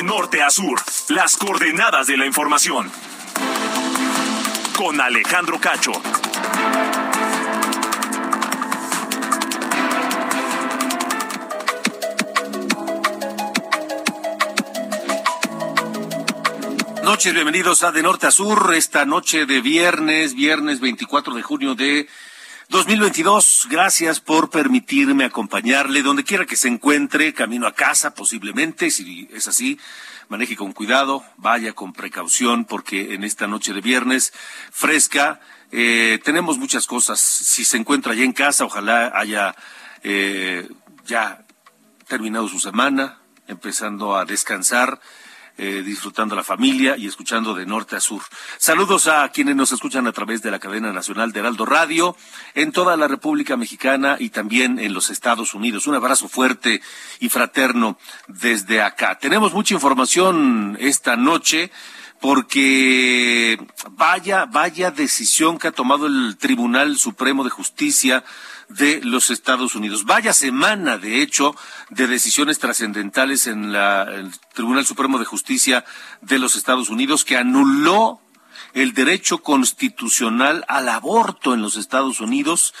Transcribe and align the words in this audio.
De 0.00 0.06
norte 0.06 0.40
a 0.40 0.48
sur, 0.48 0.80
las 1.10 1.36
coordenadas 1.36 2.06
de 2.06 2.16
la 2.16 2.24
información. 2.24 2.90
Con 4.74 4.98
Alejandro 4.98 5.60
Cacho. 5.60 5.92
Noches, 17.02 17.34
bienvenidos 17.34 17.82
a 17.82 17.92
De 17.92 18.02
Norte 18.02 18.26
a 18.26 18.30
Sur, 18.30 18.72
esta 18.74 19.04
noche 19.04 19.44
de 19.44 19.60
viernes, 19.60 20.34
viernes 20.34 20.80
24 20.80 21.34
de 21.34 21.42
junio 21.42 21.74
de 21.74 22.08
2022. 22.70 23.66
Gracias 23.68 24.20
por 24.20 24.48
permitirme 24.48 25.24
acompañarle 25.24 26.02
donde 26.02 26.22
quiera 26.22 26.46
que 26.46 26.54
se 26.54 26.68
encuentre, 26.68 27.34
camino 27.34 27.66
a 27.66 27.74
casa 27.74 28.14
posiblemente, 28.14 28.92
si 28.92 29.28
es 29.32 29.48
así, 29.48 29.76
maneje 30.28 30.54
con 30.54 30.72
cuidado, 30.72 31.24
vaya 31.36 31.72
con 31.72 31.92
precaución, 31.92 32.64
porque 32.64 33.14
en 33.14 33.24
esta 33.24 33.48
noche 33.48 33.72
de 33.72 33.80
viernes 33.80 34.32
fresca 34.70 35.40
eh, 35.72 36.20
tenemos 36.22 36.58
muchas 36.58 36.86
cosas. 36.86 37.18
Si 37.18 37.64
se 37.64 37.76
encuentra 37.76 38.14
ya 38.14 38.22
en 38.22 38.32
casa, 38.32 38.64
ojalá 38.64 39.10
haya 39.16 39.56
eh, 40.04 40.68
ya 41.06 41.44
terminado 42.06 42.46
su 42.46 42.60
semana, 42.60 43.18
empezando 43.48 44.14
a 44.14 44.24
descansar 44.24 45.00
eh, 45.62 45.82
disfrutando 45.82 46.34
la 46.34 46.42
familia 46.42 46.96
y 46.96 47.06
escuchando 47.06 47.52
de 47.52 47.66
norte 47.66 47.94
a 47.94 48.00
sur. 48.00 48.22
Saludos 48.56 49.08
a 49.08 49.28
quienes 49.28 49.56
nos 49.56 49.72
escuchan 49.72 50.06
a 50.06 50.12
través 50.12 50.40
de 50.40 50.50
la 50.50 50.58
cadena 50.58 50.90
nacional 50.90 51.32
de 51.32 51.40
Heraldo 51.40 51.66
Radio 51.66 52.16
en 52.54 52.72
toda 52.72 52.96
la 52.96 53.06
República 53.08 53.58
Mexicana 53.58 54.16
y 54.18 54.30
también 54.30 54.78
en 54.78 54.94
los 54.94 55.10
Estados 55.10 55.52
Unidos. 55.52 55.86
Un 55.86 55.96
abrazo 55.96 56.28
fuerte 56.28 56.80
y 57.18 57.28
fraterno 57.28 57.98
desde 58.26 58.80
acá. 58.80 59.18
Tenemos 59.18 59.52
mucha 59.52 59.74
información 59.74 60.78
esta 60.80 61.16
noche 61.16 61.70
porque 62.20 63.62
vaya, 63.90 64.46
vaya 64.46 64.90
decisión 64.90 65.58
que 65.58 65.68
ha 65.68 65.72
tomado 65.72 66.06
el 66.06 66.38
Tribunal 66.38 66.96
Supremo 66.96 67.44
de 67.44 67.50
Justicia 67.50 68.24
de 68.70 69.00
los 69.02 69.30
Estados 69.30 69.74
Unidos. 69.74 70.04
Vaya 70.04 70.32
semana, 70.32 70.96
de 70.96 71.22
hecho, 71.22 71.54
de 71.90 72.06
decisiones 72.06 72.58
trascendentales 72.58 73.46
en 73.46 73.72
la, 73.72 74.04
el 74.04 74.30
Tribunal 74.54 74.86
Supremo 74.86 75.18
de 75.18 75.24
Justicia 75.24 75.84
de 76.22 76.38
los 76.38 76.56
Estados 76.56 76.88
Unidos 76.88 77.24
que 77.24 77.36
anuló 77.36 78.20
el 78.72 78.94
derecho 78.94 79.38
constitucional 79.38 80.64
al 80.68 80.88
aborto 80.88 81.52
en 81.52 81.62
los 81.62 81.76
Estados 81.76 82.20
Unidos. 82.20 82.72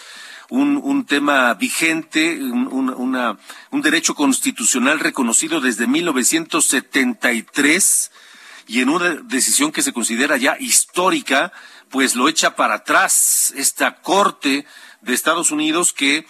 Un, 0.48 0.80
un, 0.82 1.04
tema 1.04 1.54
vigente, 1.54 2.42
un, 2.42 2.90
una, 2.90 3.38
un 3.70 3.82
derecho 3.82 4.16
constitucional 4.16 4.98
reconocido 4.98 5.60
desde 5.60 5.86
1973 5.86 8.10
y 8.66 8.80
en 8.80 8.88
una 8.88 9.10
decisión 9.10 9.70
que 9.70 9.82
se 9.82 9.92
considera 9.92 10.36
ya 10.36 10.56
histórica, 10.58 11.52
pues 11.88 12.16
lo 12.16 12.28
echa 12.28 12.56
para 12.56 12.74
atrás 12.74 13.54
esta 13.56 14.00
Corte 14.00 14.66
de 15.00 15.14
Estados 15.14 15.50
Unidos 15.50 15.92
que 15.92 16.26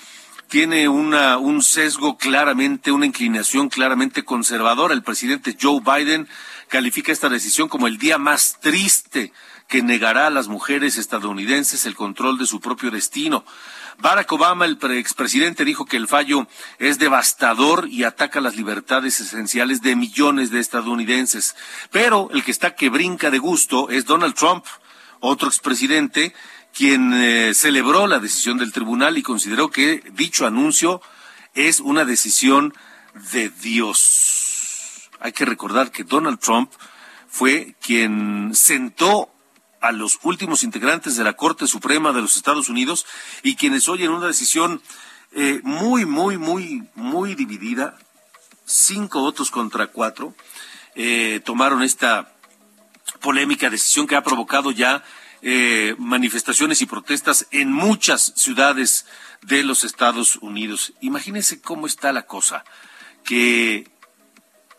tiene 0.49 0.89
una, 0.89 1.39
un 1.39 1.63
sesgo 1.63 2.19
claramente, 2.19 2.91
una 2.91 3.07
inclinación 3.07 3.69
claramente 3.69 4.25
conservadora. 4.25 4.95
El 4.95 5.03
presidente 5.03 5.57
Joe 5.61 5.81
Biden 5.81 6.29
califica 6.69 7.13
esta 7.13 7.29
decisión 7.29 7.69
como 7.69 7.87
el 7.87 7.99
día 7.99 8.19
más 8.19 8.59
triste 8.61 9.33
que 9.69 9.83
negará 9.83 10.27
a 10.27 10.31
las 10.31 10.49
mujeres 10.49 10.99
estadounidenses 10.99 11.87
el 11.87 11.95
control 11.95 12.37
de 12.39 12.47
su 12.47 12.61
propio 12.61 12.91
destino. 12.91 13.45
Barack 13.99 14.33
Obama, 14.33 14.65
el 14.65 14.79
expresidente, 14.93 15.65
dijo 15.65 15.85
que 15.85 15.97
el 15.97 16.09
fallo 16.09 16.49
es 16.79 16.99
devastador 16.99 17.87
y 17.89 18.03
ataca 18.03 18.41
las 18.41 18.57
libertades 18.57 19.21
esenciales 19.21 19.83
de 19.83 19.95
millones 19.95 20.51
de 20.51 20.59
estadounidenses. 20.59 21.55
Pero 21.93 22.29
el 22.33 22.43
que 22.43 22.51
está 22.51 22.75
que 22.75 22.89
brinca 22.89 23.31
de 23.31 23.39
gusto 23.39 23.91
es 23.91 24.07
Donald 24.07 24.35
Trump, 24.35 24.65
otro 25.21 25.49
expresidente 25.49 26.35
quien 26.75 27.13
eh, 27.13 27.53
celebró 27.55 28.07
la 28.07 28.19
decisión 28.19 28.59
del 28.59 28.73
tribunal 28.73 29.19
y 29.19 29.23
consideró 29.23 29.71
que 29.71 30.03
dicho 30.15 30.47
anuncio 30.47 31.03
es 31.55 31.81
una 31.81 32.05
decisión 32.05 32.75
de 33.33 33.51
Dios. 33.51 35.11
Hay 35.21 35.33
que 35.33 35.45
recordar 35.45 35.91
que 35.91 36.05
Donald 36.05 36.39
Trump 36.39 36.71
fue 37.29 37.75
quien 37.81 38.55
sentó 38.55 39.31
a 39.81 39.93
los 39.93 40.19
últimos 40.23 40.63
integrantes 40.63 41.17
de 41.17 41.25
la 41.25 41.35
Corte 41.35 41.67
Suprema 41.67 42.13
de 42.13 42.21
los 42.21 42.37
Estados 42.37 42.69
Unidos 42.69 43.07
y 43.43 43.57
quienes 43.57 43.89
hoy 43.89 44.05
en 44.05 44.11
una 44.11 44.27
decisión 44.27 44.83
eh, 45.33 45.61
muy, 45.63 46.05
muy, 46.05 46.39
muy, 46.39 46.83
muy 46.95 47.35
dividida, 47.35 47.97
cinco 48.65 49.21
votos 49.21 49.51
contra 49.51 49.87
cuatro, 49.87 50.35
eh, 50.95 51.41
tomaron 51.45 51.83
esta 51.83 52.35
polémica 53.21 53.71
decisión 53.71 54.07
que 54.07 54.17
ha 54.17 54.23
provocado 54.23 54.71
ya 54.71 55.05
eh, 55.43 55.95
manifestaciones 55.99 56.83
y 56.83 56.87
protestas 56.87 57.47
en 57.51 57.73
muchas 57.73 58.33
ciudades 58.37 59.07
de 59.43 59.65
los 59.65 59.85
Estados 59.85 60.37
Unidos. 60.37 60.93
Imagínense 61.01 61.61
cómo 61.61 61.87
está 61.87 62.13
la 62.13 62.27
cosa, 62.27 62.65
que 63.25 63.89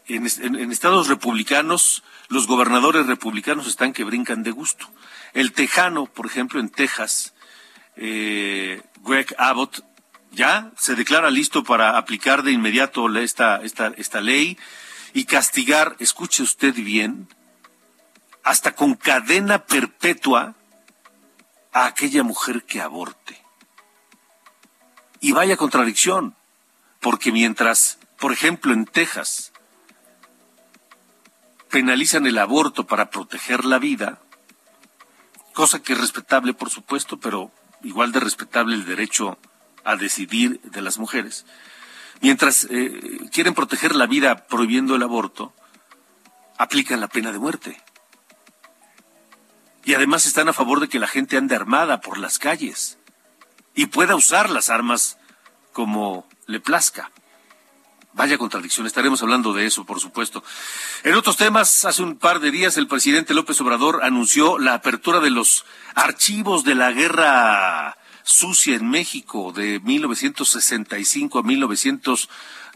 en, 0.07 0.71
estados 0.71 1.07
republicanos 1.07 2.03
los 2.29 2.47
gobernadores 2.47 3.07
republicanos 3.07 3.67
están 3.67 3.93
que 3.93 4.03
brincan 4.03 4.43
de 4.43 4.51
gusto. 4.51 4.87
El 5.33 5.51
tejano, 5.51 6.05
por 6.05 6.25
ejemplo, 6.25 6.59
en 6.59 6.69
Texas, 6.69 7.33
eh, 7.95 8.81
Greg 9.03 9.33
Abbott, 9.37 9.83
ya 10.31 10.71
se 10.77 10.95
declara 10.95 11.29
listo 11.29 11.63
para 11.63 11.97
aplicar 11.97 12.43
de 12.43 12.51
inmediato 12.51 13.09
esta, 13.17 13.61
esta, 13.63 13.87
esta 13.97 14.21
ley 14.21 14.57
y 15.13 15.25
castigar, 15.25 15.95
escuche 15.99 16.43
usted 16.43 16.73
bien, 16.73 17.27
hasta 18.43 18.73
con 18.75 18.95
cadena 18.95 19.65
perpetua 19.65 20.55
a 21.71 21.85
aquella 21.85 22.23
mujer 22.23 22.63
que 22.63 22.81
aborte. 22.81 23.41
Y 25.19 25.31
vaya 25.31 25.57
contradicción, 25.57 26.35
porque 26.99 27.31
mientras, 27.31 27.99
por 28.19 28.31
ejemplo, 28.31 28.73
en 28.73 28.85
Texas, 28.85 29.53
penalizan 31.69 32.25
el 32.25 32.37
aborto 32.37 32.87
para 32.87 33.09
proteger 33.09 33.63
la 33.65 33.77
vida, 33.79 34.19
cosa 35.53 35.81
que 35.81 35.93
es 35.93 36.01
respetable, 36.01 36.53
por 36.53 36.69
supuesto, 36.69 37.19
pero 37.19 37.51
igual 37.83 38.11
de 38.11 38.19
respetable 38.19 38.75
el 38.75 38.85
derecho 38.85 39.37
a 39.83 39.95
decidir 39.95 40.59
de 40.61 40.81
las 40.81 40.97
mujeres, 40.97 41.45
mientras 42.21 42.67
eh, 42.69 43.19
quieren 43.31 43.53
proteger 43.53 43.95
la 43.95 44.07
vida 44.07 44.47
prohibiendo 44.47 44.95
el 44.95 45.03
aborto, 45.03 45.53
aplican 46.57 46.99
la 46.99 47.07
pena 47.07 47.31
de 47.31 47.39
muerte 47.39 47.81
y 49.83 49.93
además 49.93 50.25
están 50.25 50.49
a 50.49 50.53
favor 50.53 50.79
de 50.79 50.87
que 50.87 50.99
la 50.99 51.07
gente 51.07 51.37
ande 51.37 51.55
armada 51.55 52.01
por 52.01 52.17
las 52.17 52.39
calles 52.39 52.97
y 53.75 53.87
pueda 53.87 54.15
usar 54.15 54.49
las 54.49 54.69
armas 54.69 55.17
como 55.73 56.27
le 56.45 56.59
plazca. 56.59 57.11
Vaya 58.13 58.37
contradicción, 58.37 58.85
estaremos 58.85 59.21
hablando 59.21 59.53
de 59.53 59.65
eso, 59.65 59.85
por 59.85 60.01
supuesto. 60.01 60.43
En 61.03 61.15
otros 61.15 61.37
temas, 61.37 61.85
hace 61.85 62.03
un 62.03 62.17
par 62.17 62.41
de 62.41 62.51
días 62.51 62.75
el 62.75 62.87
presidente 62.87 63.33
López 63.33 63.61
Obrador 63.61 64.03
anunció 64.03 64.59
la 64.59 64.73
apertura 64.73 65.21
de 65.21 65.29
los 65.29 65.65
archivos 65.95 66.65
de 66.65 66.75
la 66.75 66.91
guerra 66.91 67.97
sucia 68.23 68.75
en 68.75 68.89
México 68.89 69.53
de 69.53 69.79
1965 69.79 71.39
a 71.39 71.43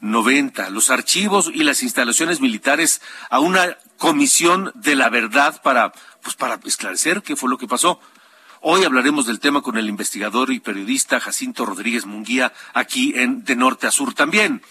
1990, 0.01 0.69
los 0.69 0.89
archivos 0.89 1.49
y 1.53 1.63
las 1.63 1.83
instalaciones 1.83 2.41
militares 2.41 3.01
a 3.29 3.39
una 3.39 3.77
comisión 3.97 4.71
de 4.75 4.95
la 4.95 5.09
verdad 5.09 5.61
para 5.61 5.93
pues 6.21 6.35
para 6.35 6.59
esclarecer 6.65 7.21
qué 7.21 7.35
fue 7.35 7.49
lo 7.49 7.57
que 7.57 7.67
pasó. 7.67 7.99
Hoy 8.61 8.83
hablaremos 8.83 9.27
del 9.27 9.39
tema 9.39 9.61
con 9.61 9.77
el 9.77 9.87
investigador 9.87 10.51
y 10.51 10.59
periodista 10.59 11.19
Jacinto 11.19 11.67
Rodríguez 11.67 12.07
Munguía 12.07 12.51
aquí 12.73 13.13
en 13.15 13.43
De 13.43 13.55
Norte 13.55 13.85
a 13.85 13.91
Sur 13.91 14.15
también. 14.15 14.63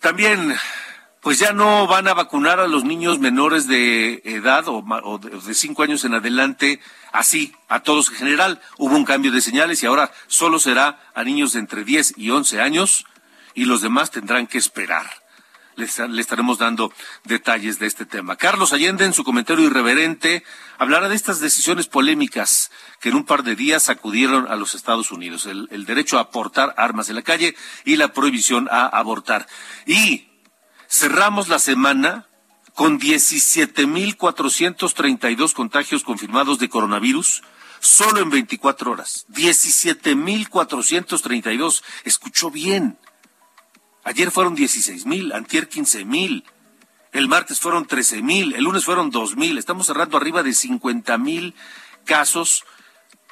También 0.00 0.56
pues 1.20 1.38
ya 1.38 1.52
no 1.52 1.86
van 1.86 2.08
a 2.08 2.14
vacunar 2.14 2.60
a 2.60 2.66
los 2.66 2.84
niños 2.84 3.18
menores 3.18 3.66
de 3.66 4.22
edad 4.24 4.64
o, 4.68 5.18
de 5.18 5.54
cinco 5.54 5.82
años 5.82 6.04
en 6.06 6.14
adelante 6.14 6.80
así, 7.12 7.52
a 7.68 7.80
todos 7.80 8.08
en 8.08 8.16
general. 8.16 8.60
Hubo 8.78 8.96
un 8.96 9.04
cambio 9.04 9.30
de 9.30 9.42
señales 9.42 9.82
y 9.82 9.86
ahora 9.86 10.10
solo 10.28 10.58
será 10.58 10.98
a 11.14 11.22
niños 11.22 11.52
de 11.52 11.60
entre 11.60 11.84
10 11.84 12.14
y 12.16 12.30
11 12.30 12.62
años 12.62 13.04
y 13.54 13.64
los 13.64 13.80
demás 13.80 14.10
tendrán 14.10 14.46
que 14.46 14.58
esperar. 14.58 15.06
Le, 15.76 15.86
estaremos 16.20 16.58
dando 16.58 16.92
detalles 17.24 17.78
de 17.78 17.86
este 17.86 18.04
tema. 18.04 18.36
Carlos 18.36 18.72
Allende, 18.72 19.04
en 19.04 19.14
su 19.14 19.22
comentario 19.24 19.64
irreverente, 19.64 20.44
hablará 20.78 21.08
de 21.08 21.14
estas 21.14 21.40
decisiones 21.40 21.86
polémicas 21.86 22.70
que 23.00 23.08
en 23.08 23.14
un 23.14 23.24
par 23.24 23.44
de 23.44 23.56
días 23.56 23.84
sacudieron 23.84 24.46
a 24.48 24.56
los 24.56 24.74
Estados 24.74 25.10
Unidos. 25.10 25.46
El, 25.46 25.68
el 25.70 25.86
derecho 25.86 26.18
a 26.18 26.30
portar 26.30 26.74
armas 26.76 27.08
en 27.08 27.16
la 27.16 27.22
calle 27.22 27.56
y 27.84 27.96
la 27.96 28.12
prohibición 28.12 28.68
a 28.70 28.86
abortar. 28.86 29.46
Y 29.86 30.28
cerramos 30.88 31.48
la 31.48 31.58
semana 31.58 32.26
con 32.74 33.00
17.432 33.00 35.54
contagios 35.54 36.04
confirmados 36.04 36.58
de 36.58 36.68
coronavirus 36.68 37.42
solo 37.80 38.20
en 38.20 38.30
24 38.30 38.92
horas. 38.92 39.26
17.432. 39.30 41.82
Escuchó 42.04 42.50
bien. 42.50 42.98
Ayer 44.04 44.30
fueron 44.30 44.56
16.000, 44.56 45.34
antier 45.34 45.68
15.000. 45.68 46.44
El 47.12 47.28
martes 47.28 47.60
fueron 47.60 47.86
13.000, 47.86 48.54
el 48.54 48.64
lunes 48.64 48.84
fueron 48.84 49.10
2.000. 49.10 49.58
Estamos 49.58 49.86
cerrando 49.86 50.16
arriba 50.16 50.42
de 50.42 50.50
50.000 50.50 51.54
casos 52.04 52.64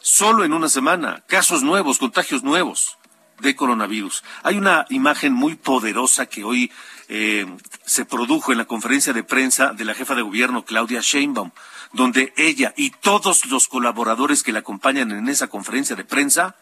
solo 0.01 0.45
en 0.45 0.53
una 0.53 0.69
semana. 0.69 1.23
Casos 1.27 1.63
nuevos, 1.63 1.99
contagios 1.99 2.43
nuevos 2.43 2.99
de 3.41 3.55
coronavirus. 3.55 4.25
Hay 4.43 4.57
una 4.57 4.85
imagen 4.91 5.33
muy 5.33 5.55
poderosa 5.55 6.27
que 6.27 6.45
hoy 6.45 6.73
eh, 7.09 7.47
se 7.85 8.05
produjo 8.05 8.53
en 8.53 8.59
la 8.59 8.65
conferencia 8.65 9.13
de 9.13 9.23
prensa 9.23 9.73
de 9.73 9.85
la 9.85 9.95
jefa 9.95 10.15
de 10.15 10.23
gobierno, 10.23 10.65
Claudia 10.65 11.01
Sheinbaum, 11.01 11.53
donde 11.93 12.33
ella 12.37 12.75
y 12.77 12.91
todos 12.91 13.47
los 13.47 13.69
colaboradores 13.69 14.43
que 14.43 14.53
la 14.53 14.59
acompañan 14.59 15.13
en 15.13 15.29
esa 15.29 15.47
conferencia 15.47 15.97
de 15.97 16.05
prensa 16.05 16.57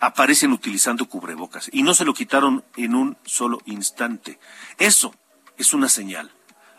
aparecen 0.00 0.52
utilizando 0.52 1.08
cubrebocas 1.08 1.68
y 1.72 1.82
no 1.82 1.94
se 1.94 2.04
lo 2.04 2.14
quitaron 2.14 2.64
en 2.76 2.94
un 2.94 3.16
solo 3.24 3.58
instante. 3.66 4.38
Eso 4.78 5.14
es 5.56 5.72
una 5.72 5.88
señal 5.88 6.30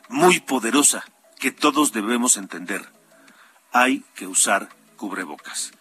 muy 0.10 0.40
poderosa 0.40 1.04
que 1.40 1.52
todos 1.52 1.92
debemos 1.92 2.38
entender. 2.38 2.92
Hay 3.72 4.04
que 4.16 4.28
usar 4.28 4.69
cubrebocas. 4.96 5.72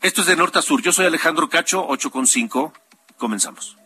Esto 0.00 0.20
es 0.20 0.26
de 0.26 0.36
norte 0.36 0.58
a 0.58 0.62
sur. 0.62 0.82
Yo 0.82 0.92
soy 0.92 1.06
Alejandro 1.06 1.48
Cacho, 1.48 1.86
8.5. 1.88 2.72
Comenzamos. 3.16 3.76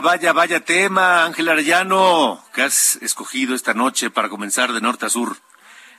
Vaya, 0.00 0.12
vaya, 0.12 0.32
vaya 0.32 0.60
tema, 0.60 1.24
Ángel 1.24 1.48
Arellano, 1.48 2.42
que 2.54 2.62
has 2.62 2.96
escogido 3.02 3.54
esta 3.54 3.74
noche 3.74 4.08
para 4.08 4.30
comenzar 4.30 4.72
de 4.72 4.80
norte 4.80 5.04
a 5.04 5.10
sur. 5.10 5.36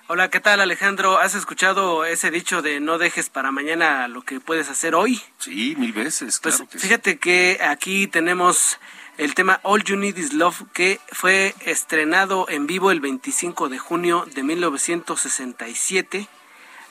Hola, 0.07 0.31
¿qué 0.31 0.39
tal 0.39 0.59
Alejandro? 0.59 1.19
¿Has 1.19 1.35
escuchado 1.35 2.03
ese 2.03 2.31
dicho 2.31 2.63
de 2.63 2.79
no 2.79 2.97
dejes 2.97 3.29
para 3.29 3.51
mañana 3.51 4.07
lo 4.07 4.23
que 4.23 4.39
puedes 4.39 4.69
hacer 4.69 4.95
hoy? 4.95 5.21
Sí, 5.37 5.75
mil 5.77 5.93
veces. 5.93 6.39
Pues 6.41 6.57
claro 6.57 6.71
fíjate 6.71 7.19
que 7.19 7.59
aquí 7.61 8.07
tenemos 8.07 8.79
el 9.19 9.35
tema 9.35 9.59
All 9.61 9.83
You 9.83 9.97
Need 9.97 10.17
Is 10.17 10.33
Love, 10.33 10.63
que 10.73 10.99
fue 11.11 11.53
estrenado 11.63 12.47
en 12.49 12.65
vivo 12.65 12.89
el 12.89 13.01
25 13.01 13.69
de 13.69 13.77
junio 13.77 14.25
de 14.33 14.41
1967, 14.41 16.27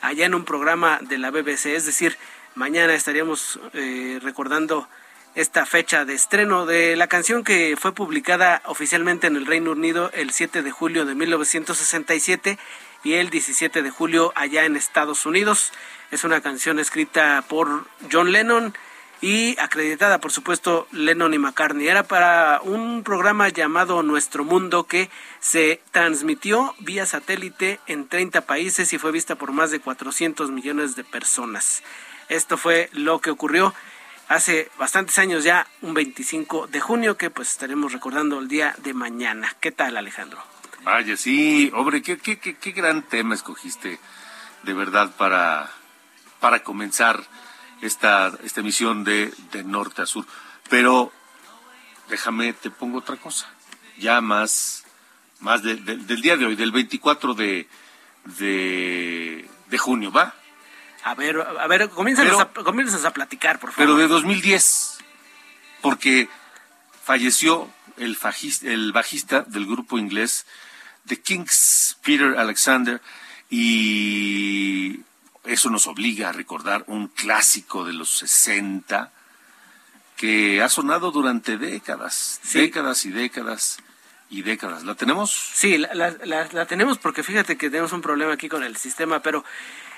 allá 0.01 0.27
en 0.27 0.35
un 0.35 0.45
programa 0.45 1.01
de 1.03 1.19
la 1.19 1.33
BBC. 1.33 1.75
Es 1.75 1.87
decir, 1.87 2.17
mañana 2.55 2.95
estaríamos 2.95 3.59
eh, 3.73 4.21
recordando 4.23 4.87
esta 5.35 5.65
fecha 5.67 6.05
de 6.05 6.15
estreno 6.15 6.67
de 6.67 6.97
la 6.97 7.07
canción 7.07 7.45
que 7.45 7.77
fue 7.79 7.95
publicada 7.95 8.63
oficialmente 8.67 9.27
en 9.27 9.37
el 9.37 9.47
Reino 9.47 9.73
Unido 9.73 10.11
el 10.13 10.31
7 10.31 10.63
de 10.63 10.71
julio 10.71 11.05
de 11.05 11.15
1967 11.15 12.59
y 13.05 13.15
el 13.15 13.31
17 13.31 13.83
de 13.83 13.91
julio 13.91 14.33
allá 14.35 14.65
en 14.65 14.77
Estados 14.77 15.27
Unidos. 15.27 15.73
Es 16.11 16.25
una 16.25 16.41
canción 16.41 16.79
escrita 16.79 17.45
por 17.49 17.87
John 18.11 18.33
Lennon 18.33 18.75
y 19.21 19.59
acreditada, 19.61 20.19
por 20.19 20.33
supuesto, 20.33 20.89
Lennon 20.93 21.35
y 21.35 21.39
McCartney. 21.39 21.89
Era 21.89 22.03
para 22.03 22.61
un 22.63 23.03
programa 23.05 23.49
llamado 23.51 24.03
Nuestro 24.03 24.45
Mundo 24.45 24.85
que 24.85 25.11
se 25.41 25.81
transmitió 25.93 26.75
vía 26.81 27.07
satélite 27.07 27.81
en 27.87 28.09
30 28.09 28.41
países 28.43 28.93
y 28.93 28.99
fue 28.99 29.13
vista 29.13 29.37
por 29.37 29.53
más 29.53 29.71
de 29.71 29.81
400 29.81 30.51
millones 30.51 30.97
de 30.97 31.05
personas. 31.05 31.83
Esto 32.29 32.57
fue 32.57 32.89
lo 32.93 33.21
que 33.21 33.31
ocurrió 33.31 33.75
hace 34.31 34.71
bastantes 34.79 35.19
años 35.19 35.43
ya, 35.43 35.67
un 35.83 35.93
25 35.93 36.69
de 36.69 36.81
junio, 36.81 37.17
que 37.17 37.31
pues 37.31 37.51
estaremos 37.51 37.93
recordando 37.93 38.39
el 38.39 38.47
día 38.47 38.75
de 38.79 38.95
mañana. 38.95 39.57
¿Qué 39.61 39.73
tal, 39.73 39.97
Alejandro? 39.97 40.41
Vaya, 40.85 41.17
sí, 41.17 41.71
hombre, 41.75 42.01
qué, 42.01 42.17
qué, 42.17 42.39
qué, 42.39 42.57
qué 42.57 42.71
gran 42.71 43.03
tema 43.03 43.35
escogiste, 43.35 43.99
de 44.63 44.73
verdad, 44.73 45.11
para, 45.17 45.69
para 46.39 46.63
comenzar 46.63 47.25
esta, 47.83 48.33
esta 48.45 48.61
emisión 48.61 49.03
de, 49.03 49.35
de 49.51 49.65
norte 49.65 50.03
a 50.03 50.07
sur. 50.07 50.25
Pero 50.71 51.13
déjame, 52.09 52.53
te 52.53 52.71
pongo 52.71 52.99
otra 52.99 53.17
cosa, 53.17 53.51
ya 53.99 54.21
más, 54.21 54.85
más 55.41 55.65
del 55.65 56.23
día 56.23 56.37
de 56.37 56.47
hoy, 56.47 56.55
del 56.55 56.71
24 56.71 57.35
de, 57.35 57.69
de, 58.39 59.51
de 59.67 59.79
junio, 59.79 60.13
¿va? 60.13 60.35
A 61.05 61.15
ver, 61.15 61.41
a 61.41 61.67
ver, 61.67 61.89
comienzas 61.91 62.27
a, 63.05 63.09
a 63.09 63.13
platicar, 63.13 63.59
por 63.59 63.73
favor. 63.73 63.87
Pero 63.87 63.97
de 63.97 64.07
2010, 64.07 64.99
porque 65.81 66.29
falleció 67.03 67.71
el, 67.97 68.17
el 68.63 68.93
bajista 68.93 69.43
del 69.43 69.67
grupo 69.67 69.99
inglés 69.99 70.47
The 71.07 71.21
Kings, 71.21 71.97
Peter 72.03 72.39
Alexander, 72.39 73.01
y 73.49 75.01
eso 75.45 75.71
nos 75.71 75.87
obliga 75.87 76.29
a 76.29 76.33
recordar 76.33 76.85
un 76.87 77.09
clásico 77.09 77.85
de 77.85 77.93
los 77.93 78.11
60 78.19 79.11
que 80.17 80.63
ha 80.63 80.69
sonado 80.69 81.11
durante 81.11 81.57
décadas, 81.57 82.41
décadas 82.53 83.07
y 83.07 83.11
décadas 83.11 83.79
y 84.29 84.43
décadas. 84.43 84.85
¿La 84.85 84.95
tenemos? 84.95 85.33
Sí, 85.55 85.79
la, 85.79 85.95
la, 85.95 86.47
la, 86.53 86.67
tenemos 86.67 86.99
porque 86.99 87.23
fíjate 87.23 87.57
que 87.57 87.71
tenemos 87.71 87.93
un 87.93 88.03
problema 88.03 88.35
aquí 88.35 88.49
con 88.49 88.63
el 88.63 88.77
sistema, 88.77 89.21
pero 89.23 89.45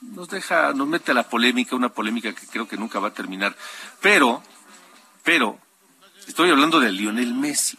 nos 0.00 0.28
deja, 0.28 0.72
nos 0.72 0.88
mete 0.88 1.12
a 1.12 1.14
la 1.14 1.28
polémica, 1.28 1.76
una 1.76 1.90
polémica 1.90 2.32
que 2.32 2.46
creo 2.46 2.68
que 2.68 2.76
nunca 2.76 2.98
va 2.98 3.08
a 3.08 3.14
terminar. 3.14 3.56
Pero, 4.00 4.42
pero, 5.22 5.58
estoy 6.26 6.50
hablando 6.50 6.80
de 6.80 6.92
Lionel 6.92 7.34
Messi. 7.34 7.78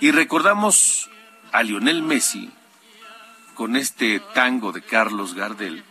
Y 0.00 0.10
recordamos 0.10 1.10
a 1.52 1.62
Lionel 1.62 2.02
Messi 2.02 2.50
con 3.54 3.76
este 3.76 4.20
tango 4.34 4.72
de 4.72 4.82
Carlos 4.82 5.34
Gardel, 5.34 5.84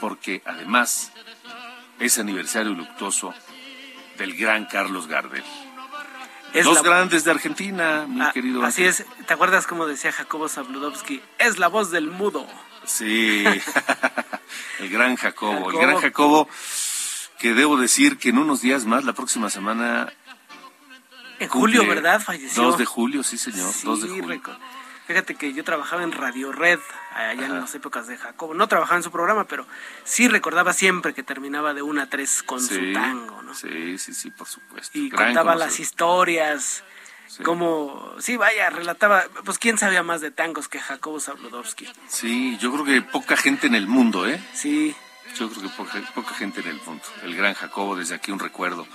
porque 0.00 0.42
además 0.44 1.12
es 1.98 2.18
aniversario 2.18 2.72
luctuoso 2.72 3.32
del 4.16 4.36
gran 4.36 4.66
Carlos 4.66 5.06
Gardel. 5.06 5.44
Es 6.52 6.64
Dos 6.64 6.82
grandes 6.82 7.24
de 7.24 7.30
Argentina, 7.30 8.06
mi 8.08 8.22
ah, 8.22 8.30
querido. 8.32 8.64
Así 8.64 8.84
es. 8.84 9.04
¿Te 9.26 9.34
acuerdas 9.34 9.66
cómo 9.66 9.86
decía 9.86 10.10
Jacobo 10.12 10.48
Zabludovsky? 10.48 11.20
Es 11.38 11.58
la 11.58 11.68
voz 11.68 11.90
del 11.90 12.10
mudo. 12.10 12.46
Sí, 12.84 13.44
el 14.78 14.88
gran 14.88 15.16
Jacobo, 15.16 15.70
el 15.70 15.78
gran 15.78 15.98
Jacobo, 15.98 16.48
que 17.38 17.52
debo 17.52 17.76
decir 17.76 18.16
que 18.16 18.30
en 18.30 18.38
unos 18.38 18.62
días 18.62 18.86
más, 18.86 19.04
la 19.04 19.12
próxima 19.12 19.50
semana... 19.50 20.12
En 21.40 21.48
julio, 21.48 21.86
¿verdad? 21.86 22.22
Falleció. 22.22 22.62
2 22.62 22.78
de 22.78 22.84
julio, 22.86 23.22
sí 23.22 23.36
señor, 23.36 23.72
sí, 23.72 23.84
2 23.84 24.02
de 24.02 24.08
julio. 24.08 24.42
Fíjate 25.06 25.36
que 25.36 25.52
yo 25.52 25.62
trabajaba 25.62 26.02
en 26.02 26.10
Radio 26.10 26.50
Red, 26.50 26.80
allá 27.14 27.46
en 27.46 27.60
las 27.60 27.74
épocas 27.76 28.08
de 28.08 28.16
Jacobo. 28.16 28.54
No 28.54 28.66
trabajaba 28.66 28.96
en 28.96 29.04
su 29.04 29.12
programa, 29.12 29.44
pero 29.44 29.64
sí 30.04 30.26
recordaba 30.26 30.72
siempre 30.72 31.14
que 31.14 31.22
terminaba 31.22 31.74
de 31.74 31.82
una 31.82 32.02
a 32.04 32.06
tres 32.08 32.42
con 32.42 32.60
su 32.60 32.92
tango, 32.92 33.40
¿no? 33.42 33.54
Sí, 33.54 33.98
sí, 33.98 34.12
sí, 34.12 34.30
por 34.30 34.48
supuesto. 34.48 34.98
Y 34.98 35.10
contaba 35.10 35.54
las 35.54 35.78
historias, 35.78 36.82
como, 37.44 38.14
sí, 38.18 38.36
vaya, 38.36 38.68
relataba, 38.70 39.24
pues 39.44 39.58
quién 39.58 39.78
sabía 39.78 40.02
más 40.02 40.20
de 40.20 40.32
tangos 40.32 40.68
que 40.68 40.80
Jacobo 40.80 41.20
Zabludowski. 41.20 41.88
Sí, 42.08 42.58
yo 42.58 42.72
creo 42.72 42.84
que 42.84 43.02
poca 43.02 43.36
gente 43.36 43.68
en 43.68 43.76
el 43.76 43.86
mundo, 43.86 44.26
¿eh? 44.26 44.42
Sí. 44.54 44.96
Yo 45.36 45.48
creo 45.50 45.62
que 45.62 45.68
poca, 46.14 46.34
gente 46.34 46.62
en 46.62 46.68
el 46.68 46.80
mundo. 46.84 47.04
El 47.22 47.36
gran 47.36 47.54
Jacobo, 47.54 47.94
desde 47.94 48.14
aquí 48.14 48.32
un 48.32 48.38
recuerdo. 48.38 48.86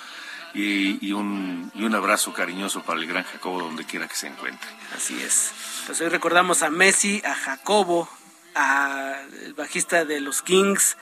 Y, 0.53 1.11
un, 1.13 1.71
y 1.73 1.83
un 1.83 1.95
abrazo 1.95 2.33
cariñoso 2.33 2.81
para 2.83 2.99
el 2.99 3.07
gran 3.07 3.23
Jacobo 3.23 3.61
donde 3.61 3.85
quiera 3.85 4.07
que 4.07 4.15
se 4.15 4.27
encuentre. 4.27 4.69
Así 4.95 5.21
es. 5.21 5.53
Pues 5.85 6.01
hoy 6.01 6.09
recordamos 6.09 6.61
a 6.63 6.69
Messi, 6.69 7.21
a 7.25 7.33
Jacobo, 7.33 8.09
al 8.53 9.53
bajista 9.55 10.05
de 10.05 10.19
los 10.19 10.41
Kings, 10.41 10.97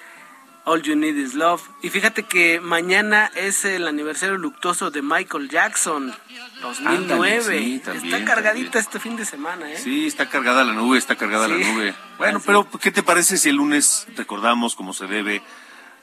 All 0.65 0.84
You 0.84 0.96
Need 0.96 1.15
Is 1.15 1.34
Love. 1.34 1.63
Y 1.82 1.89
fíjate 1.89 2.24
que 2.24 2.60
mañana 2.60 3.32
es 3.36 3.65
el 3.65 3.88
aniversario 3.88 4.38
luctuoso 4.38 4.91
de 4.91 5.01
Michael 5.01 5.50
Jackson, 5.50 6.13
2009. 6.62 7.82
está 7.96 8.25
cargadita 8.25 8.79
este 8.79 9.00
fin 9.00 9.15
de 9.15 9.25
semana, 9.25 9.72
¿eh? 9.72 9.77
Sí, 9.77 10.06
está 10.06 10.29
cargada 10.29 10.63
la 10.63 10.74
nube, 10.74 10.98
está 10.98 11.15
cargada 11.15 11.48
la 11.48 11.58
nube. 11.58 11.96
Bueno, 12.18 12.39
pero 12.46 12.68
¿qué 12.79 12.91
te 12.91 13.01
parece 13.01 13.38
si 13.38 13.50
el 13.50 13.56
lunes 13.56 14.08
recordamos 14.15 14.75
como 14.75 14.94
se 14.94 15.08
debe 15.08 15.41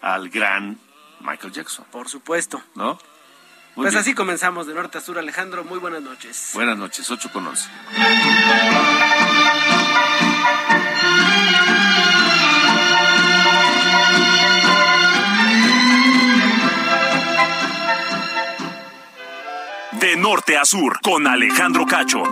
al 0.00 0.30
gran 0.30 0.78
Michael 1.20 1.52
Jackson? 1.52 1.84
Por 1.92 2.08
supuesto. 2.08 2.60
¿No? 2.74 2.98
Pues 3.76 3.94
así 3.94 4.12
comenzamos 4.14 4.66
de 4.66 4.74
norte 4.74 4.98
a 4.98 5.00
sur, 5.02 5.18
Alejandro. 5.18 5.62
Muy 5.62 5.78
buenas 5.78 6.02
noches. 6.02 6.52
Buenas 6.54 6.78
noches, 6.78 7.10
8 7.10 7.30
con 7.30 7.46
11. 7.46 7.68
De 20.00 20.16
norte 20.16 20.56
a 20.56 20.64
sur, 20.64 20.98
con 21.02 21.26
Alejandro 21.26 21.84
Cacho. 21.84 22.22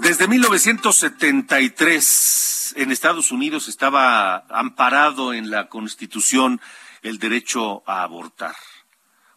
Desde 0.00 0.26
1973 0.26 2.74
en 2.76 2.90
Estados 2.90 3.30
Unidos 3.30 3.68
estaba 3.68 4.44
amparado 4.50 5.32
en 5.32 5.50
la 5.50 5.68
Constitución 5.68 6.60
el 7.02 7.18
derecho 7.18 7.84
a 7.86 8.02
abortar. 8.02 8.56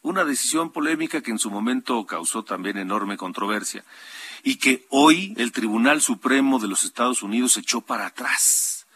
Una 0.07 0.23
decisión 0.23 0.71
polémica 0.71 1.19
que 1.19 1.31
en 1.31 1.37
su 1.37 1.51
momento 1.51 2.05
causó 2.05 2.41
también 2.41 2.77
enorme 2.77 3.17
controversia 3.17 3.83
y 4.41 4.55
que 4.55 4.85
hoy 4.87 5.33
el 5.35 5.51
Tribunal 5.51 6.01
Supremo 6.01 6.59
de 6.59 6.69
los 6.69 6.83
Estados 6.83 7.23
Unidos 7.23 7.57
echó 7.57 7.81
para 7.81 8.05
atrás. 8.05 8.87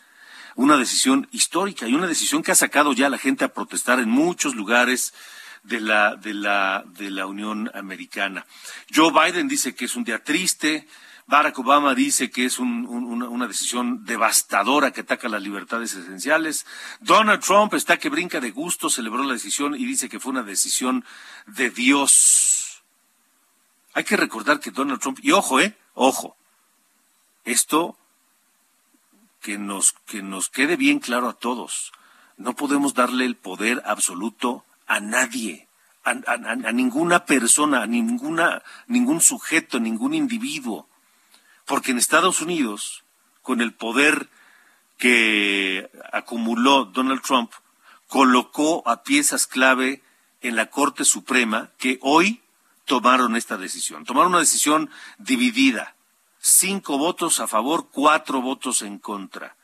Una 0.55 0.77
decisión 0.77 1.27
histórica 1.33 1.85
y 1.85 1.95
una 1.95 2.07
decisión 2.07 2.43
que 2.43 2.53
ha 2.53 2.55
sacado 2.55 2.93
ya 2.93 3.07
a 3.07 3.09
la 3.09 3.17
gente 3.17 3.43
a 3.43 3.53
protestar 3.53 3.99
en 3.99 4.09
muchos 4.09 4.55
lugares 4.55 5.13
de 5.63 5.81
la, 5.81 6.15
de 6.15 6.33
la, 6.33 6.85
de 6.87 7.11
la 7.11 7.25
Unión 7.25 7.69
Americana. 7.73 8.45
Joe 8.95 9.11
Biden 9.11 9.49
dice 9.49 9.75
que 9.75 9.83
es 9.83 9.97
un 9.97 10.05
día 10.05 10.23
triste, 10.23 10.87
Barack 11.27 11.57
Obama 11.59 11.95
dice 11.95 12.29
que 12.29 12.45
es 12.45 12.59
una, 12.59 13.47
decisión 13.47 14.05
devastadora 14.05 14.91
que 14.91 15.01
ataca 15.01 15.29
las 15.29 15.41
libertades 15.41 15.93
esenciales. 15.93 16.65
Donald 16.99 17.43
Trump 17.43 17.73
está 17.73 17.97
que 17.97 18.09
brinca 18.09 18.39
de 18.39 18.51
gusto, 18.51 18.89
celebró 18.89 19.23
la 19.23 19.33
decisión 19.33 19.75
y 19.75 19.85
dice 19.85 20.09
que 20.09 20.19
fue 20.19 20.31
una 20.31 20.43
decisión 20.43 21.05
de 21.47 21.69
Dios. 21.69 22.83
Hay 23.93 24.03
que 24.03 24.17
recordar 24.17 24.59
que 24.59 24.71
Donald 24.71 24.99
Trump, 25.01 25.19
y 25.21 25.31
ojo, 25.31 25.59
eh, 25.59 25.77
ojo, 25.93 26.35
esto 27.43 27.97
que 29.41 29.57
nos, 29.57 29.93
que 30.05 30.21
nos 30.21 30.49
quede 30.49 30.75
bien 30.75 30.99
claro 30.99 31.29
a 31.29 31.33
todos, 31.33 31.91
no 32.37 32.55
podemos 32.55 32.93
darle 32.93 33.25
el 33.25 33.35
poder 33.35 33.81
absoluto 33.85 34.65
a 34.87 34.99
nadie, 34.99 35.67
a, 36.03 36.71
ninguna 36.71 37.25
persona, 37.25 37.83
a 37.83 37.87
ninguna, 37.87 38.63
ningún 38.87 39.21
sujeto, 39.21 39.79
ningún 39.79 40.13
individuo. 40.13 40.87
Porque 41.65 41.91
en 41.91 41.97
Estados 41.97 42.41
Unidos, 42.41 43.03
con 43.41 43.61
el 43.61 43.73
poder 43.73 44.29
que 44.97 45.89
acumuló 46.11 46.85
Donald 46.85 47.21
Trump, 47.21 47.51
colocó 48.07 48.87
a 48.87 49.03
piezas 49.03 49.47
clave 49.47 50.03
en 50.41 50.55
la 50.55 50.69
Corte 50.69 51.05
Suprema 51.05 51.69
que 51.77 51.97
hoy 52.01 52.41
tomaron 52.85 53.35
esta 53.35 53.57
decisión. 53.57 54.05
Tomaron 54.05 54.31
una 54.31 54.39
decisión 54.39 54.89
dividida. 55.17 55.95
Cinco 56.39 56.97
votos 56.97 57.39
a 57.39 57.47
favor, 57.47 57.89
cuatro 57.91 58.41
votos 58.41 58.81
en 58.81 58.97
contra. 58.99 59.55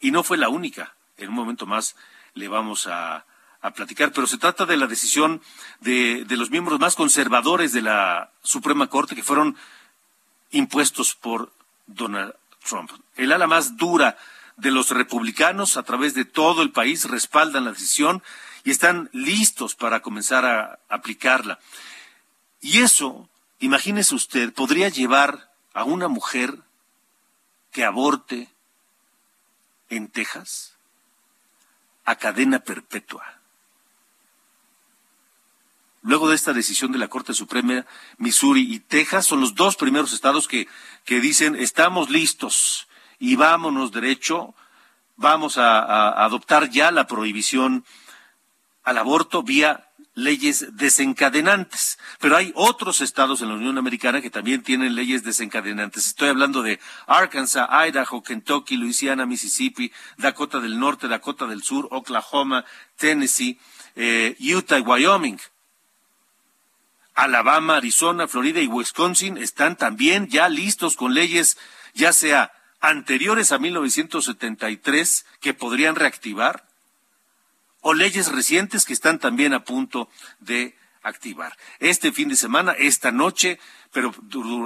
Y 0.00 0.10
no 0.10 0.22
fue 0.22 0.38
la 0.38 0.48
única. 0.48 0.94
En 1.16 1.30
un 1.30 1.34
momento 1.34 1.66
más 1.66 1.96
le 2.34 2.48
vamos 2.48 2.86
a, 2.86 3.26
a 3.60 3.70
platicar, 3.72 4.12
pero 4.12 4.26
se 4.26 4.38
trata 4.38 4.64
de 4.64 4.76
la 4.76 4.86
decisión 4.86 5.42
de, 5.80 6.24
de, 6.24 6.36
los 6.36 6.50
miembros 6.50 6.80
más 6.80 6.96
conservadores 6.96 7.72
de 7.72 7.82
la 7.82 8.30
Suprema 8.42 8.86
Corte 8.86 9.14
que 9.14 9.22
fueron 9.22 9.56
impuestos 10.50 11.14
por 11.14 11.52
Donald 11.86 12.34
Trump. 12.66 12.90
El 13.16 13.32
ala 13.32 13.46
más 13.46 13.76
dura 13.76 14.16
de 14.56 14.70
los 14.70 14.90
republicanos 14.90 15.76
a 15.76 15.82
través 15.82 16.14
de 16.14 16.24
todo 16.24 16.62
el 16.62 16.70
país 16.70 17.04
respaldan 17.06 17.64
la 17.64 17.72
decisión 17.72 18.22
y 18.64 18.70
están 18.70 19.08
listos 19.12 19.74
para 19.74 20.00
comenzar 20.00 20.44
a 20.44 20.78
aplicarla. 20.88 21.58
Y 22.60 22.80
eso, 22.80 23.28
imagínese 23.58 24.14
usted, 24.14 24.52
podría 24.52 24.88
llevar 24.88 25.50
a 25.72 25.84
una 25.84 26.08
mujer 26.08 26.58
que 27.72 27.84
aborte 27.84 28.48
en 29.88 30.08
Texas 30.08 30.74
a 32.04 32.16
cadena 32.16 32.60
perpetua. 32.60 33.39
Luego 36.02 36.28
de 36.28 36.36
esta 36.36 36.52
decisión 36.52 36.92
de 36.92 36.98
la 36.98 37.08
Corte 37.08 37.34
Suprema, 37.34 37.84
Missouri 38.16 38.72
y 38.72 38.80
Texas 38.80 39.26
son 39.26 39.40
los 39.40 39.54
dos 39.54 39.76
primeros 39.76 40.12
estados 40.12 40.48
que, 40.48 40.66
que 41.04 41.20
dicen 41.20 41.56
estamos 41.56 42.08
listos 42.08 42.88
y 43.18 43.36
vámonos 43.36 43.92
derecho, 43.92 44.54
vamos 45.16 45.58
a, 45.58 46.24
adoptar 46.24 46.70
ya 46.70 46.90
la 46.90 47.06
prohibición 47.06 47.84
al 48.82 48.96
aborto 48.96 49.42
vía 49.42 49.86
leyes 50.14 50.74
desencadenantes. 50.76 51.98
Pero 52.18 52.36
hay 52.36 52.52
otros 52.56 53.02
estados 53.02 53.42
en 53.42 53.48
la 53.48 53.54
Unión 53.54 53.76
Americana 53.76 54.22
que 54.22 54.30
también 54.30 54.62
tienen 54.62 54.94
leyes 54.94 55.22
desencadenantes. 55.22 56.06
Estoy 56.06 56.30
hablando 56.30 56.62
de 56.62 56.80
Arkansas, 57.06 57.68
Idaho, 57.70 58.22
Kentucky, 58.22 58.78
Louisiana, 58.78 59.26
Mississippi, 59.26 59.92
Dakota 60.16 60.58
del 60.58 60.80
Norte, 60.80 61.06
Dakota 61.06 61.46
del 61.46 61.62
Sur, 61.62 61.88
Oklahoma, 61.90 62.64
Tennessee, 62.96 63.58
eh, 63.96 64.34
Utah 64.40 64.78
y 64.78 64.82
Wyoming. 64.82 65.38
Alabama, 67.20 67.76
Arizona, 67.76 68.26
Florida 68.28 68.62
y 68.62 68.66
Wisconsin 68.66 69.36
están 69.36 69.76
también 69.76 70.28
ya 70.28 70.48
listos 70.48 70.96
con 70.96 71.12
leyes, 71.12 71.58
ya 71.92 72.14
sea 72.14 72.50
anteriores 72.80 73.52
a 73.52 73.58
1973, 73.58 75.26
que 75.38 75.52
podrían 75.52 75.96
reactivar, 75.96 76.66
o 77.82 77.92
leyes 77.92 78.32
recientes 78.32 78.86
que 78.86 78.94
están 78.94 79.18
también 79.18 79.52
a 79.52 79.64
punto 79.64 80.08
de 80.38 80.74
activar. 81.02 81.56
Este 81.78 82.10
fin 82.10 82.28
de 82.28 82.36
semana, 82.36 82.72
esta 82.72 83.10
noche, 83.10 83.58
pero 83.92 84.14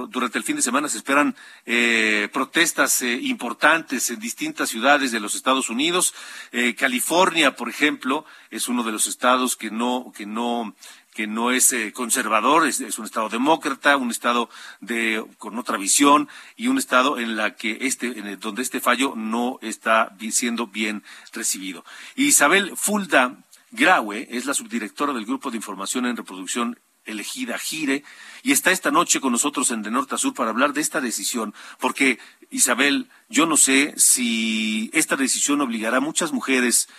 durante 0.09 0.37
el 0.37 0.43
fin 0.43 0.55
de 0.55 0.61
semana 0.61 0.87
se 0.87 0.97
esperan 0.97 1.35
eh, 1.65 2.29
protestas 2.31 3.01
eh, 3.01 3.13
importantes 3.21 4.09
en 4.09 4.19
distintas 4.19 4.69
ciudades 4.69 5.11
de 5.11 5.19
los 5.19 5.35
Estados 5.35 5.69
Unidos. 5.69 6.13
Eh, 6.51 6.75
California, 6.75 7.55
por 7.55 7.69
ejemplo, 7.69 8.25
es 8.51 8.67
uno 8.67 8.83
de 8.83 8.91
los 8.91 9.07
estados 9.07 9.55
que 9.55 9.71
no 9.71 10.13
que 10.15 10.25
no 10.25 10.75
que 11.15 11.27
no 11.27 11.51
es 11.51 11.73
conservador, 11.93 12.67
es, 12.67 12.99
un 12.99 13.05
estado 13.05 13.29
demócrata, 13.29 13.95
un 13.95 14.11
estado 14.11 14.49
de 14.81 15.25
con 15.37 15.57
otra 15.57 15.77
visión 15.77 16.27
y 16.57 16.67
un 16.67 16.77
estado 16.77 17.17
en 17.17 17.37
la 17.37 17.55
que 17.55 17.77
este 17.81 18.07
en 18.07 18.37
donde 18.39 18.61
este 18.61 18.81
fallo 18.81 19.13
no 19.15 19.57
está 19.61 20.15
siendo 20.29 20.67
bien 20.67 21.03
recibido. 21.31 21.85
Isabel 22.15 22.73
Fulda 22.75 23.37
Graue 23.71 24.27
es 24.29 24.45
la 24.45 24.53
subdirectora 24.53 25.13
del 25.13 25.25
Grupo 25.25 25.51
de 25.51 25.57
Información 25.57 26.05
en 26.05 26.17
Reproducción 26.17 26.77
elegida 27.05 27.57
Gire 27.57 28.03
y 28.43 28.51
está 28.51 28.71
esta 28.71 28.91
noche 28.91 29.21
con 29.21 29.31
nosotros 29.31 29.71
en 29.71 29.83
De 29.83 29.91
Norte 29.91 30.15
a 30.15 30.17
Sur 30.17 30.33
para 30.33 30.49
hablar 30.49 30.73
de 30.73 30.81
esta 30.81 30.99
decisión, 30.99 31.53
porque 31.79 32.19
Isabel, 32.49 33.09
yo 33.29 33.45
no 33.45 33.57
sé 33.57 33.93
si 33.95 34.89
esta 34.93 35.15
decisión 35.15 35.61
obligará 35.61 35.97
a 35.97 36.01
muchas 36.01 36.33
mujeres, 36.33 36.89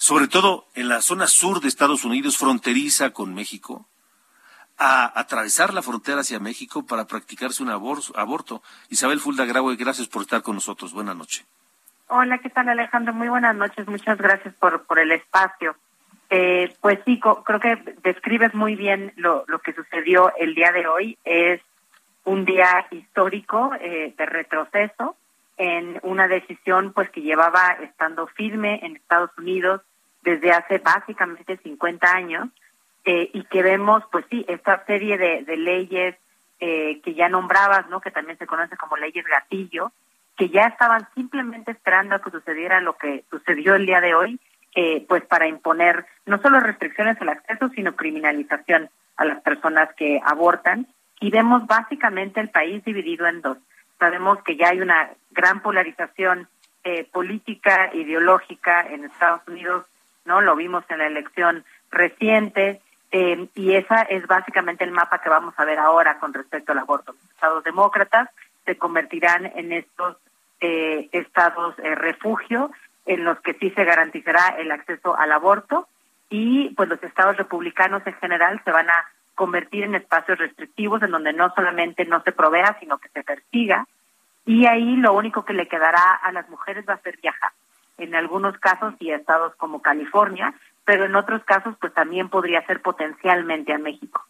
sobre 0.00 0.28
todo 0.28 0.64
en 0.74 0.88
la 0.88 1.02
zona 1.02 1.26
sur 1.26 1.60
de 1.60 1.68
Estados 1.68 2.06
Unidos, 2.06 2.38
fronteriza 2.38 3.10
con 3.10 3.34
México, 3.34 3.86
a 4.78 5.20
atravesar 5.20 5.74
la 5.74 5.82
frontera 5.82 6.22
hacia 6.22 6.40
México 6.40 6.86
para 6.86 7.04
practicarse 7.04 7.62
un 7.62 7.68
aborto. 7.68 8.62
Isabel 8.88 9.20
Fulda 9.20 9.44
Graue, 9.44 9.76
gracias 9.76 10.08
por 10.08 10.22
estar 10.22 10.40
con 10.40 10.54
nosotros. 10.54 10.94
Buenas 10.94 11.16
noches. 11.16 11.46
Hola, 12.08 12.38
¿qué 12.38 12.48
tal 12.48 12.70
Alejandro? 12.70 13.12
Muy 13.12 13.28
buenas 13.28 13.54
noches. 13.54 13.86
Muchas 13.88 14.16
gracias 14.16 14.54
por, 14.54 14.84
por 14.84 14.98
el 14.98 15.12
espacio. 15.12 15.76
Eh, 16.30 16.74
pues 16.80 17.00
sí, 17.04 17.20
creo 17.20 17.60
que 17.60 17.76
describes 18.02 18.54
muy 18.54 18.76
bien 18.76 19.12
lo, 19.16 19.44
lo 19.48 19.58
que 19.58 19.74
sucedió 19.74 20.32
el 20.38 20.54
día 20.54 20.72
de 20.72 20.86
hoy. 20.86 21.18
Es 21.24 21.60
un 22.24 22.46
día 22.46 22.86
histórico 22.90 23.72
eh, 23.78 24.14
de 24.16 24.26
retroceso 24.26 25.14
en 25.58 26.00
una 26.04 26.26
decisión 26.26 26.94
pues 26.94 27.10
que 27.10 27.20
llevaba 27.20 27.72
estando 27.82 28.26
firme 28.28 28.80
en 28.82 28.96
Estados 28.96 29.30
Unidos 29.36 29.82
desde 30.22 30.52
hace 30.52 30.78
básicamente 30.78 31.58
50 31.58 32.12
años 32.12 32.48
eh, 33.04 33.30
y 33.32 33.44
que 33.44 33.62
vemos 33.62 34.02
pues 34.12 34.24
sí 34.30 34.44
esta 34.48 34.84
serie 34.84 35.16
de, 35.18 35.42
de 35.44 35.56
leyes 35.56 36.16
eh, 36.60 37.00
que 37.02 37.14
ya 37.14 37.28
nombrabas 37.28 37.88
no 37.88 38.00
que 38.00 38.10
también 38.10 38.38
se 38.38 38.46
conoce 38.46 38.76
como 38.76 38.96
leyes 38.96 39.24
gatillo 39.24 39.92
que 40.36 40.50
ya 40.50 40.66
estaban 40.66 41.08
simplemente 41.14 41.70
esperando 41.70 42.14
a 42.14 42.20
que 42.20 42.30
sucediera 42.30 42.80
lo 42.80 42.96
que 42.96 43.24
sucedió 43.30 43.74
el 43.74 43.86
día 43.86 44.00
de 44.00 44.14
hoy 44.14 44.40
eh, 44.74 45.04
pues 45.08 45.24
para 45.24 45.48
imponer 45.48 46.06
no 46.26 46.40
solo 46.40 46.60
restricciones 46.60 47.20
al 47.20 47.30
acceso, 47.30 47.70
sino 47.70 47.96
criminalización 47.96 48.88
a 49.16 49.24
las 49.24 49.40
personas 49.42 49.92
que 49.96 50.20
abortan. 50.24 50.86
Y 51.20 51.30
vemos 51.30 51.66
básicamente 51.66 52.40
el 52.40 52.50
país 52.50 52.84
dividido 52.84 53.26
en 53.26 53.42
dos. 53.42 53.58
Sabemos 53.98 54.42
que 54.44 54.56
ya 54.56 54.68
hay 54.68 54.80
una 54.80 55.10
gran 55.32 55.60
polarización 55.60 56.48
eh, 56.84 57.04
política, 57.04 57.90
ideológica 57.92 58.82
en 58.82 59.04
Estados 59.04 59.42
Unidos, 59.48 59.86
¿no? 60.24 60.40
Lo 60.40 60.56
vimos 60.56 60.84
en 60.88 60.98
la 60.98 61.06
elección 61.06 61.64
reciente, 61.90 62.80
eh, 63.12 63.48
y 63.54 63.74
esa 63.74 64.02
es 64.02 64.26
básicamente 64.26 64.84
el 64.84 64.92
mapa 64.92 65.20
que 65.20 65.28
vamos 65.28 65.54
a 65.56 65.64
ver 65.64 65.78
ahora 65.78 66.18
con 66.18 66.32
respecto 66.32 66.72
al 66.72 66.78
aborto. 66.78 67.12
Los 67.12 67.30
estados 67.30 67.64
demócratas 67.64 68.28
se 68.64 68.76
convertirán 68.76 69.46
en 69.46 69.72
estos 69.72 70.16
eh, 70.60 71.08
estados 71.12 71.74
eh, 71.78 71.94
refugio 71.94 72.70
en 73.06 73.24
los 73.24 73.40
que 73.40 73.54
sí 73.54 73.70
se 73.70 73.84
garantizará 73.84 74.56
el 74.58 74.70
acceso 74.70 75.16
al 75.16 75.32
aborto 75.32 75.88
y 76.28 76.68
pues 76.74 76.88
los 76.88 77.02
estados 77.02 77.36
republicanos 77.36 78.06
en 78.06 78.14
general 78.14 78.60
se 78.64 78.70
van 78.70 78.88
a 78.88 79.04
convertir 79.34 79.84
en 79.84 79.96
espacios 79.96 80.38
restrictivos 80.38 81.02
en 81.02 81.10
donde 81.10 81.32
no 81.32 81.52
solamente 81.54 82.04
no 82.04 82.22
se 82.22 82.30
provea, 82.30 82.76
sino 82.78 82.98
que 82.98 83.08
se 83.08 83.24
persiga 83.24 83.86
y 84.44 84.66
ahí 84.66 84.96
lo 84.96 85.14
único 85.14 85.44
que 85.44 85.54
le 85.54 85.66
quedará 85.66 86.12
a 86.14 86.30
las 86.30 86.48
mujeres 86.48 86.84
va 86.88 86.94
a 86.94 87.02
ser 87.02 87.18
viajar. 87.20 87.50
En 88.00 88.14
algunos 88.14 88.58
casos 88.58 88.94
y 88.98 89.10
estados 89.10 89.54
como 89.56 89.82
California, 89.82 90.54
pero 90.84 91.04
en 91.04 91.14
otros 91.14 91.44
casos 91.44 91.76
pues 91.80 91.94
también 91.94 92.28
podría 92.28 92.66
ser 92.66 92.82
potencialmente 92.82 93.72
a 93.72 93.78
México. 93.78 94.24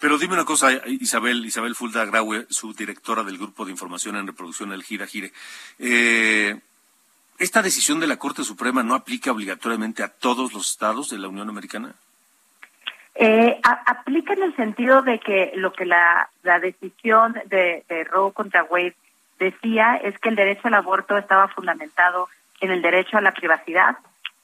Pero 0.00 0.18
dime 0.18 0.34
una 0.34 0.44
cosa, 0.44 0.72
Isabel, 0.86 1.44
Isabel 1.44 1.76
Fulda 1.76 2.04
Graue, 2.06 2.46
su 2.48 2.72
directora 2.72 3.22
del 3.22 3.38
Grupo 3.38 3.64
de 3.64 3.70
Información 3.70 4.16
en 4.16 4.26
Reproducción, 4.26 4.72
el 4.72 4.82
Gira 4.82 5.06
Gire. 5.06 5.32
Eh, 5.78 6.58
¿Esta 7.38 7.62
decisión 7.62 8.00
de 8.00 8.06
la 8.06 8.16
Corte 8.16 8.42
Suprema 8.42 8.82
no 8.82 8.94
aplica 8.94 9.30
obligatoriamente 9.30 10.02
a 10.02 10.08
todos 10.08 10.52
los 10.52 10.70
estados 10.70 11.10
de 11.10 11.18
la 11.18 11.28
Unión 11.28 11.48
Americana? 11.48 11.94
Eh, 13.14 13.60
aplica 13.62 14.32
en 14.32 14.42
el 14.42 14.56
sentido 14.56 15.02
de 15.02 15.20
que 15.20 15.52
lo 15.54 15.72
que 15.72 15.84
la, 15.84 16.30
la 16.42 16.58
decisión 16.58 17.34
de, 17.46 17.84
de 17.88 18.04
Roe 18.04 18.32
contra 18.32 18.64
Wade 18.64 18.96
decía 19.38 19.96
es 19.96 20.18
que 20.18 20.30
el 20.30 20.36
derecho 20.36 20.68
al 20.68 20.74
aborto 20.74 21.16
estaba 21.16 21.48
fundamentado 21.48 22.28
en 22.60 22.70
el 22.70 22.82
derecho 22.82 23.18
a 23.18 23.20
la 23.20 23.32
privacidad, 23.32 23.96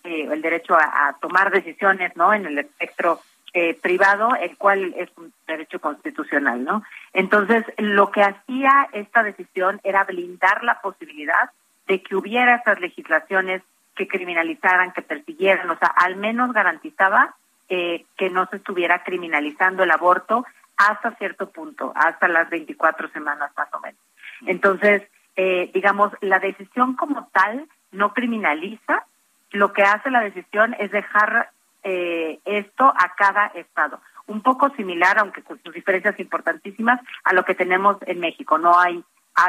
eh, 0.05 0.29
el 0.31 0.43
derecho 0.43 0.75
a, 0.75 1.17
tomar 1.21 1.51
decisiones, 1.51 2.17
¿no? 2.17 2.33
En 2.33 2.47
el 2.47 2.59
espectro 2.59 3.21
eh, 3.53 3.75
privado, 3.75 4.35
el 4.37 4.57
cual 4.57 4.95
es 4.97 5.11
un 5.17 5.33
derecho 5.47 5.81
constitucional, 5.81 6.65
¿no? 6.65 6.83
Entonces, 7.13 7.65
lo 7.79 8.11
que 8.11 8.23
hacía 8.23 8.89
esta 8.93 9.23
decisión 9.23 9.81
era 9.83 10.05
blindar 10.05 10.63
la 10.65 10.81
posibilidad 10.81 11.51
de 11.87 12.03
que 12.03 12.17
hubiera 12.17 12.57
estas 12.57 12.81
legislaciones 12.81 13.63
que 13.95 14.07
criminalizaran, 14.07 14.93
que 14.93 15.03
persiguieran, 15.03 15.71
o 15.71 15.79
sea, 15.79 15.89
al 15.89 16.17
menos 16.17 16.53
garantizaba 16.53 17.35
eh, 17.69 18.05
que 18.17 18.31
no 18.31 18.47
se 18.47 18.57
estuviera 18.57 19.03
criminalizando 19.03 19.83
el 19.83 19.91
aborto 19.91 20.45
hasta 20.77 21.17
cierto 21.17 21.51
punto, 21.51 21.93
hasta 21.97 22.29
las 22.29 22.49
24 22.51 23.09
semanas 23.09 23.51
más 23.57 23.69
o 23.73 23.81
menos. 23.81 24.01
Entonces, 24.47 25.03
eh, 25.35 25.71
digamos, 25.73 26.13
la 26.21 26.39
decisión 26.39 26.95
como 26.95 27.29
tal 27.33 27.67
no 27.93 28.13
criminaliza, 28.13 29.05
lo 29.51 29.73
que 29.73 29.83
hace 29.83 30.11
la 30.11 30.21
decisión 30.21 30.75
es 30.79 30.91
dejar 30.91 31.51
eh, 31.83 32.41
esto 32.45 32.85
a 32.85 33.15
cada 33.17 33.47
estado. 33.49 34.01
Un 34.27 34.43
poco 34.43 34.71
similar, 34.71 35.19
aunque 35.19 35.43
con 35.43 35.63
sus 35.63 35.73
diferencias 35.73 36.19
importantísimas, 36.19 37.01
a 37.25 37.33
lo 37.33 37.45
que 37.45 37.55
tenemos 37.55 37.97
en 38.07 38.21
México. 38.21 38.59
No 38.59 38.79
hay 38.79 39.05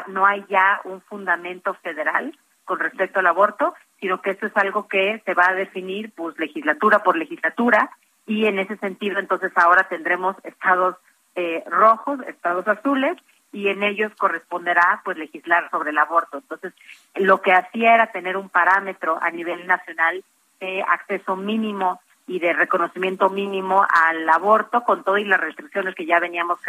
no 0.07 0.25
hay 0.25 0.45
ya 0.49 0.81
un 0.83 1.01
fundamento 1.01 1.73
federal 1.75 2.37
con 2.65 2.79
respecto 2.79 3.19
al 3.19 3.27
aborto, 3.27 3.73
sino 3.99 4.21
que 4.21 4.31
esto 4.31 4.47
es 4.47 4.57
algo 4.57 4.87
que 4.87 5.21
se 5.25 5.33
va 5.33 5.47
a 5.47 5.53
definir 5.53 6.11
pues 6.13 6.37
legislatura 6.37 6.99
por 7.03 7.17
legislatura 7.17 7.89
y 8.25 8.45
en 8.45 8.59
ese 8.59 8.75
sentido 8.77 9.19
entonces 9.19 9.51
ahora 9.55 9.87
tendremos 9.87 10.35
estados 10.43 10.97
eh, 11.35 11.63
rojos, 11.67 12.19
estados 12.27 12.67
azules 12.67 13.15
y 13.51 13.69
en 13.69 13.83
ellos 13.83 14.13
corresponderá 14.15 15.01
pues 15.03 15.17
legislar 15.17 15.69
sobre 15.69 15.91
el 15.91 15.97
aborto. 15.97 16.37
Entonces, 16.37 16.73
lo 17.15 17.41
que 17.41 17.53
hacía 17.53 17.95
era 17.95 18.11
tener 18.11 18.37
un 18.37 18.49
parámetro 18.49 19.17
a 19.21 19.29
nivel 19.31 19.65
nacional 19.65 20.23
de 20.59 20.83
acceso 20.83 21.35
mínimo 21.35 22.01
y 22.27 22.39
de 22.39 22.53
reconocimiento 22.53 23.29
mínimo 23.29 23.85
al 23.89 24.27
aborto 24.29 24.83
con 24.83 25.03
todas 25.03 25.23
las 25.23 25.39
restricciones 25.39 25.95
que 25.95 26.05
ya 26.05 26.19
veníamos 26.19 26.59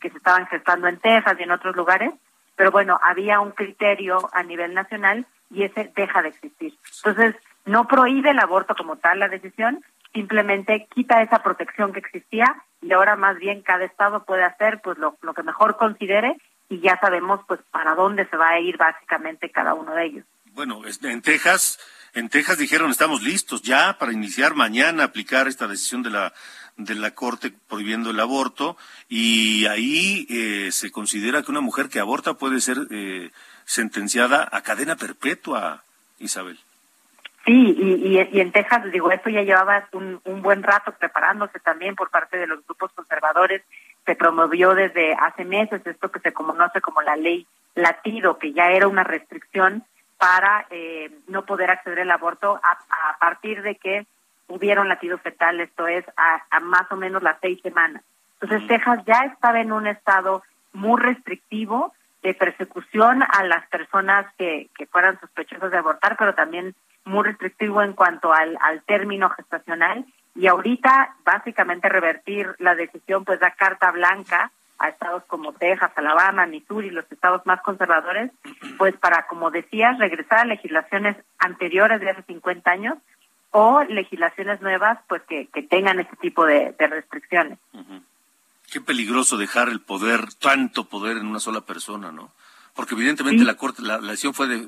que 0.00 0.10
se 0.10 0.16
estaban 0.16 0.46
gestando 0.48 0.88
en 0.88 0.98
Texas 0.98 1.36
y 1.38 1.44
en 1.44 1.52
otros 1.52 1.74
lugares 1.76 2.12
pero 2.56 2.70
bueno, 2.70 2.98
había 3.02 3.40
un 3.40 3.52
criterio 3.52 4.28
a 4.32 4.42
nivel 4.42 4.74
nacional 4.74 5.26
y 5.50 5.64
ese 5.64 5.90
deja 5.94 6.22
de 6.22 6.28
existir. 6.28 6.74
Entonces, 7.04 7.34
no 7.64 7.86
prohíbe 7.86 8.30
el 8.30 8.38
aborto 8.38 8.74
como 8.74 8.96
tal 8.96 9.18
la 9.18 9.28
decisión, 9.28 9.82
simplemente 10.12 10.86
quita 10.94 11.22
esa 11.22 11.42
protección 11.42 11.92
que 11.92 12.00
existía 12.00 12.62
y 12.82 12.92
ahora 12.92 13.16
más 13.16 13.38
bien 13.38 13.62
cada 13.62 13.84
estado 13.84 14.24
puede 14.24 14.44
hacer 14.44 14.80
pues 14.82 14.98
lo, 14.98 15.16
lo 15.22 15.32
que 15.32 15.42
mejor 15.42 15.76
considere 15.76 16.36
y 16.68 16.80
ya 16.80 16.98
sabemos 17.00 17.40
pues 17.46 17.60
para 17.70 17.94
dónde 17.94 18.28
se 18.28 18.36
va 18.36 18.50
a 18.50 18.60
ir 18.60 18.76
básicamente 18.76 19.50
cada 19.50 19.74
uno 19.74 19.94
de 19.94 20.04
ellos. 20.06 20.24
Bueno, 20.52 20.82
en 21.02 21.22
Texas, 21.22 21.78
en 22.12 22.28
Texas 22.28 22.58
dijeron 22.58 22.90
estamos 22.90 23.22
listos 23.22 23.62
ya 23.62 23.96
para 23.98 24.12
iniciar 24.12 24.54
mañana 24.54 25.04
aplicar 25.04 25.48
esta 25.48 25.66
decisión 25.68 26.02
de 26.02 26.10
la 26.10 26.32
de 26.76 26.94
la 26.94 27.12
Corte 27.12 27.52
prohibiendo 27.68 28.10
el 28.10 28.20
aborto 28.20 28.76
y 29.08 29.66
ahí 29.66 30.26
eh, 30.30 30.70
se 30.72 30.90
considera 30.90 31.42
que 31.42 31.50
una 31.50 31.60
mujer 31.60 31.88
que 31.88 32.00
aborta 32.00 32.34
puede 32.34 32.60
ser 32.60 32.78
eh, 32.90 33.30
sentenciada 33.64 34.48
a 34.50 34.62
cadena 34.62 34.96
perpetua, 34.96 35.84
Isabel. 36.18 36.58
Sí, 37.44 37.74
y, 37.76 38.18
y, 38.20 38.40
en 38.40 38.52
Texas, 38.52 38.84
digo, 38.92 39.10
esto 39.10 39.28
ya 39.28 39.42
llevaba 39.42 39.88
un, 39.92 40.20
un 40.24 40.42
buen 40.42 40.62
rato 40.62 40.92
preparándose 40.92 41.58
también 41.58 41.96
por 41.96 42.08
parte 42.08 42.38
de 42.38 42.46
los 42.46 42.64
grupos 42.64 42.92
conservadores. 42.92 43.62
Se 44.06 44.14
promovió 44.14 44.74
desde 44.74 45.14
hace 45.14 45.44
meses 45.44 45.84
esto 45.84 46.10
que 46.12 46.20
se 46.20 46.32
conoce 46.32 46.80
como 46.80 47.02
la 47.02 47.16
ley 47.16 47.46
latido, 47.74 48.38
que 48.38 48.52
ya 48.52 48.70
era 48.70 48.86
una 48.86 49.02
restricción 49.02 49.84
para 50.18 50.66
eh, 50.70 51.10
no 51.26 51.44
poder 51.44 51.70
acceder 51.70 52.00
al 52.00 52.10
aborto 52.12 52.60
a, 52.62 53.10
a, 53.10 53.18
partir 53.18 53.62
de 53.62 53.74
que 53.74 54.06
hubiera 54.46 54.80
un 54.80 54.88
latido 54.88 55.18
fetal, 55.18 55.60
esto 55.60 55.88
es, 55.88 56.04
a, 56.16 56.44
a 56.48 56.60
más 56.60 56.90
o 56.92 56.96
menos 56.96 57.24
las 57.24 57.38
seis 57.40 57.60
semanas. 57.60 58.04
Entonces, 58.40 58.68
Texas 58.68 59.00
ya 59.04 59.20
estaba 59.32 59.60
en 59.60 59.72
un 59.72 59.88
estado 59.88 60.44
muy 60.72 61.00
restrictivo 61.00 61.92
de 62.22 62.34
persecución 62.34 63.24
a 63.24 63.42
las 63.44 63.66
personas 63.68 64.26
que, 64.38 64.68
que 64.76 64.86
fueran 64.86 65.18
sospechosas 65.18 65.72
de 65.72 65.78
abortar, 65.78 66.16
pero 66.16 66.34
también 66.34 66.74
muy 67.04 67.24
restrictivo 67.24 67.82
en 67.82 67.92
cuanto 67.94 68.32
al, 68.32 68.56
al 68.60 68.82
término 68.82 69.30
gestacional 69.30 70.06
y 70.34 70.46
ahorita 70.46 71.16
básicamente 71.24 71.88
revertir 71.88 72.54
la 72.58 72.74
decisión 72.74 73.24
pues 73.24 73.40
da 73.40 73.50
carta 73.52 73.90
blanca 73.90 74.50
a 74.78 74.88
estados 74.88 75.22
como 75.28 75.52
Texas, 75.52 75.92
Alabama, 75.94 76.46
Missouri, 76.46 76.90
los 76.90 77.10
estados 77.10 77.42
más 77.46 77.62
conservadores, 77.62 78.32
pues 78.78 78.96
para, 78.96 79.28
como 79.28 79.50
decías, 79.52 79.96
regresar 79.98 80.40
a 80.40 80.44
legislaciones 80.44 81.16
anteriores 81.38 82.00
de 82.00 82.10
hace 82.10 82.22
50 82.24 82.68
años 82.68 82.98
o 83.52 83.84
legislaciones 83.84 84.60
nuevas 84.60 84.98
pues 85.08 85.22
que, 85.28 85.46
que 85.54 85.62
tengan 85.62 86.00
ese 86.00 86.16
tipo 86.16 86.44
de, 86.46 86.74
restricciones. 86.78 87.58
Qué 88.72 88.80
peligroso 88.80 89.36
dejar 89.36 89.68
el 89.68 89.80
poder, 89.80 90.34
tanto 90.40 90.88
poder 90.88 91.18
en 91.18 91.26
una 91.26 91.38
sola 91.38 91.60
persona, 91.60 92.10
¿no? 92.10 92.32
Porque 92.74 92.94
evidentemente 92.94 93.44
la 93.44 93.54
corte, 93.54 93.82
la, 93.82 93.98
decisión 93.98 94.32
fue 94.34 94.66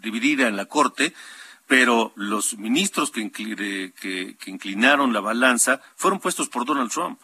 dividida 0.00 0.46
en 0.46 0.56
la 0.56 0.66
corte 0.66 1.12
pero 1.66 2.12
los 2.14 2.56
ministros 2.58 3.10
que, 3.10 3.20
inclinaron 4.46 5.12
la 5.12 5.20
balanza 5.20 5.80
fueron 5.96 6.20
puestos 6.20 6.48
por 6.48 6.64
Donald 6.64 6.90
Trump. 6.90 7.20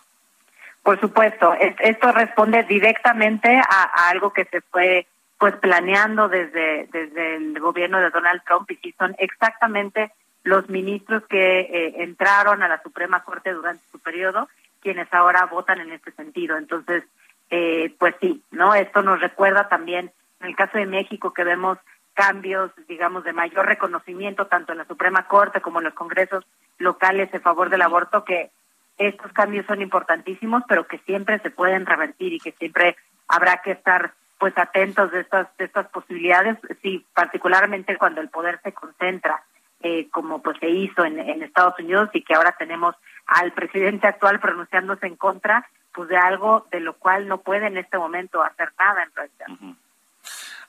Por 0.83 0.99
supuesto, 1.01 1.55
esto 1.55 2.11
responde 2.11 2.65
directamente 2.65 3.57
a, 3.57 4.09
algo 4.09 4.33
que 4.33 4.45
se 4.47 4.61
fue 4.63 5.07
pues 5.39 5.55
planeando 5.57 6.29
desde, 6.29 6.89
desde 6.93 7.37
el 7.37 7.59
gobierno 7.59 8.01
de 8.01 8.11
Donald 8.11 8.43
Trump 8.45 8.71
y 8.71 8.77
sí 8.77 8.95
son 8.97 9.15
exactamente 9.19 10.13
los 10.45 10.69
ministros 10.69 11.25
que 11.29 11.61
eh, 11.61 12.03
entraron 12.03 12.63
a 12.63 12.69
la 12.69 12.83
Suprema 12.83 13.23
Corte 13.25 13.53
durante 13.53 13.85
su 13.91 13.99
periodo 13.99 14.49
quienes 14.83 15.13
ahora 15.15 15.47
votan 15.47 15.81
en 15.81 15.93
este 15.93 16.11
sentido. 16.13 16.57
Entonces, 16.59 17.05
eh, 17.51 17.95
pues 17.99 18.15
sí, 18.21 18.43
¿no? 18.51 18.75
Esto 18.75 19.03
nos 19.03 19.21
recuerda 19.21 19.69
también 19.69 20.11
en 20.41 20.49
el 20.49 20.57
caso 20.57 20.77
de 20.77 20.87
México 20.87 21.33
que 21.33 21.45
vemos 21.45 21.79
cambios, 22.15 22.71
digamos, 22.89 23.25
de 23.25 23.33
mayor 23.33 23.67
reconocimiento 23.67 24.47
tanto 24.47 24.73
en 24.73 24.79
la 24.79 24.85
Suprema 24.87 25.27
Corte 25.29 25.61
como 25.61 25.79
en 25.79 25.87
los 25.87 25.95
congresos 25.95 26.45
locales 26.79 27.33
en 27.33 27.41
favor 27.41 27.71
del 27.71 27.83
aborto, 27.83 28.25
que 28.25 28.51
estos 28.99 29.33
cambios 29.33 29.67
son 29.67 29.81
importantísimos, 29.81 30.63
pero 30.69 30.87
que 30.87 30.99
siempre 30.99 31.39
se 31.41 31.51
pueden 31.51 31.87
revertir 31.87 32.33
y 32.35 32.41
que 32.41 32.53
siempre 32.53 32.97
habrá 33.29 33.59
que 33.59 33.73
estar 33.73 34.13
pues 34.39 34.57
atentos 34.59 35.13
de 35.13 35.21
estas 35.21 35.57
de 35.57 35.65
estas 35.65 35.87
posibilidades, 35.89 36.59
sí, 36.83 37.07
particularmente 37.15 37.97
cuando 37.97 38.21
el 38.21 38.29
poder 38.29 38.61
se 38.63 38.73
concentra, 38.73 39.43
eh, 39.81 40.09
como 40.11 40.43
pues 40.43 40.59
se 40.59 40.69
hizo 40.69 41.05
en, 41.05 41.19
en 41.19 41.43
Estados 41.43 41.79
Unidos 41.79 42.11
y 42.13 42.23
que 42.23 42.35
ahora 42.35 42.55
tenemos 42.59 42.97
al 43.27 43.53
presidente 43.53 44.07
actual 44.07 44.41
pronunciándose 44.41 45.07
en 45.07 45.17
contra, 45.17 45.69
pues 45.95 46.09
de 46.09 46.17
algo 46.17 46.67
de 46.71 46.81
lo 46.81 46.95
cual 46.95 47.29
no 47.29 47.39
puede 47.39 47.67
en 47.67 47.77
este 47.77 47.99
momento 47.99 48.43
hacer 48.43 48.73
nada 48.79 49.05
en 49.05 49.15
realidad. 49.15 49.77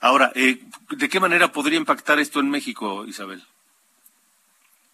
Ahora, 0.04 0.32
eh, 0.34 0.58
¿de 0.90 1.08
qué 1.08 1.18
manera 1.18 1.48
podría 1.48 1.78
impactar 1.78 2.18
esto 2.18 2.38
en 2.38 2.50
México, 2.50 3.06
Isabel? 3.06 3.42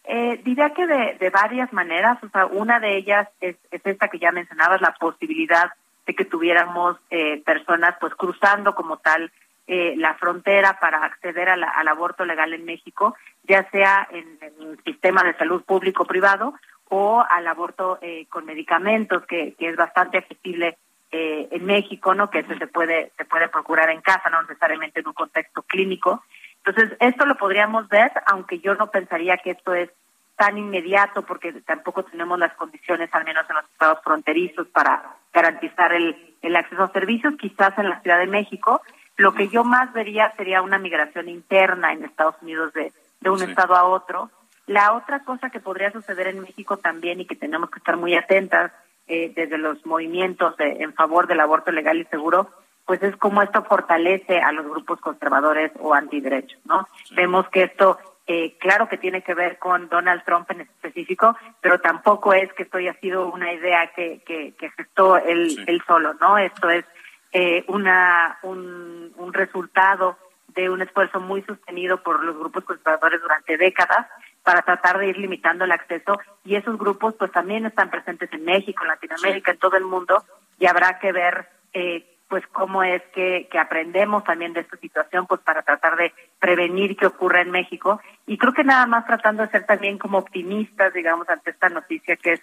Eh, 0.05 0.41
diría 0.45 0.71
que 0.71 0.87
de, 0.87 1.31
varias 1.31 1.73
maneras, 1.73 2.23
o 2.23 2.29
sea, 2.29 2.47
una 2.47 2.79
de 2.79 2.97
ellas 2.97 3.29
es, 3.41 3.57
esta 3.73 4.07
que 4.07 4.21
ya 4.21 4.31
mencionabas, 4.31 4.81
la 4.81 4.95
posibilidad 4.95 5.73
de 6.07 6.15
que 6.15 6.25
tuviéramos 6.25 6.97
eh, 7.11 7.43
personas 7.45 7.97
pues 8.01 8.15
cruzando 8.15 8.77
como 8.77 8.99
tal 8.99 9.33
eh, 9.67 9.95
la 9.97 10.15
frontera 10.15 10.79
para 10.79 11.05
acceder 11.05 11.49
al 11.49 11.89
aborto 11.89 12.25
legal 12.25 12.55
en 12.55 12.65
México, 12.65 13.17
ya 13.43 13.69
sea 13.71 14.07
en, 14.13 14.39
el 14.61 14.79
sistema 14.85 15.25
de 15.25 15.35
salud 15.35 15.65
público-privado 15.65 16.55
o 16.89 17.25
al 17.29 17.49
aborto 17.49 17.99
con 18.29 18.47
medicamentos, 18.47 19.27
que 19.27 19.57
es 19.59 19.77
bastante 19.77 20.19
accesible 20.19 20.79
eh, 21.13 21.49
en 21.51 21.65
México, 21.65 22.15
¿no? 22.15 22.31
Que 22.31 22.41
eso 22.41 22.55
se 22.57 22.67
puede 22.67 23.13
se 23.17 23.25
puede 23.25 23.49
procurar 23.49 23.91
en 23.91 24.01
casa, 24.01 24.31
no 24.31 24.43
necesariamente 24.43 25.01
en 25.01 25.09
un 25.09 25.15
contexto 25.15 25.63
clínico. 25.63 26.23
Entonces, 26.65 26.97
esto 27.01 27.27
lo 27.27 27.37
podríamos 27.37 27.89
ver, 27.89 28.13
aunque 28.27 28.61
yo 28.61 28.75
no 28.75 28.91
pensaría 28.91 29.39
que 29.39 29.53
esto 29.53 29.75
es 29.75 29.91
tan 30.37 30.57
inmediato, 30.57 31.23
porque 31.23 31.53
tampoco 31.63 32.05
tenemos 32.05 32.39
las 32.39 32.55
condiciones, 32.55 33.11
al 33.13 33.25
menos 33.25 33.45
en 33.49 33.57
los 33.57 33.65
estados 33.65 33.99
fronterizos, 34.03 34.69
para 34.69 35.17
garantizar 35.33 35.93
el, 35.93 36.35
el 36.43 36.57
acceso 36.57 36.85
a 36.85 36.93
servicios, 36.93 37.35
quizás 37.39 37.77
en 37.79 37.89
la 37.89 38.01
Ciudad 38.01 38.19
de 38.19 38.27
México. 38.27 38.81
Lo 39.17 39.35
que 39.35 39.49
yo 39.49 39.65
más 39.65 39.93
vería 39.93 40.33
sería 40.37 40.63
una 40.63 40.79
migración 40.79 41.29
interna 41.29 41.93
en 41.93 42.05
Estados 42.05 42.37
Unidos 42.41 42.73
de, 42.73 42.93
de 43.21 43.31
un 43.31 43.43
estado 43.43 43.75
a 43.75 43.85
otro. 43.85 44.31
La 44.67 44.95
otra 44.95 45.25
cosa 45.25 45.51
que 45.51 45.61
podría 45.61 45.91
suceder 45.91 46.29
en 46.29 46.41
México 46.41 46.79
también 46.79 47.21
y 47.21 47.27
que 47.27 47.37
tenemos 47.37 47.71
que 47.71 47.81
estar 47.81 47.97
muy 47.97 48.15
atentas 48.15 48.73
eh, 49.07 49.33
desde 49.35 49.59
los 49.59 49.85
movimientos 49.87 50.55
en 50.59 50.95
favor 50.95 51.27
del 51.27 51.41
aborto 51.41 51.73
legal 51.73 52.01
y 52.01 52.05
seguro, 52.05 52.51
pues 52.87 53.03
es 53.03 53.17
como 53.17 53.43
esto 53.43 53.63
fortalece 53.65 54.41
a 54.41 54.51
los 54.53 54.67
grupos 54.67 55.01
conservadores 55.01 55.71
o 55.79 55.95
antiderechos, 55.95 56.59
¿no? 56.65 56.89
Vemos 57.13 57.49
que 57.51 57.63
esto, 57.63 57.99
eh, 58.27 58.57
claro 58.59 58.89
que 58.89 58.99
tiene 58.99 59.23
que 59.23 59.35
ver 59.35 59.59
con 59.59 59.89
Donald 59.89 60.25
Trump 60.25 60.51
en 60.51 60.63
específico, 60.63 61.37
pero 61.61 61.81
tampoco 61.81 62.33
es 62.33 62.53
que 62.53 62.65
esto 62.65 62.79
haya 62.79 62.95
sido 62.95 63.29
una 63.29 63.53
idea 63.53 63.93
que, 63.95 64.23
que, 64.27 64.55
que 64.59 64.71
gestó 64.71 65.19
él, 65.19 65.65
él 65.67 65.83
solo, 65.87 66.15
¿no? 66.15 66.37
Esto 66.37 66.69
es 66.69 66.85
eh, 67.33 67.65
una, 67.69 68.39
un, 68.43 69.13
un 69.17 69.33
resultado 69.33 70.17
de 70.49 70.69
un 70.69 70.83
esfuerzo 70.83 71.21
muy 71.21 71.43
sostenido 71.43 72.03
por 72.03 72.25
los 72.25 72.37
grupos 72.37 72.65
conservadores 72.65 73.21
durante 73.21 73.57
décadas 73.57 74.09
para 74.51 74.63
tratar 74.63 74.99
de 74.99 75.07
ir 75.07 75.17
limitando 75.17 75.65
el 75.65 75.71
acceso 75.71 76.19
y 76.45 76.57
esos 76.57 76.77
grupos 76.77 77.15
pues 77.17 77.31
también 77.31 77.67
están 77.67 77.89
presentes 77.89 78.29
en 78.33 78.45
México, 78.45 78.83
en 78.83 78.89
Latinoamérica, 78.89 79.53
en 79.53 79.59
todo 79.59 79.77
el 79.77 79.85
mundo 79.85 80.25
y 80.59 80.67
habrá 80.67 80.99
que 80.99 81.13
ver 81.13 81.49
eh, 81.73 82.19
pues 82.27 82.45
cómo 82.49 82.83
es 82.83 83.01
que, 83.15 83.47
que 83.49 83.61
aprendemos 83.61 84.25
también 84.25 84.53
de 84.53 84.63
esta 84.63 84.77
situación 84.79 85.29
pues 85.29 85.41
para 85.43 85.63
tratar 85.63 85.95
de 85.95 86.13
prevenir 86.41 86.97
que 86.97 87.07
ocurra 87.07 87.43
en 87.43 87.53
México. 87.53 88.01
Y 88.27 88.39
creo 88.39 88.53
que 88.53 88.65
nada 88.65 88.87
más 88.87 89.07
tratando 89.07 89.45
de 89.45 89.51
ser 89.51 89.67
también 89.67 89.99
como 89.99 90.19
optimistas 90.19 90.93
digamos 90.93 91.29
ante 91.29 91.53
esta 91.53 91.69
noticia 91.69 92.17
que 92.17 92.33
es 92.33 92.41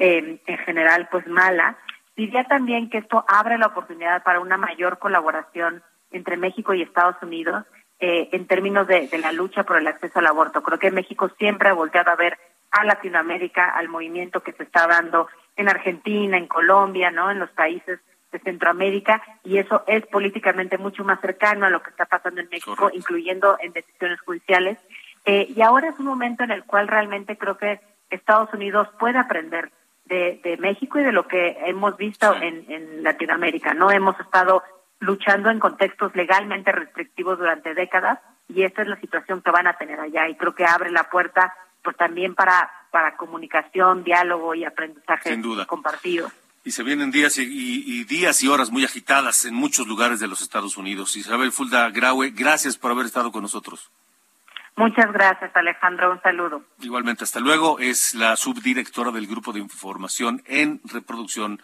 eh, 0.00 0.40
en 0.44 0.58
general 0.58 1.06
pues 1.08 1.24
mala. 1.28 1.78
Diría 2.16 2.42
también 2.48 2.90
que 2.90 2.98
esto 2.98 3.24
abre 3.28 3.58
la 3.58 3.68
oportunidad 3.68 4.24
para 4.24 4.40
una 4.40 4.56
mayor 4.56 4.98
colaboración 4.98 5.84
entre 6.10 6.36
México 6.36 6.74
y 6.74 6.82
Estados 6.82 7.22
Unidos 7.22 7.64
eh, 8.06 8.28
en 8.32 8.46
términos 8.46 8.86
de, 8.86 9.08
la 9.18 9.32
lucha 9.32 9.62
por 9.62 9.78
el 9.78 9.86
acceso 9.86 10.18
al 10.18 10.26
aborto. 10.26 10.62
Creo 10.62 10.78
que 10.78 10.90
México 10.90 11.30
siempre 11.38 11.70
ha 11.70 11.72
volteado 11.72 12.10
a 12.10 12.16
ver 12.16 12.36
a 12.70 12.84
Latinoamérica, 12.84 13.70
al 13.70 13.88
movimiento 13.88 14.42
que 14.42 14.52
se 14.52 14.64
está 14.64 14.86
dando 14.86 15.26
en 15.56 15.70
Argentina, 15.70 16.36
en 16.36 16.46
Colombia, 16.46 17.10
¿no? 17.10 17.30
En 17.30 17.38
los 17.38 17.48
países 17.52 18.00
de 18.30 18.38
Centroamérica 18.40 19.22
y 19.42 19.56
eso 19.56 19.84
es 19.86 20.04
políticamente 20.08 20.76
mucho 20.76 21.02
más 21.02 21.18
cercano 21.22 21.64
a 21.64 21.70
lo 21.70 21.82
que 21.82 21.88
está 21.88 22.04
pasando 22.04 22.42
en 22.42 22.50
México, 22.50 22.90
incluyendo 22.92 23.56
en 23.58 23.72
decisiones 23.72 24.20
judiciales. 24.20 24.76
Eh, 25.24 25.46
y 25.56 25.62
ahora 25.62 25.88
es 25.88 25.98
un 25.98 26.04
momento 26.04 26.44
en 26.44 26.50
el 26.50 26.64
cual 26.64 26.88
realmente 26.88 27.38
creo 27.38 27.56
que 27.56 27.80
Estados 28.10 28.52
Unidos 28.52 28.86
puede 28.98 29.16
aprender 29.18 29.70
de, 30.04 30.58
México 30.60 30.98
y 30.98 31.04
de 31.04 31.12
lo 31.12 31.26
que 31.26 31.56
hemos 31.64 31.96
visto 31.96 32.34
en, 32.34 32.70
en 32.70 33.02
Latinoamérica. 33.02 33.72
No 33.72 33.90
hemos 33.90 34.20
estado 34.20 34.62
luchando 35.04 35.50
en 35.50 35.60
contextos 35.60 36.14
legalmente 36.14 36.72
restrictivos 36.72 37.38
durante 37.38 37.74
décadas 37.74 38.18
y 38.48 38.62
esta 38.62 38.82
es 38.82 38.88
la 38.88 39.00
situación 39.00 39.42
que 39.42 39.50
van 39.50 39.66
a 39.66 39.76
tener 39.76 40.00
allá 40.00 40.28
y 40.28 40.36
creo 40.36 40.54
que 40.54 40.64
abre 40.64 40.90
la 40.90 41.04
puerta 41.10 41.54
pues 41.82 41.96
también 41.96 42.34
para 42.34 42.70
para 42.94 43.16
comunicación, 43.16 44.04
diálogo 44.04 44.54
y 44.54 44.64
aprendizaje 44.64 45.30
Sin 45.30 45.42
duda. 45.42 45.66
compartido. 45.66 46.30
Y 46.62 46.70
se 46.70 46.84
vienen 46.84 47.10
días 47.10 47.36
y, 47.38 48.04
días 48.04 48.40
y 48.44 48.46
horas 48.46 48.70
muy 48.70 48.84
agitadas 48.84 49.44
en 49.46 49.54
muchos 49.54 49.88
lugares 49.88 50.20
de 50.20 50.28
los 50.28 50.40
Estados 50.40 50.76
Unidos. 50.76 51.16
Isabel 51.16 51.50
Fulda 51.50 51.90
Graue, 51.90 52.30
gracias 52.30 52.78
por 52.78 52.92
haber 52.92 53.06
estado 53.06 53.32
con 53.32 53.42
nosotros. 53.42 53.90
Muchas 54.76 55.12
gracias, 55.12 55.50
Alejandro. 55.56 56.12
Un 56.12 56.22
saludo. 56.22 56.62
Igualmente, 56.80 57.24
hasta 57.24 57.40
luego. 57.40 57.80
Es 57.80 58.14
la 58.14 58.36
subdirectora 58.36 59.10
del 59.10 59.26
Grupo 59.26 59.52
de 59.52 59.58
Información 59.58 60.44
en 60.46 60.80
Reproducción, 60.84 61.60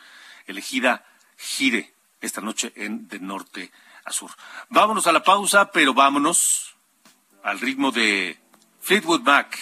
elegida 0.48 1.04
Gire 1.38 1.92
esta 2.20 2.40
noche 2.40 2.72
en 2.76 3.08
De 3.08 3.18
Norte 3.18 3.70
a 4.04 4.12
Sur. 4.12 4.30
Vámonos 4.68 5.06
a 5.06 5.12
la 5.12 5.22
pausa, 5.22 5.70
pero 5.70 5.94
vámonos 5.94 6.76
al 7.42 7.60
ritmo 7.60 7.90
de 7.90 8.38
Fleetwood 8.80 9.22
Mac, 9.22 9.58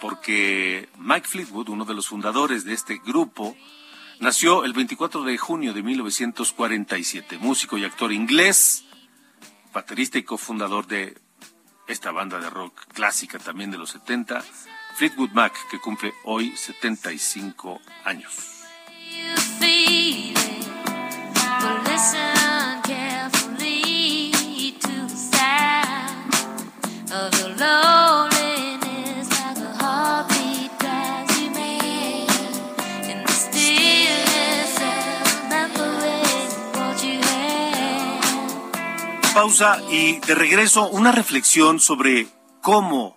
porque 0.00 0.88
Mike 0.98 1.28
Fleetwood, 1.28 1.68
uno 1.68 1.84
de 1.84 1.94
los 1.94 2.08
fundadores 2.08 2.64
de 2.64 2.74
este 2.74 2.98
grupo, 3.04 3.56
nació 4.18 4.64
el 4.64 4.72
24 4.72 5.22
de 5.22 5.38
junio 5.38 5.72
de 5.72 5.82
1947, 5.82 7.38
músico 7.38 7.76
y 7.78 7.84
actor 7.84 8.12
inglés, 8.12 8.84
baterista 9.72 10.18
y 10.18 10.22
cofundador 10.22 10.86
de 10.86 11.20
esta 11.86 12.12
banda 12.12 12.38
de 12.38 12.48
rock 12.48 12.86
clásica 12.92 13.38
también 13.38 13.70
de 13.70 13.78
los 13.78 13.90
70, 13.90 14.42
Fleetwood 14.96 15.30
Mac, 15.30 15.54
que 15.70 15.78
cumple 15.78 16.12
hoy 16.24 16.56
75 16.56 17.80
años. 18.04 18.60
Pausa 39.34 39.78
y 39.88 40.18
de 40.20 40.34
regreso 40.34 40.88
una 40.88 41.12
reflexión 41.12 41.80
sobre 41.80 42.28
cómo 42.60 43.16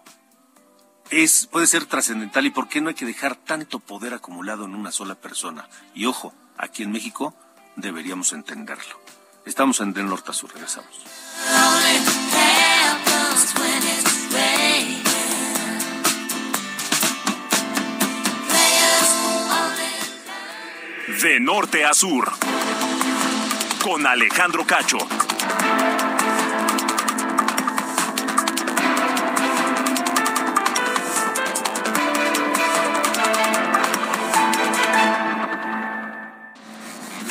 es, 1.09 1.47
puede 1.47 1.67
ser 1.67 1.85
trascendental 1.85 2.45
y 2.45 2.49
por 2.49 2.69
qué 2.69 2.79
no 2.79 2.89
hay 2.89 2.95
que 2.95 3.05
dejar 3.05 3.35
tanto 3.35 3.79
poder 3.79 4.13
acumulado 4.13 4.63
en 4.63 4.73
una 4.73 4.91
sola 4.91 5.15
persona. 5.15 5.67
Y 5.93 6.05
ojo, 6.05 6.33
aquí 6.57 6.83
en 6.83 6.91
México 6.91 7.33
deberíamos 7.75 8.33
entenderlo. 8.33 8.99
Estamos 9.45 9.79
en 9.81 9.93
Del 9.93 10.07
Norte 10.07 10.31
a 10.31 10.33
Sur, 10.33 10.51
regresamos. 10.53 11.03
De 21.21 21.39
norte 21.39 21.85
a 21.85 21.93
sur, 21.93 22.33
con 23.81 24.05
Alejandro 24.05 24.65
Cacho. 24.65 24.97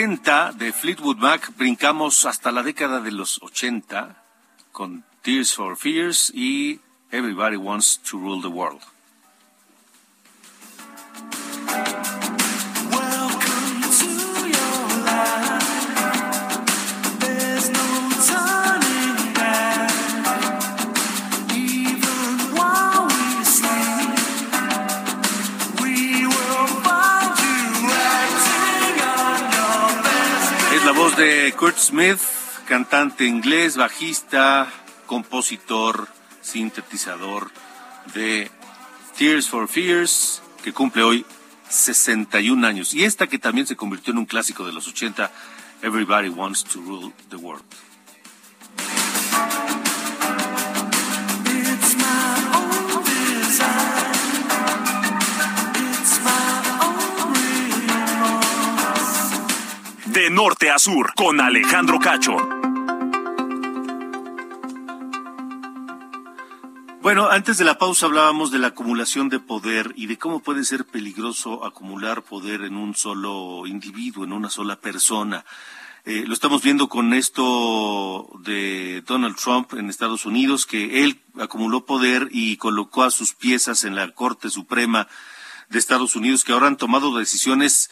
70 0.00 0.52
de 0.52 0.72
Fleetwood 0.72 1.18
Mac 1.18 1.54
brincamos 1.58 2.24
hasta 2.24 2.50
la 2.50 2.62
década 2.62 3.02
de 3.02 3.12
los 3.12 3.38
80 3.42 4.16
con 4.72 5.04
Tears 5.20 5.52
for 5.52 5.76
Fears 5.76 6.32
y 6.34 6.80
Everybody 7.10 7.56
Wants 7.56 8.00
to 8.10 8.16
Rule 8.16 8.40
the 8.40 8.48
World. 8.48 8.80
Smith, 31.80 32.20
cantante 32.68 33.24
inglés, 33.24 33.78
bajista, 33.78 34.70
compositor, 35.06 36.08
sintetizador 36.42 37.50
de 38.14 38.50
Tears 39.16 39.48
for 39.48 39.66
Fears, 39.66 40.42
que 40.62 40.74
cumple 40.74 41.02
hoy 41.02 41.26
61 41.70 42.66
años. 42.66 42.92
Y 42.92 43.04
esta 43.04 43.28
que 43.28 43.38
también 43.38 43.66
se 43.66 43.76
convirtió 43.76 44.12
en 44.12 44.18
un 44.18 44.26
clásico 44.26 44.66
de 44.66 44.72
los 44.72 44.86
80, 44.88 45.32
Everybody 45.80 46.28
Wants 46.28 46.64
to 46.64 46.82
Rule 46.82 47.12
the 47.30 47.36
World. 47.36 47.64
De 60.12 60.28
norte 60.28 60.68
a 60.70 60.78
sur, 60.80 61.14
con 61.14 61.40
Alejandro 61.40 62.00
Cacho. 62.00 62.36
Bueno, 67.00 67.28
antes 67.30 67.58
de 67.58 67.64
la 67.64 67.78
pausa 67.78 68.06
hablábamos 68.06 68.50
de 68.50 68.58
la 68.58 68.68
acumulación 68.68 69.28
de 69.28 69.38
poder 69.38 69.92
y 69.94 70.06
de 70.06 70.18
cómo 70.18 70.40
puede 70.40 70.64
ser 70.64 70.84
peligroso 70.84 71.64
acumular 71.64 72.22
poder 72.22 72.62
en 72.62 72.76
un 72.76 72.96
solo 72.96 73.68
individuo, 73.68 74.24
en 74.24 74.32
una 74.32 74.50
sola 74.50 74.80
persona. 74.80 75.44
Eh, 76.04 76.24
lo 76.26 76.34
estamos 76.34 76.60
viendo 76.60 76.88
con 76.88 77.14
esto 77.14 78.30
de 78.40 79.04
Donald 79.06 79.36
Trump 79.36 79.74
en 79.74 79.88
Estados 79.88 80.26
Unidos, 80.26 80.66
que 80.66 81.04
él 81.04 81.20
acumuló 81.38 81.84
poder 81.84 82.28
y 82.32 82.56
colocó 82.56 83.04
a 83.04 83.12
sus 83.12 83.32
piezas 83.34 83.84
en 83.84 83.94
la 83.94 84.10
Corte 84.12 84.50
Suprema 84.50 85.06
de 85.68 85.78
Estados 85.78 86.16
Unidos, 86.16 86.42
que 86.42 86.50
ahora 86.50 86.66
han 86.66 86.76
tomado 86.76 87.16
decisiones 87.16 87.90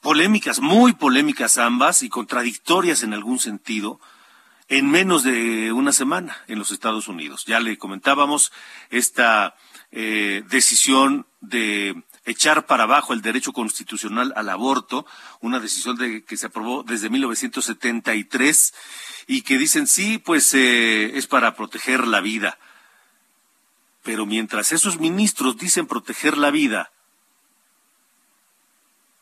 polémicas, 0.00 0.60
muy 0.60 0.92
polémicas 0.92 1.58
ambas 1.58 2.02
y 2.02 2.08
contradictorias 2.08 3.02
en 3.02 3.14
algún 3.14 3.38
sentido, 3.38 4.00
en 4.68 4.90
menos 4.90 5.22
de 5.22 5.72
una 5.72 5.92
semana 5.92 6.36
en 6.48 6.58
los 6.58 6.70
Estados 6.70 7.08
Unidos. 7.08 7.44
Ya 7.46 7.60
le 7.60 7.78
comentábamos 7.78 8.52
esta 8.90 9.56
eh, 9.92 10.42
decisión 10.48 11.26
de 11.40 12.02
echar 12.24 12.66
para 12.66 12.84
abajo 12.84 13.12
el 13.12 13.22
derecho 13.22 13.52
constitucional 13.52 14.32
al 14.36 14.48
aborto, 14.48 15.06
una 15.40 15.60
decisión 15.60 15.96
de, 15.96 16.24
que 16.24 16.36
se 16.36 16.46
aprobó 16.46 16.82
desde 16.82 17.08
1973 17.08 18.74
y 19.28 19.42
que 19.42 19.58
dicen 19.58 19.86
sí, 19.86 20.18
pues 20.18 20.52
eh, 20.54 21.16
es 21.16 21.26
para 21.28 21.54
proteger 21.54 22.06
la 22.06 22.20
vida. 22.20 22.58
Pero 24.02 24.26
mientras 24.26 24.72
esos 24.72 24.98
ministros 24.98 25.56
dicen 25.56 25.86
proteger 25.86 26.36
la 26.36 26.50
vida, 26.50 26.90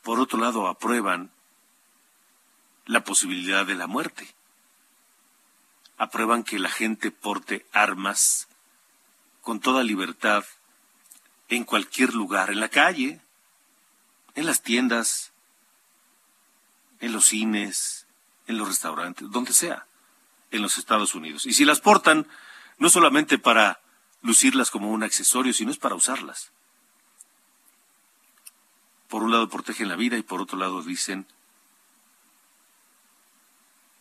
por 0.05 0.19
otro 0.19 0.39
lado 0.39 0.67
aprueban 0.67 1.31
la 2.85 3.03
posibilidad 3.03 3.65
de 3.65 3.73
la 3.73 3.87
muerte. 3.87 4.35
Aprueban 5.97 6.43
que 6.43 6.59
la 6.59 6.69
gente 6.69 7.09
porte 7.09 7.65
armas 7.73 8.47
con 9.41 9.59
toda 9.59 9.83
libertad 9.83 10.45
en 11.49 11.63
cualquier 11.63 12.13
lugar, 12.13 12.51
en 12.51 12.59
la 12.59 12.69
calle, 12.69 13.19
en 14.35 14.45
las 14.45 14.61
tiendas, 14.61 15.31
en 16.99 17.11
los 17.11 17.25
cines, 17.25 18.05
en 18.45 18.59
los 18.59 18.67
restaurantes, 18.67 19.31
donde 19.31 19.53
sea, 19.53 19.87
en 20.51 20.61
los 20.61 20.77
Estados 20.77 21.15
Unidos. 21.15 21.47
Y 21.47 21.53
si 21.53 21.65
las 21.65 21.81
portan, 21.81 22.27
no 22.77 22.89
solamente 22.89 23.39
para 23.39 23.79
lucirlas 24.21 24.69
como 24.69 24.91
un 24.91 25.01
accesorio, 25.01 25.51
sino 25.51 25.71
es 25.71 25.79
para 25.79 25.95
usarlas. 25.95 26.51
Por 29.09 29.23
un 29.23 29.31
lado 29.31 29.49
protegen 29.49 29.87
la 29.87 29.95
vida 29.95 30.17
y 30.17 30.23
por 30.23 30.41
otro 30.41 30.57
lado 30.57 30.81
dicen 30.81 31.25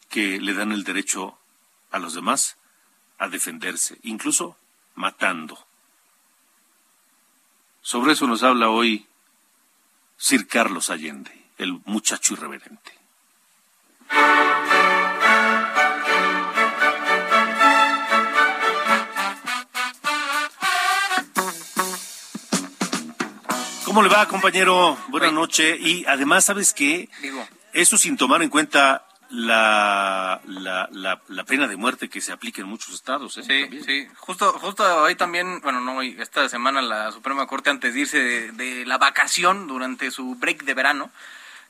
que 0.09 0.41
le 0.41 0.55
dan 0.55 0.73
el 0.73 0.85
derecho 0.85 1.37
a 1.91 1.99
los 1.99 2.15
demás 2.15 2.57
a 3.19 3.29
defenderse, 3.29 3.99
incluso 4.03 4.57
matando. 4.95 5.59
Sobre 7.83 8.13
eso 8.13 8.27
nos 8.27 8.43
habla 8.43 8.71
hoy 8.71 9.07
Sir 10.17 10.47
Carlos 10.47 10.91
Allende, 10.91 11.33
el 11.59 11.81
muchacho 11.85 12.35
irreverente. 12.35 12.93
¿Cómo 23.95 24.09
le 24.09 24.13
va, 24.13 24.27
compañero? 24.27 24.99
Buenas 25.07 25.33
noches. 25.33 25.79
Y 25.79 26.05
además, 26.09 26.47
¿sabes 26.47 26.75
qué? 26.75 27.09
Digo. 27.23 27.47
Eso 27.73 27.97
sin 27.97 28.17
tomar 28.17 28.43
en 28.43 28.49
cuenta 28.49 29.07
la, 29.31 30.41
la, 30.49 30.89
la, 31.29 31.45
pena 31.45 31.69
de 31.69 31.77
muerte 31.77 32.09
que 32.09 32.21
se 32.21 32.33
aplica 32.33 32.61
en 32.61 32.67
muchos 32.67 32.93
estados. 32.93 33.37
¿eh? 33.37 33.45
Sí, 33.45 33.83
sí. 33.87 34.09
Justo, 34.17 34.53
justo 34.55 34.83
hoy 34.97 35.15
también, 35.15 35.61
bueno, 35.61 35.81
no 35.81 35.99
hoy, 35.99 36.17
esta 36.19 36.49
semana 36.49 36.83
la 36.83 37.13
Suprema 37.13 37.47
Corte, 37.47 37.71
antes 37.71 37.95
de 37.95 38.01
irse 38.01 38.19
de, 38.51 38.85
la 38.85 38.99
vacación 38.99 39.69
durante 39.69 40.11
su 40.11 40.35
break 40.35 40.65
de 40.65 40.75
verano, 40.75 41.13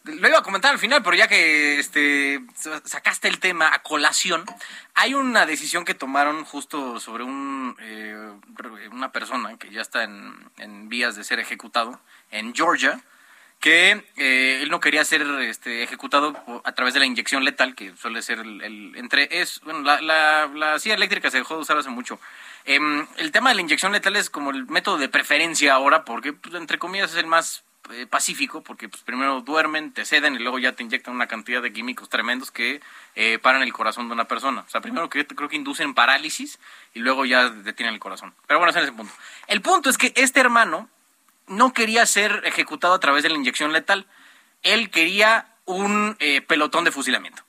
lo 0.04 0.28
iba 0.28 0.38
a 0.38 0.42
comentar 0.42 0.72
al 0.72 0.78
final, 0.78 1.02
pero 1.02 1.16
ya 1.16 1.28
que 1.28 1.78
este 1.78 2.40
sacaste 2.84 3.28
el 3.28 3.40
tema 3.40 3.72
a 3.74 3.82
colación, 3.82 4.44
hay 4.94 5.14
una 5.14 5.46
decisión 5.46 5.84
que 5.84 5.94
tomaron 5.94 6.44
justo 6.44 7.00
sobre 7.00 7.24
un 7.24 7.76
eh, 7.80 8.32
una 8.92 9.12
persona 9.12 9.56
que 9.56 9.70
ya 9.70 9.80
está 9.80 10.04
en, 10.04 10.88
vías 10.88 11.16
de 11.16 11.24
ser 11.24 11.40
ejecutado 11.40 11.98
en 12.30 12.54
Georgia 12.54 13.00
que 13.60 14.04
eh, 14.16 14.60
él 14.62 14.68
no 14.68 14.78
quería 14.78 15.04
ser 15.06 15.22
este, 15.40 15.82
ejecutado 15.82 16.36
a 16.64 16.72
través 16.72 16.92
de 16.92 17.00
la 17.00 17.06
inyección 17.06 17.44
letal, 17.44 17.74
que 17.74 17.96
suele 17.96 18.20
ser 18.20 18.40
el, 18.40 18.92
entre 18.96 19.40
es 19.40 19.60
bueno 19.62 19.80
la, 19.80 20.02
la, 20.02 20.50
la, 20.54 20.78
silla 20.78 20.96
eléctrica 20.96 21.30
se 21.30 21.38
dejó 21.38 21.54
de 21.54 21.62
usar 21.62 21.78
hace 21.78 21.88
mucho. 21.88 22.20
Em, 22.66 23.06
el 23.16 23.32
tema 23.32 23.48
de 23.50 23.56
la 23.56 23.62
inyección 23.62 23.92
letal 23.92 24.16
es 24.16 24.28
como 24.28 24.50
el 24.50 24.66
método 24.66 24.98
de 24.98 25.08
preferencia 25.08 25.72
ahora, 25.72 26.04
porque 26.04 26.34
pues, 26.34 26.54
entre 26.54 26.78
comillas 26.78 27.12
es 27.12 27.16
el 27.16 27.26
más 27.26 27.63
eh, 27.90 28.07
pacífico, 28.07 28.62
porque 28.62 28.88
pues, 28.88 29.03
primero 29.03 29.42
duermen, 29.42 29.92
te 29.92 30.05
ceden 30.05 30.35
y 30.35 30.38
luego 30.38 30.59
ya 30.59 30.73
te 30.73 30.83
inyectan 30.83 31.14
una 31.14 31.27
cantidad 31.27 31.61
de 31.61 31.73
químicos 31.73 32.09
tremendos 32.09 32.51
que 32.51 32.81
eh, 33.14 33.38
paran 33.38 33.62
el 33.62 33.73
corazón 33.73 34.09
de 34.09 34.14
una 34.14 34.25
persona. 34.25 34.64
O 34.66 34.70
sea, 34.70 34.81
primero 34.81 35.11
que, 35.11 35.27
creo 35.27 35.49
que 35.49 35.57
inducen 35.57 35.92
parálisis 35.92 36.59
y 36.94 37.01
luego 37.01 37.25
ya 37.27 37.51
detienen 37.51 37.94
el 37.94 38.01
corazón. 38.01 38.35
Pero 38.47 38.59
bueno, 38.59 38.70
ese 38.70 38.81
es 38.81 38.88
el 38.88 38.94
punto. 38.94 39.12
El 39.49 39.61
punto 39.61 39.90
es 39.90 39.99
que 39.99 40.12
este 40.16 40.40
hermano 40.40 40.88
no 41.47 41.73
quería 41.75 42.07
ser 42.07 42.42
ejecutado 42.44 42.94
a 42.94 43.01
través 43.01 43.23
de 43.23 43.29
la 43.29 43.37
inyección 43.37 43.73
letal. 43.73 44.07
Él 44.62 44.90
quería 44.90 45.49
un 45.66 46.16
eh, 46.20 46.40
pelotón 46.40 46.85
de 46.85 46.90
fusilamiento. 46.90 47.42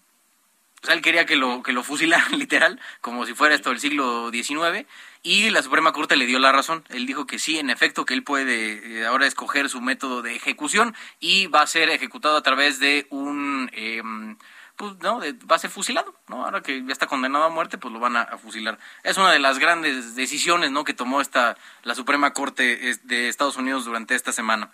O 0.83 0.85
sea, 0.85 0.95
él 0.95 1.01
quería 1.01 1.25
que 1.25 1.35
lo, 1.35 1.63
que 1.63 1.73
lo 1.73 1.81
fusilaran 1.81 2.31
literal, 2.37 2.79
como 3.01 3.25
si 3.25 3.33
fuera 3.33 3.55
esto 3.55 3.69
del 3.69 3.79
siglo 3.79 4.29
XIX, 4.31 4.85
y 5.25 5.49
la 5.49 5.63
Suprema 5.63 5.91
Corte 5.91 6.17
le 6.17 6.27
dio 6.27 6.37
la 6.37 6.51
razón. 6.51 6.83
Él 6.89 7.07
dijo 7.07 7.25
que 7.25 7.39
sí, 7.39 7.57
en 7.57 7.71
efecto, 7.71 8.05
que 8.05 8.13
él 8.13 8.23
puede 8.23 8.99
eh, 8.99 9.07
ahora 9.07 9.25
escoger 9.25 9.69
su 9.69 9.81
método 9.81 10.21
de 10.21 10.35
ejecución 10.35 10.95
y 11.19 11.47
va 11.47 11.63
a 11.63 11.67
ser 11.67 11.89
ejecutado 11.89 12.37
a 12.37 12.43
través 12.43 12.79
de 12.79 13.07
un... 13.09 13.71
Em, 13.73 14.37
pues 14.75 14.93
no, 15.01 15.21
va 15.49 15.55
a 15.55 15.59
ser 15.59 15.71
fusilado, 15.71 16.13
¿no? 16.27 16.45
Ahora 16.45 16.61
que 16.61 16.83
ya 16.85 16.91
está 16.91 17.07
condenado 17.07 17.45
a 17.45 17.49
muerte, 17.49 17.79
pues 17.79 17.91
lo 17.91 17.99
van 17.99 18.17
a, 18.17 18.37
fusilar. 18.37 18.77
Es 19.03 19.17
una 19.17 19.31
de 19.31 19.39
las 19.39 19.57
grandes 19.57 20.15
decisiones, 20.15 20.69
¿no? 20.69 20.83
Que 20.83 20.93
tomó 20.93 21.21
esta 21.21 21.57
la 21.81 21.95
Suprema 21.95 22.33
Corte 22.33 22.95
de 23.03 23.27
Estados 23.27 23.57
Unidos 23.57 23.85
durante 23.85 24.13
esta 24.13 24.31
semana. 24.31 24.69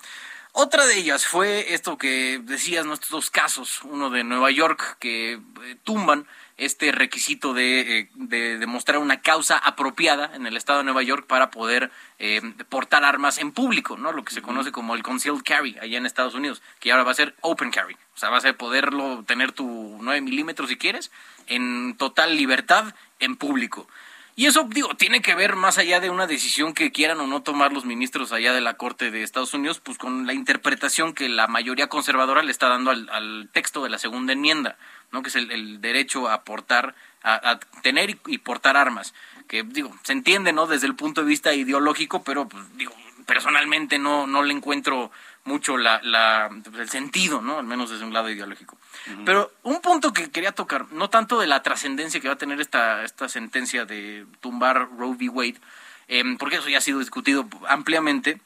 Otra 0.53 0.85
de 0.85 0.97
ellas 0.97 1.25
fue 1.25 1.73
esto 1.73 1.97
que 1.97 2.41
decías, 2.43 2.85
¿no? 2.85 2.93
Estos 2.93 3.11
dos 3.11 3.31
casos, 3.31 3.83
uno 3.83 4.09
de 4.09 4.25
Nueva 4.25 4.51
York 4.51 4.97
que 4.99 5.33
eh, 5.33 5.77
tumban 5.85 6.27
este 6.62 6.91
requisito 6.91 7.54
de, 7.54 8.00
eh, 8.00 8.10
de, 8.13 8.58
demostrar 8.60 9.00
una 9.00 9.21
causa 9.21 9.58
apropiada 9.58 10.32
en 10.36 10.45
el 10.45 10.56
estado 10.56 10.80
de 10.80 10.86
Nueva 10.86 11.02
York 11.02 11.26
para 11.26 11.50
poder 11.50 11.91
eh, 12.19 12.39
portar 12.69 13.04
armas 13.04 13.39
en 13.39 13.52
público, 13.52 13.97
¿no? 13.97 14.12
Lo 14.12 14.24
que 14.24 14.34
se 14.34 14.43
conoce 14.43 14.71
como 14.71 14.93
el 14.93 15.02
concealed 15.02 15.41
carry 15.43 15.78
allá 15.82 15.97
en 15.97 16.06
Estados 16.06 16.36
Unidos, 16.36 16.62
que 16.80 16.91
ahora 16.91 17.04
va 17.04 17.12
a 17.12 17.15
ser 17.15 17.36
open 17.41 17.71
carry. 17.71 17.95
O 18.15 18.17
sea, 18.17 18.30
va 18.30 18.38
a 18.38 18.41
ser 18.41 18.56
poderlo 18.58 19.24
tener 19.26 19.52
tu 19.52 19.97
9 20.02 20.21
milímetros 20.21 20.69
si 20.69 20.78
quieres, 20.78 21.12
en 21.47 21.95
total 21.97 22.38
libertad 22.38 22.93
en 23.19 23.36
público. 23.38 23.88
Y 24.36 24.45
eso, 24.45 24.65
digo, 24.69 24.95
tiene 24.95 25.21
que 25.21 25.36
ver 25.36 25.56
más 25.56 25.78
allá 25.78 26.00
de 26.00 26.10
una 26.10 26.26
decisión 26.26 26.74
que 26.74 26.91
quieran 26.91 27.19
o 27.19 27.28
no 27.28 27.41
tomar 27.41 27.74
los 27.74 27.86
ministros 27.86 28.32
allá 28.32 28.54
de 28.54 28.62
la 28.62 28.76
Corte 28.76 29.12
de 29.12 29.24
Estados 29.24 29.54
Unidos, 29.54 29.80
pues 29.80 29.97
con 29.97 30.26
la 30.26 30.34
interpretación 30.34 31.13
que 31.13 31.28
la 31.28 31.47
mayoría 31.47 31.89
conservadora 31.89 32.41
le 32.41 32.52
está 32.52 32.69
dando 32.69 32.91
al, 32.91 33.10
al 33.10 33.50
texto 33.52 33.84
de 33.84 33.89
la 33.89 33.97
segunda 33.97 34.34
enmienda. 34.34 34.78
¿No? 35.12 35.21
que 35.21 35.30
es 35.30 35.36
el, 35.36 35.82
derecho 35.82 36.30
a 36.30 36.43
portar, 36.43 36.95
a, 37.24 37.60
tener 37.82 38.17
y, 38.28 38.38
portar 38.39 38.78
armas, 38.78 39.13
que 39.47 39.63
digo, 39.63 39.95
se 40.04 40.13
entiende 40.13 40.54
¿no? 40.54 40.67
desde 40.67 40.88
el 40.88 40.95
punto 40.95 41.21
de 41.21 41.28
vista 41.28 41.54
ideológico, 41.54 42.24
pero 42.24 42.47
pues, 42.47 42.63
digo, 42.78 42.93
personalmente 43.26 44.00
no, 44.00 44.28
no 44.28 44.43
le 44.43 44.54
encuentro 44.54 45.12
mucho 45.43 45.78
la, 45.78 46.00
la, 46.04 46.50
el 46.78 46.89
sentido, 46.89 47.41
¿no? 47.41 47.60
al 47.60 47.65
menos 47.65 47.89
desde 47.89 48.06
un 48.06 48.13
lado 48.13 48.30
ideológico. 48.30 48.78
Pero 49.26 49.52
un 49.63 49.82
punto 49.82 50.13
que 50.13 50.30
quería 50.30 50.52
tocar, 50.52 50.91
no 50.91 51.10
tanto 51.10 51.39
de 51.39 51.47
la 51.47 51.63
trascendencia 51.63 52.19
que 52.19 52.28
va 52.28 52.36
a 52.36 52.38
tener 52.38 52.62
esta, 52.62 53.04
esta 53.04 53.28
sentencia 53.28 53.86
de 53.86 54.26
tumbar 54.39 54.89
Roe 54.97 55.15
v. 55.15 55.30
Wade, 55.30 55.62
em, 56.08 56.38
porque 56.38 56.58
eso 56.58 56.69
ya 56.69 56.78
ha 56.78 56.82
sido 56.82 57.00
discutido 57.00 57.47
ampliamente, 57.67 58.39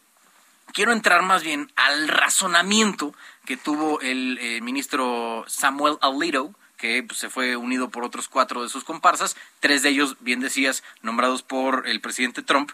quiero 0.76 0.92
entrar 0.92 1.24
más 1.24 1.42
bien 1.42 1.72
al 1.78 2.10
razonamiento 2.10 3.16
que 3.46 3.56
tuvo 3.58 4.02
el 4.02 4.38
eh, 4.42 4.60
ministro 4.62 5.46
Samuel 5.48 5.98
Alito, 6.02 6.54
que 6.78 7.02
pues, 7.02 7.18
se 7.18 7.30
fue 7.30 7.56
unido 7.56 7.90
por 7.90 8.04
otros 8.04 8.28
cuatro 8.28 8.62
de 8.62 8.70
sus 8.70 8.84
comparsas, 8.84 9.38
tres 9.62 9.82
de 9.82 9.90
ellos, 9.90 10.18
bien 10.20 10.42
decías, 10.42 10.84
nombrados 11.02 11.42
por 11.44 11.88
el 11.88 12.02
presidente 12.02 12.44
Trump. 12.44 12.72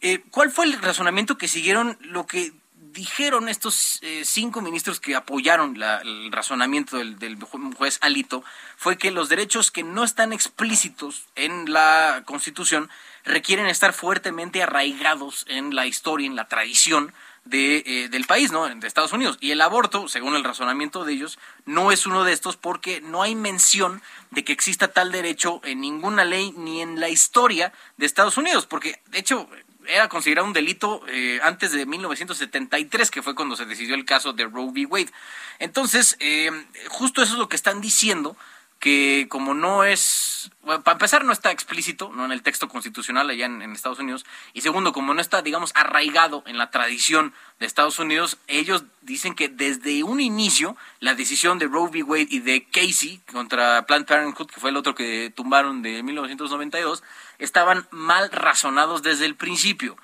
Eh, 0.00 0.24
¿Cuál 0.30 0.50
fue 0.50 0.66
el 0.66 0.82
razonamiento 0.82 1.38
que 1.38 1.46
siguieron 1.46 1.96
lo 2.00 2.26
que 2.26 2.52
dijeron 2.92 3.48
estos 3.48 4.00
eh, 4.02 4.22
cinco 4.24 4.60
ministros 4.60 4.98
que 4.98 5.14
apoyaron 5.14 5.80
el 5.80 6.32
razonamiento 6.32 6.96
del, 6.96 7.18
del, 7.20 7.38
juez 7.76 7.98
Alito? 8.00 8.42
Fue 8.76 8.98
que 8.98 9.12
los 9.12 9.28
derechos 9.28 9.70
que 9.70 9.84
no 9.84 10.02
están 10.02 10.32
explícitos 10.32 11.26
en 11.36 11.72
la 11.72 12.22
Constitución 12.24 12.90
requieren 13.24 13.66
estar 13.66 13.92
fuertemente 13.92 14.62
arraigados 14.62 15.44
en 15.48 15.74
la 15.74 15.86
historia, 15.86 16.26
en 16.26 16.36
la 16.36 16.48
tradición, 16.48 17.12
de, 17.44 17.82
eh, 17.86 18.08
del 18.08 18.26
país, 18.26 18.52
¿no? 18.52 18.68
De 18.68 18.86
Estados 18.86 19.12
Unidos. 19.12 19.38
Y 19.40 19.50
el 19.50 19.60
aborto, 19.60 20.08
según 20.08 20.36
el 20.36 20.44
razonamiento 20.44 21.04
de 21.04 21.14
ellos, 21.14 21.38
no 21.64 21.90
es 21.90 22.06
uno 22.06 22.24
de 22.24 22.32
estos 22.32 22.56
porque 22.56 23.00
no 23.00 23.22
hay 23.22 23.34
mención 23.34 24.02
de 24.30 24.44
que 24.44 24.52
exista 24.52 24.88
tal 24.88 25.10
derecho 25.10 25.60
en 25.64 25.80
ninguna 25.80 26.24
ley 26.24 26.52
ni 26.56 26.80
en 26.80 27.00
la 27.00 27.08
historia 27.08 27.72
de 27.96 28.06
Estados 28.06 28.36
Unidos, 28.36 28.66
porque 28.66 29.00
de 29.06 29.18
hecho 29.18 29.48
era 29.86 30.08
considerado 30.08 30.46
un 30.46 30.52
delito 30.52 31.02
eh, 31.08 31.40
antes 31.42 31.72
de 31.72 31.86
1973, 31.86 33.10
que 33.10 33.22
fue 33.22 33.34
cuando 33.34 33.56
se 33.56 33.64
decidió 33.64 33.94
el 33.94 34.04
caso 34.04 34.32
de 34.32 34.44
Roe 34.44 34.70
v. 34.70 34.86
Wade. 34.86 35.12
Entonces, 35.58 36.16
eh, 36.20 36.50
justo 36.88 37.22
eso 37.22 37.32
es 37.32 37.38
lo 37.38 37.48
que 37.48 37.56
están 37.56 37.80
diciendo, 37.80 38.36
que 38.80 39.26
como 39.28 39.52
no 39.52 39.84
es, 39.84 40.50
para 40.64 40.92
empezar 40.92 41.22
no 41.22 41.34
está 41.34 41.50
explícito 41.50 42.10
no 42.14 42.24
en 42.24 42.32
el 42.32 42.42
texto 42.42 42.66
constitucional 42.66 43.28
allá 43.28 43.44
en, 43.44 43.60
Estados 43.72 43.98
Unidos 43.98 44.24
y 44.54 44.62
segundo 44.62 44.94
como 44.94 45.12
no 45.12 45.20
está 45.20 45.42
digamos 45.42 45.70
arraigado 45.74 46.42
en 46.46 46.56
la 46.56 46.70
tradición 46.70 47.34
de 47.58 47.66
Estados 47.66 47.98
Unidos 47.98 48.38
ellos 48.46 48.84
dicen 49.02 49.34
que 49.34 49.48
desde 49.48 50.02
un 50.02 50.18
inicio 50.18 50.76
la 50.98 51.14
decisión 51.14 51.58
de 51.58 51.66
Roe 51.66 51.90
v. 51.90 52.02
Wade 52.02 52.28
y 52.30 52.40
de 52.40 52.64
Casey 52.64 53.20
contra 53.30 53.84
Planned 53.84 54.06
Parenthood 54.06 54.48
que 54.48 54.60
fue 54.60 54.70
el 54.70 54.78
otro 54.78 54.94
que 54.94 55.30
tumbaron 55.30 55.82
de 55.82 56.02
1992 56.02 57.02
estaban 57.38 57.86
mal 57.90 58.30
razonados 58.32 59.02
desde 59.02 59.26
el 59.26 59.36
principio 59.36 59.98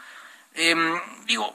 em, 0.57 1.01
digo, 1.27 1.55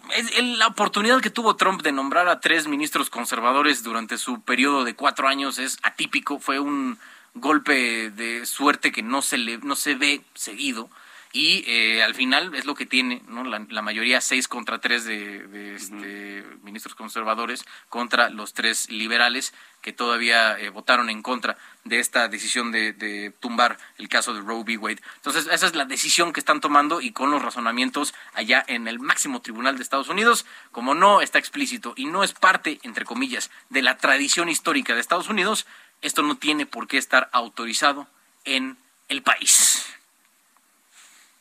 la 0.57 0.67
oportunidad 0.67 1.21
que 1.21 1.29
tuvo 1.29 1.55
Trump 1.55 1.81
de 1.81 1.91
nombrar 1.91 2.27
a 2.27 2.39
tres 2.39 2.67
ministros 2.67 3.09
conservadores 3.09 3.83
durante 3.83 4.17
su 4.17 4.41
periodo 4.41 4.83
de 4.83 4.95
cuatro 4.95 5.27
años 5.27 5.59
es 5.59 5.77
atípico, 5.83 6.39
fue 6.39 6.59
un, 6.59 6.97
golpe 7.33 8.09
de 8.11 8.45
suerte 8.45 8.91
que 8.91 9.03
no 9.03 9.21
se 9.21 9.37
le 9.37 9.57
no 9.59 9.75
se 9.75 9.95
ve 9.95 10.21
seguido 10.33 10.89
y 11.33 11.63
eh, 11.67 12.03
al 12.03 12.13
final 12.13 12.53
es 12.55 12.65
lo 12.65 12.75
que 12.75 12.85
tiene 12.85 13.21
¿no? 13.27 13.43
la, 13.43 13.81
mayoría 13.81 14.19
seis 14.19 14.47
contra 14.47 14.79
tres 14.79 15.05
de, 15.05 15.75
este, 15.75 16.43
ministros 16.63 16.95
conservadores 16.95 17.65
contra 17.89 18.29
los 18.29 18.53
tres 18.53 18.89
liberales 18.89 19.53
que 19.81 19.93
todavía 19.93 20.59
eh, 20.59 20.69
votaron 20.69 21.09
en 21.09 21.21
contra 21.21 21.57
de 21.85 21.99
esta 21.99 22.27
decisión 22.27 22.71
de, 22.71 22.93
de, 22.93 23.31
tumbar 23.39 23.77
el 23.97 24.09
caso 24.09 24.33
de 24.33 24.41
Roe 24.41 24.61
v. 24.61 24.77
Wade. 24.77 25.01
Entonces, 25.15 25.47
esa 25.51 25.65
es 25.65 25.73
la 25.73 25.85
decisión 25.85 26.33
que 26.33 26.39
están 26.39 26.61
tomando 26.61 27.01
y 27.01 27.11
con 27.11 27.31
los 27.31 27.41
razonamientos 27.41 28.13
allá 28.33 28.63
en 28.67 28.87
el 28.87 28.99
máximo 28.99 29.41
tribunal 29.41 29.77
de 29.77 29.83
Estados 29.83 30.09
Unidos, 30.09 30.45
como 30.71 30.93
no 30.93 31.21
está 31.21 31.39
explícito 31.39 31.93
y 31.95 32.05
no 32.05 32.23
es 32.23 32.33
parte, 32.33 32.79
entre 32.83 33.05
comillas, 33.05 33.49
de 33.69 33.81
la 33.81 33.97
tradición 33.97 34.49
histórica 34.49 34.93
de 34.93 35.01
Estados 35.01 35.29
Unidos, 35.29 35.65
esto 36.01 36.21
no 36.23 36.35
tiene 36.35 36.65
por 36.65 36.87
qué 36.87 36.97
estar 36.97 37.29
autorizado 37.31 38.07
en 38.43 38.77
el 39.07 39.23
país. 39.23 39.85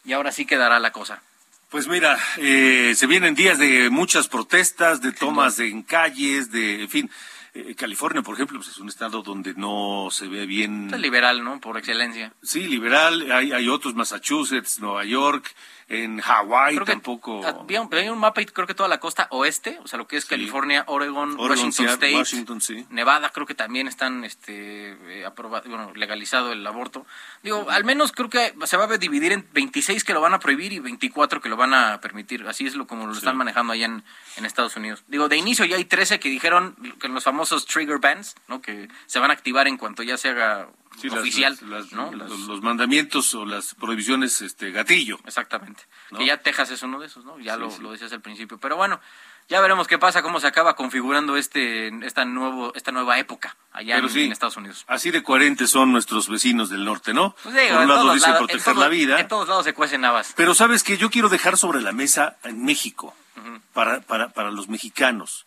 Y 0.05 0.13
ahora 0.13 0.33
sí 0.33 0.45
quedará 0.47 0.79
la 0.79 0.93
cosa. 0.93 1.23
Pues 1.71 1.87
mira, 1.87 2.19
eh, 2.39 2.95
se 2.97 3.07
vienen 3.07 3.35
días 3.35 3.59
de 3.59 3.91
muchas 3.91 4.27
protestas, 4.27 5.01
de 5.01 5.13
tomas 5.13 5.61
en 5.61 5.83
calles, 5.83 6.51
de, 6.51 6.83
en 6.83 6.89
fin, 6.89 7.11
eh, 7.55 7.75
California, 7.77 8.23
por 8.23 8.35
ejemplo, 8.35 8.59
pues 8.59 8.71
es 8.71 8.79
un 8.79 8.89
estado 8.89 9.23
donde 9.23 9.55
no 9.55 10.09
se 10.11 10.27
ve 10.27 10.47
bien. 10.47 10.91
Es 10.93 11.01
liberal, 11.01 11.45
¿no? 11.45 11.61
Por 11.61 11.79
excelencia. 11.79 12.33
Sí, 12.43 12.67
liberal. 12.67 13.31
Hay, 13.31 13.53
hay 13.53 13.69
otros, 13.69 13.95
Massachusetts, 13.95 14.81
Nueva 14.81 15.05
York, 15.05 15.55
en 15.91 16.21
Hawái 16.21 16.79
tampoco. 16.85 17.45
Había 17.45 17.83
un, 17.83 17.93
un, 17.93 18.19
mapa 18.19 18.41
y 18.41 18.47
creo 18.47 18.67
que 18.67 18.75
toda 18.75 18.89
la 18.89 19.01
costa 19.01 19.27
oeste, 19.31 19.81
o 19.83 19.89
sea, 19.89 19.99
lo 19.99 20.07
que 20.07 20.17
es 20.17 20.25
California, 20.25 20.85
Oregon, 20.87 21.37
Washington 21.37 21.89
State, 21.89 22.15
Washington, 22.15 22.61
sí. 22.61 22.87
Nevada, 22.91 23.31
creo 23.31 23.45
que 23.45 23.57
también 23.57 23.89
están 23.89 24.25
este, 24.25 24.93
eh, 24.93 25.27
aprobado, 25.27 25.69
bueno, 25.69 25.93
legalizado 25.95 26.53
el 26.53 26.65
aborto. 26.65 27.05
Digo, 27.43 27.67
al 27.71 27.83
menos 27.83 28.13
creo 28.13 28.31
que 28.31 28.55
se 28.67 28.77
va 28.77 28.85
a 28.85 28.99
dividir 28.99 29.33
en 29.33 29.45
26 29.53 30.05
que 30.05 30.15
lo 30.15 30.21
van 30.21 30.33
a 30.33 30.39
prohibir 30.39 30.73
y 30.73 30.79
24 30.79 31.41
que 31.41 31.49
lo 31.49 31.57
van 31.57 31.75
a 31.75 32.01
permitir. 32.01 32.47
Así 32.47 32.69
es 32.69 32.77
lo 32.77 32.87
como 32.87 33.09
lo 33.09 33.13
están 33.13 33.37
manejando 33.37 33.73
allá 33.73 33.87
en, 33.87 34.05
en 34.37 34.47
Estados 34.47 34.77
Unidos. 34.77 35.03
Digo, 35.09 35.29
de 35.29 35.39
inicio 35.39 35.65
ya 35.65 35.75
hay 35.75 35.85
13 35.85 36.21
que 36.21 36.29
dijeron 36.29 36.77
que 37.01 37.09
los 37.09 37.25
famosos 37.25 37.67
trigger 37.67 37.99
bans, 37.99 38.37
¿no? 38.47 38.63
Que 38.63 38.89
se 39.07 39.19
van 39.19 39.33
a 39.33 39.35
activar 39.35 39.67
en 39.67 39.77
cuanto 39.77 40.05
ya 40.05 40.17
se 40.17 40.29
haga 40.29 40.69
oficial, 41.11 41.59
¿no? 41.93 42.13
Los, 42.13 42.63
mandamientos 42.63 43.35
o 43.35 43.45
las 43.45 43.75
prohibiciones 43.75 44.41
este 44.43 44.71
gatillo. 44.71 45.19
Exactamente. 45.25 45.85
Que 46.17 46.27
ya 46.27 46.39
Texas 46.39 46.71
es 46.71 46.83
uno 46.83 47.01
de 47.01 47.07
esos, 47.07 47.25
¿no? 47.25 47.39
Ya 47.39 47.57
lo, 47.57 47.77
lo 47.79 47.93
decías 47.93 48.13
al 48.13 48.21
principio. 48.21 48.59
Pero 48.59 48.77
bueno, 48.77 49.01
ya 49.51 49.61
veremos 49.61 49.89
qué 49.89 49.99
pasa, 49.99 50.23
cómo 50.23 50.39
se 50.39 50.47
acaba 50.47 50.77
configurando 50.77 51.37
este 51.37 51.89
esta 52.07 52.25
nuevo 52.25 52.73
esta 52.77 52.93
nueva 52.93 53.19
época 53.19 53.57
allá 53.73 53.99
en, 53.99 54.33
Estados 54.33 54.57
Unidos. 54.57 54.85
Así 54.87 55.11
de 55.11 55.25
coherentes 55.25 55.71
son 55.71 55.91
nuestros 55.91 56.29
vecinos 56.29 56.71
del 56.71 56.85
norte, 56.85 57.13
¿no? 57.13 57.35
Pues 57.43 57.57
Por 57.69 57.81
un 57.81 57.89
lado 57.89 58.15
dicen 58.15 58.37
proteger 58.37 58.77
la 58.77 58.89
vida. 58.89 59.21
En 59.21 59.27
todos 59.27 59.49
lados 59.49 59.65
se 59.65 59.75
cuecen 59.75 60.05
habas. 60.05 60.35
Pero 60.37 60.55
sabes 60.55 60.85
que 60.85 60.97
yo 60.97 61.11
quiero 61.11 61.29
dejar 61.29 61.57
sobre 61.57 61.81
la 61.81 61.91
mesa 61.91 62.37
en 62.45 62.65
México 62.65 63.15
para, 63.73 64.01
para, 64.03 64.29
para 64.29 64.53
los 64.53 64.69
mexicanos. 64.69 65.47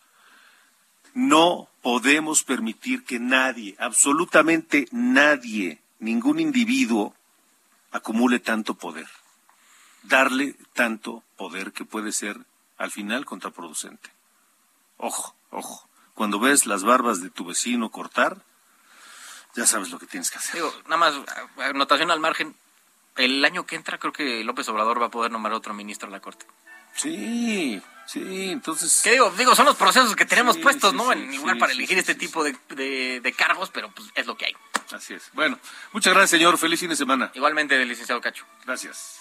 No 1.14 1.68
podemos 1.84 2.44
permitir 2.44 3.04
que 3.04 3.20
nadie, 3.20 3.76
absolutamente 3.78 4.88
nadie, 4.90 5.82
ningún 5.98 6.40
individuo, 6.40 7.14
acumule 7.92 8.40
tanto 8.40 8.74
poder. 8.74 9.06
Darle 10.02 10.56
tanto 10.72 11.22
poder 11.36 11.72
que 11.72 11.84
puede 11.84 12.12
ser 12.12 12.38
al 12.78 12.90
final 12.90 13.26
contraproducente. 13.26 14.10
Ojo, 14.96 15.36
ojo. 15.50 15.86
Cuando 16.14 16.40
ves 16.40 16.64
las 16.64 16.84
barbas 16.84 17.20
de 17.20 17.28
tu 17.28 17.44
vecino 17.44 17.90
cortar, 17.90 18.38
ya 19.54 19.66
sabes 19.66 19.90
lo 19.90 19.98
que 19.98 20.06
tienes 20.06 20.30
que 20.30 20.38
hacer. 20.38 20.54
Digo, 20.54 20.72
nada 20.84 20.96
más, 20.96 21.14
anotación 21.58 22.10
al 22.10 22.20
margen. 22.20 22.56
El 23.16 23.44
año 23.44 23.66
que 23.66 23.76
entra 23.76 23.98
creo 23.98 24.12
que 24.14 24.42
López 24.42 24.66
Obrador 24.70 25.02
va 25.02 25.06
a 25.06 25.10
poder 25.10 25.30
nombrar 25.30 25.54
otro 25.54 25.74
ministro 25.74 26.08
a 26.08 26.10
la 26.10 26.20
Corte. 26.20 26.46
Sí, 26.94 27.82
sí, 28.06 28.50
entonces... 28.50 29.00
¿Qué 29.02 29.12
digo? 29.12 29.30
Digo, 29.36 29.54
son 29.54 29.66
los 29.66 29.76
procesos 29.76 30.14
que 30.16 30.24
tenemos 30.24 30.58
puestos, 30.58 30.94
¿no? 30.94 31.12
en 31.12 31.36
lugar 31.36 31.58
para 31.58 31.72
elegir 31.72 31.98
este 31.98 32.14
tipo 32.14 32.44
de, 32.44 32.56
de, 33.20 33.32
cargos, 33.32 33.70
pero 33.70 33.90
pues 33.90 34.08
es 34.14 34.26
lo 34.26 34.36
que 34.36 34.46
hay. 34.46 34.56
Así 34.92 35.14
es. 35.14 35.30
Bueno, 35.32 35.58
muchas 35.92 36.12
gracias, 36.12 36.30
señor. 36.30 36.58
Feliz 36.58 36.80
fin 36.80 36.90
de 36.90 36.96
semana. 36.96 37.30
Igualmente, 37.34 37.82
licenciado 37.84 38.20
Cacho. 38.20 38.44
Gracias. 38.64 39.20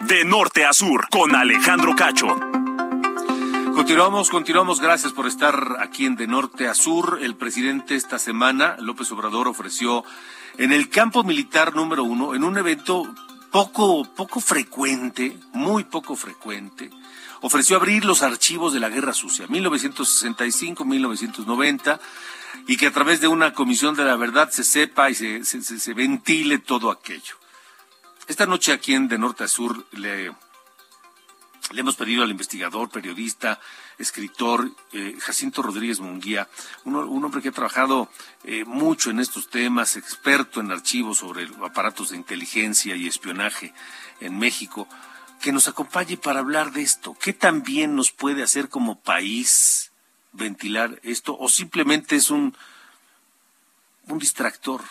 De 0.00 0.24
norte 0.24 0.64
a 0.64 0.72
sur, 0.72 1.08
con 1.10 1.34
Alejandro 1.34 1.94
Cacho. 1.94 2.36
Continuamos, 3.74 4.30
continuamos. 4.30 4.80
Gracias 4.80 5.12
por 5.12 5.26
estar 5.26 5.76
aquí 5.80 6.04
en 6.04 6.14
De 6.14 6.26
Norte 6.26 6.68
a 6.68 6.74
Sur. 6.74 7.20
El 7.22 7.36
presidente 7.36 7.94
esta 7.94 8.18
semana, 8.18 8.76
López 8.78 9.10
Obrador, 9.12 9.48
ofreció 9.48 10.04
en 10.58 10.72
el 10.72 10.90
campo 10.90 11.24
militar 11.24 11.74
número 11.74 12.04
uno, 12.04 12.34
en 12.34 12.44
un 12.44 12.58
evento 12.58 13.12
poco, 13.52 14.02
poco 14.16 14.40
frecuente, 14.40 15.38
muy 15.52 15.84
poco 15.84 16.16
frecuente, 16.16 16.90
ofreció 17.42 17.76
abrir 17.76 18.04
los 18.04 18.22
archivos 18.22 18.72
de 18.72 18.80
la 18.80 18.88
Guerra 18.88 19.12
Sucia, 19.12 19.46
1965-1990, 19.46 22.00
y 22.66 22.76
que 22.76 22.88
a 22.88 22.92
través 22.92 23.20
de 23.20 23.28
una 23.28 23.52
comisión 23.52 23.94
de 23.94 24.02
la 24.04 24.16
verdad 24.16 24.50
se 24.50 24.64
sepa 24.64 25.10
y 25.10 25.14
se, 25.14 25.44
se, 25.44 25.62
se 25.62 25.94
ventile 25.94 26.58
todo 26.58 26.90
aquello. 26.90 27.36
Esta 28.26 28.46
noche 28.46 28.72
aquí 28.72 28.94
en 28.94 29.06
De 29.08 29.18
Norte 29.18 29.44
a 29.44 29.48
Sur 29.48 29.86
le 29.92 30.32
le 31.72 31.80
hemos 31.80 31.96
pedido 31.96 32.22
al 32.22 32.30
investigador, 32.30 32.90
periodista, 32.90 33.58
escritor 33.98 34.70
eh, 34.92 35.16
Jacinto 35.20 35.62
Rodríguez 35.62 36.00
Munguía, 36.00 36.48
un, 36.84 36.96
hombre 36.96 37.42
que 37.42 37.48
ha 37.48 37.52
trabajado 37.52 38.08
eh, 38.44 38.64
mucho 38.64 39.10
en 39.10 39.20
estos 39.20 39.48
temas, 39.48 39.96
experto 39.96 40.60
en 40.60 40.70
archivos 40.70 41.18
sobre 41.18 41.48
aparatos 41.64 42.10
de 42.10 42.16
inteligencia 42.16 42.96
y 42.96 43.06
espionaje 43.06 43.72
en 44.20 44.38
México, 44.38 44.88
que 45.40 45.52
nos 45.52 45.68
acompañe 45.68 46.16
para 46.16 46.40
hablar 46.40 46.72
de 46.72 46.82
esto. 46.82 47.16
¿Qué 47.20 47.32
también 47.32 47.96
nos 47.96 48.10
puede 48.12 48.42
hacer 48.42 48.68
como 48.68 49.00
país 49.00 49.90
ventilar 50.32 51.00
esto 51.02 51.36
o 51.38 51.48
simplemente 51.48 52.16
es 52.16 52.30
un, 52.30 52.54
un 54.08 54.18
distractor? 54.18 54.82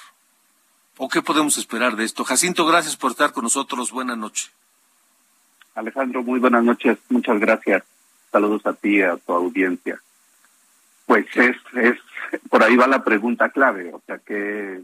¿O 0.97 1.09
qué 1.09 1.21
podemos 1.21 1.57
esperar 1.57 1.95
de 1.95 2.03
esto? 2.03 2.23
Jacinto, 2.23 2.65
gracias 2.65 2.95
por 2.95 3.11
estar 3.11 3.31
con 3.31 3.43
nosotros. 3.43 3.91
Buenas 3.91 4.17
noches. 4.17 4.51
Alejandro, 5.73 6.21
muy 6.21 6.39
buenas 6.39 6.63
noches. 6.63 6.97
Muchas 7.09 7.39
gracias. 7.39 7.83
Saludos 8.31 8.65
a 8.65 8.73
ti 8.73 9.01
a 9.01 9.17
tu 9.17 9.33
audiencia. 9.33 10.01
Pues 11.05 11.25
es, 11.35 11.57
es, 11.73 11.99
por 12.49 12.63
ahí 12.63 12.75
va 12.77 12.87
la 12.87 13.03
pregunta 13.03 13.49
clave, 13.49 13.93
o 13.93 14.01
sea, 14.05 14.19
¿qué, 14.19 14.81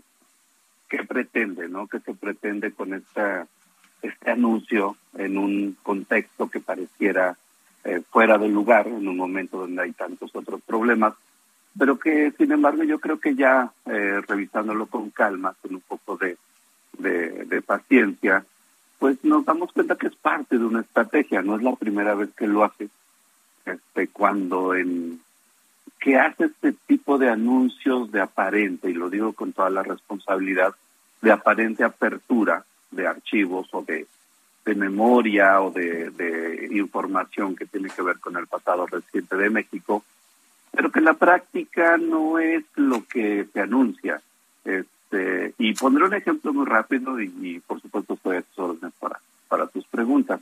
qué 0.89 1.03
pretende, 1.05 1.69
no? 1.69 1.87
¿Qué 1.87 1.99
se 2.01 2.13
pretende 2.13 2.73
con 2.73 2.93
esta, 2.93 3.47
este 4.01 4.31
anuncio 4.31 4.97
en 5.17 5.37
un 5.37 5.77
contexto 5.81 6.49
que 6.49 6.59
pareciera 6.59 7.37
eh, 7.85 8.01
fuera 8.09 8.37
de 8.37 8.49
lugar, 8.49 8.87
en 8.87 9.07
un 9.07 9.15
momento 9.15 9.59
donde 9.59 9.83
hay 9.83 9.93
tantos 9.93 10.35
otros 10.35 10.61
problemas, 10.61 11.13
pero 11.79 11.97
que, 11.97 12.33
sin 12.37 12.51
embargo, 12.51 12.83
yo 12.83 12.99
creo 12.99 13.19
que 13.19 13.35
ya 13.35 13.71
eh, 13.85 14.19
revisándolo 14.27 14.87
con 14.87 15.11
calma, 15.11 15.55
con 15.61 15.75
un 15.75 15.81
poco 15.81 16.17
de, 16.17 16.37
de 16.97 17.61
paciencia, 17.61 18.43
pues 18.99 19.23
nos 19.23 19.45
damos 19.45 19.71
cuenta 19.71 19.95
que 19.95 20.07
es 20.07 20.15
parte 20.15 20.57
de 20.57 20.65
una 20.65 20.81
estrategia, 20.81 21.41
no 21.41 21.55
es 21.55 21.61
la 21.61 21.75
primera 21.75 22.15
vez 22.15 22.29
que 22.35 22.47
lo 22.47 22.63
hace. 22.63 22.89
Este, 23.67 24.07
cuando 24.07 24.73
en 24.73 25.19
que 25.99 26.15
hace 26.15 26.45
este 26.45 26.73
tipo 26.85 27.17
de 27.17 27.29
anuncios 27.29 28.11
de 28.11 28.21
aparente, 28.21 28.89
y 28.89 28.93
lo 28.93 29.09
digo 29.09 29.33
con 29.33 29.51
toda 29.51 29.69
la 29.69 29.83
responsabilidad, 29.83 30.73
de 31.21 31.31
aparente 31.31 31.83
apertura 31.83 32.63
de 32.91 33.07
archivos 33.07 33.67
o 33.73 33.81
de, 33.81 34.07
de 34.63 34.75
memoria 34.75 35.61
o 35.61 35.71
de, 35.71 36.11
de 36.11 36.69
información 36.77 37.55
que 37.55 37.65
tiene 37.65 37.89
que 37.89 38.03
ver 38.03 38.19
con 38.19 38.37
el 38.37 38.47
pasado 38.47 38.85
reciente 38.85 39.35
de 39.35 39.49
México, 39.49 40.03
pero 40.71 40.91
que 40.91 40.99
en 40.99 41.05
la 41.05 41.15
práctica 41.15 41.97
no 41.97 42.39
es 42.39 42.63
lo 42.75 43.05
que 43.05 43.47
se 43.51 43.59
anuncia. 43.59 44.21
Este, 44.63 45.53
y 45.57 45.73
pondré 45.73 46.05
un 46.05 46.13
ejemplo 46.13 46.53
muy 46.53 46.65
rápido 46.65 47.19
y, 47.19 47.59
por 47.65 47.81
supuesto 47.81 48.13
estoy 48.13 48.37
a 48.37 48.41
tus 48.43 48.59
órdenes 48.59 48.93
para, 48.99 49.19
para 49.49 49.67
tus 49.67 49.85
preguntas. 49.87 50.39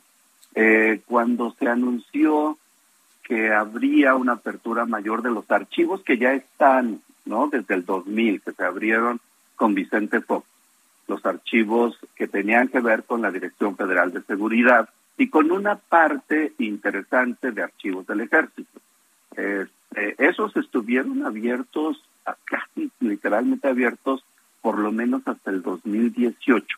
Eh, 0.53 1.01
cuando 1.07 1.55
se 1.57 1.67
anunció 1.67 2.57
que 3.25 3.51
habría 3.51 4.15
una 4.15 4.33
apertura 4.33 4.85
mayor 4.85 5.23
de 5.23 5.31
los 5.31 5.49
archivos 5.49 6.01
que 6.03 6.17
ya 6.17 6.33
están, 6.33 7.01
¿no? 7.25 7.47
Desde 7.47 7.73
el 7.73 7.83
2000, 7.83 8.41
que 8.41 8.51
se 8.51 8.63
abrieron 8.63 9.19
con 9.55 9.73
Vicente 9.73 10.21
Fox, 10.21 10.47
los 11.07 11.25
archivos 11.25 11.97
que 12.15 12.27
tenían 12.27 12.67
que 12.67 12.79
ver 12.79 13.03
con 13.03 13.23
la 13.23 13.31
Dirección 13.31 13.75
Federal 13.75 14.13
de 14.13 14.21
Seguridad 14.21 14.89
y 15.17 15.29
con 15.29 15.51
una 15.51 15.75
parte 15.75 16.53
interesante 16.59 17.51
de 17.51 17.63
archivos 17.63 18.05
del 18.05 18.21
ejército. 18.21 18.79
Este, 19.35 20.15
esos 20.19 20.55
estuvieron 20.55 21.25
abiertos, 21.25 22.03
casi 22.45 22.91
literalmente 22.99 23.67
abiertos 23.67 24.23
por 24.61 24.77
lo 24.77 24.91
menos 24.91 25.27
hasta 25.27 25.49
el 25.49 25.63
2018. 25.63 26.77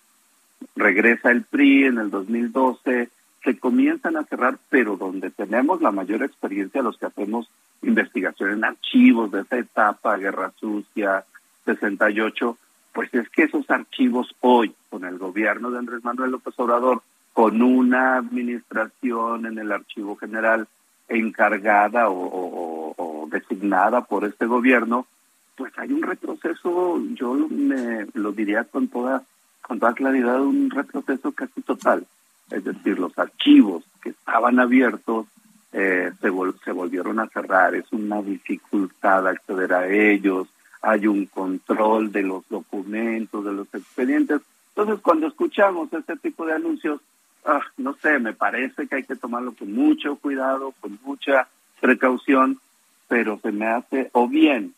Regresa 0.75 1.31
el 1.31 1.43
PRI 1.43 1.85
en 1.85 1.97
el 1.97 2.09
2012, 2.09 3.09
se 3.47 3.57
comienzan 3.57 4.17
a 4.17 4.25
cerrar, 4.25 4.57
pero 4.69 4.97
donde 4.97 5.29
tenemos 5.29 5.81
la 5.81 5.91
mayor 5.91 6.21
experiencia 6.21 6.81
los 6.81 6.97
que 6.97 7.05
hacemos 7.05 7.49
investigación 7.81 8.51
en 8.51 8.65
archivos 8.65 9.31
de 9.31 9.39
esa 9.39 9.57
etapa, 9.57 10.17
Guerra 10.17 10.51
Sucia, 10.59 11.23
68, 11.63 12.57
pues 12.91 13.13
es 13.13 13.29
que 13.29 13.43
esos 13.43 13.69
archivos 13.69 14.35
hoy, 14.41 14.75
con 14.89 15.05
el 15.05 15.17
gobierno 15.17 15.71
de 15.71 15.77
Andrés 15.77 16.03
Manuel 16.03 16.31
López 16.31 16.55
Obrador, 16.57 17.03
con 17.31 17.61
una 17.61 18.17
administración 18.17 19.45
en 19.45 19.59
el 19.59 19.71
Archivo 19.71 20.17
General 20.17 20.67
encargada 21.07 22.09
o 22.09 23.29
designada 23.31 24.01
por 24.01 24.25
este 24.25 24.45
gobierno, 24.45 25.07
pues 25.55 25.71
hay 25.77 25.93
un 25.93 26.03
retroceso, 26.03 27.01
yo 27.13 27.33
me 27.49 28.07
lo 28.13 28.33
diría 28.33 28.65
con 28.65 28.89
toda, 28.89 29.23
con 29.61 29.79
toda 29.79 29.93
claridad, 29.93 30.41
un 30.41 30.69
retroceso 30.69 31.31
casi 31.31 31.61
total. 31.61 32.05
Es 32.51 32.63
decir, 32.63 32.99
los 32.99 33.17
archivos 33.17 33.83
que 34.01 34.09
estaban 34.09 34.59
abiertos 34.59 35.27
eh, 35.73 36.11
se, 36.21 36.29
se 36.63 36.71
volvieron 36.71 37.19
a 37.19 37.27
cerrar, 37.27 37.75
es 37.75 37.91
una 37.91 38.21
dificultad 38.21 39.27
acceder 39.27 39.73
a 39.73 39.87
ellos, 39.87 40.47
hay 40.81 41.07
un 41.07 41.25
control 41.25 42.11
de 42.11 42.23
los 42.23 42.47
documentos, 42.49 43.43
de 43.43 43.53
los 43.53 43.67
expedientes. 43.73 44.41
Entonces, 44.69 44.99
cuando 45.01 45.27
escuchamos 45.27 45.91
este 45.91 46.15
tipo 46.17 46.45
de 46.45 46.53
anuncios, 46.53 47.01
ah, 47.45 47.61
no 47.77 47.93
sé, 47.95 48.19
me 48.19 48.33
parece 48.33 48.87
que 48.87 48.95
hay 48.95 49.03
que 49.03 49.15
tomarlo 49.15 49.53
con 49.53 49.73
mucho 49.73 50.15
cuidado, 50.17 50.73
con 50.79 50.97
mucha 51.03 51.47
precaución, 51.81 52.59
pero 53.07 53.39
se 53.39 53.51
me 53.51 53.67
hace, 53.67 54.09
o 54.13 54.27
bien, 54.27 54.73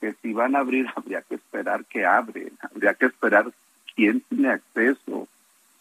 que 0.00 0.14
si 0.22 0.32
van 0.32 0.54
a 0.54 0.60
abrir, 0.60 0.86
habría 0.96 1.22
que 1.22 1.36
esperar 1.36 1.84
que 1.86 2.06
abren, 2.06 2.52
habría 2.60 2.94
que 2.94 3.06
esperar 3.06 3.50
quién 3.94 4.20
tiene 4.28 4.50
acceso. 4.50 5.28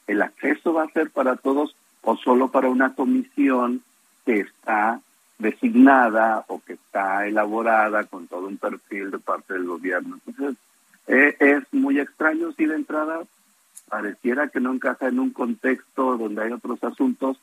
¿El 0.07 0.21
acceso 0.21 0.73
va 0.73 0.83
a 0.83 0.91
ser 0.91 1.11
para 1.11 1.35
todos 1.35 1.75
o 2.01 2.15
solo 2.17 2.49
para 2.49 2.69
una 2.69 2.95
comisión 2.95 3.83
que 4.25 4.39
está 4.39 5.01
designada 5.37 6.45
o 6.47 6.61
que 6.63 6.73
está 6.73 7.27
elaborada 7.27 8.05
con 8.05 8.27
todo 8.27 8.47
un 8.47 8.57
perfil 8.57 9.11
de 9.11 9.19
parte 9.19 9.53
del 9.53 9.65
gobierno? 9.65 10.17
Entonces, 10.25 10.57
eh, 11.07 11.35
es 11.39 11.63
muy 11.71 11.99
extraño 11.99 12.51
si 12.53 12.65
de 12.65 12.75
entrada 12.75 13.21
pareciera 13.89 14.49
que 14.49 14.59
no 14.59 14.73
encaja 14.73 15.07
en 15.07 15.19
un 15.19 15.31
contexto 15.31 16.17
donde 16.17 16.43
hay 16.43 16.51
otros 16.51 16.83
asuntos 16.83 17.37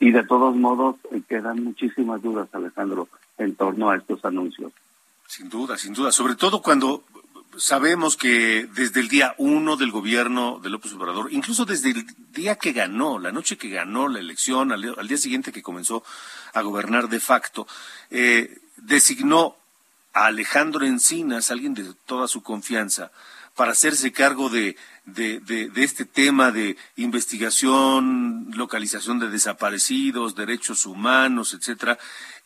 y 0.00 0.12
de 0.12 0.22
todos 0.22 0.54
modos 0.56 0.96
eh, 1.10 1.22
quedan 1.28 1.64
muchísimas 1.64 2.22
dudas, 2.22 2.48
Alejandro, 2.52 3.08
en 3.36 3.54
torno 3.54 3.90
a 3.90 3.96
estos 3.96 4.24
anuncios. 4.24 4.72
Sin 5.26 5.48
duda, 5.48 5.76
sin 5.76 5.92
duda, 5.92 6.12
sobre 6.12 6.36
todo 6.36 6.62
cuando 6.62 7.02
sabemos 7.58 8.16
que 8.16 8.68
desde 8.72 9.00
el 9.00 9.08
día 9.08 9.34
uno 9.38 9.76
del 9.76 9.90
gobierno 9.90 10.60
de 10.62 10.70
López 10.70 10.92
Obrador, 10.92 11.32
incluso 11.32 11.64
desde 11.64 11.90
el 11.90 12.06
día 12.32 12.56
que 12.56 12.72
ganó, 12.72 13.18
la 13.18 13.32
noche 13.32 13.58
que 13.58 13.68
ganó 13.68 14.08
la 14.08 14.20
elección, 14.20 14.72
al, 14.72 15.08
día 15.08 15.18
siguiente 15.18 15.52
que 15.52 15.62
comenzó 15.62 16.04
a 16.54 16.62
gobernar 16.62 17.08
de 17.08 17.20
facto, 17.20 17.66
eh, 18.10 18.60
designó 18.76 19.56
a 20.12 20.26
Alejandro 20.26 20.86
Encinas, 20.86 21.50
alguien 21.50 21.74
de 21.74 21.92
toda 22.06 22.28
su 22.28 22.42
confianza, 22.42 23.10
para 23.54 23.72
hacerse 23.72 24.12
cargo 24.12 24.48
de, 24.48 24.76
de, 25.04 25.40
de, 25.40 25.70
este 25.82 26.04
tema 26.04 26.52
de 26.52 26.76
investigación, 26.94 28.50
localización 28.54 29.18
de 29.18 29.30
desaparecidos, 29.30 30.36
derechos 30.36 30.86
humanos, 30.86 31.54
etcétera. 31.54 31.98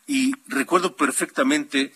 Y 0.06 0.32
recuerdo 0.46 0.96
perfectamente, 0.96 1.92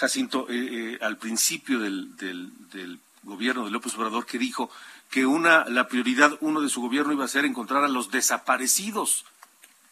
Jacinto, 0.00 0.46
eh, 0.48 0.54
eh, 0.54 0.98
al 1.02 1.18
principio 1.18 1.78
del, 1.78 2.16
del, 2.16 2.98
gobierno 3.22 3.66
de 3.66 3.70
López 3.70 3.94
Obrador, 3.96 4.24
que 4.24 4.38
dijo 4.38 4.70
que 5.10 5.26
una, 5.26 5.66
la 5.66 5.88
prioridad 5.88 6.38
uno 6.40 6.62
de 6.62 6.70
su 6.70 6.80
gobierno 6.80 7.12
iba 7.12 7.26
a 7.26 7.28
ser 7.28 7.44
encontrar 7.44 7.84
a 7.84 7.88
los 7.88 8.10
desaparecidos. 8.10 9.26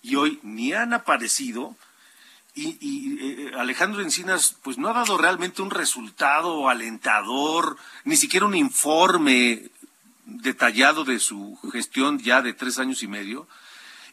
Y 0.01 0.17
hoy 0.17 0.41
ni 0.43 0.73
han 0.73 0.95
aparecido, 0.95 1.77
y, 2.55 3.19
eh, 3.21 3.53
Alejandro 3.59 4.01
Encinas 4.01 4.57
pues 4.63 4.79
no 4.79 4.89
ha 4.89 4.95
dado 4.95 5.19
realmente 5.19 5.61
un 5.61 5.71
resultado 5.71 6.71
alentador, 6.71 7.77
ni 8.05 8.17
siquiera 8.17 8.47
un 8.47 8.57
informe 8.57 9.69
detallado 10.25 11.05
de 11.05 11.19
su 11.19 11.59
gestión 11.71 12.19
ya 12.19 12.41
de 12.41 12.55
tres 12.55 12.79
años 12.79 13.03
y 13.03 13.09
medio, 13.09 13.47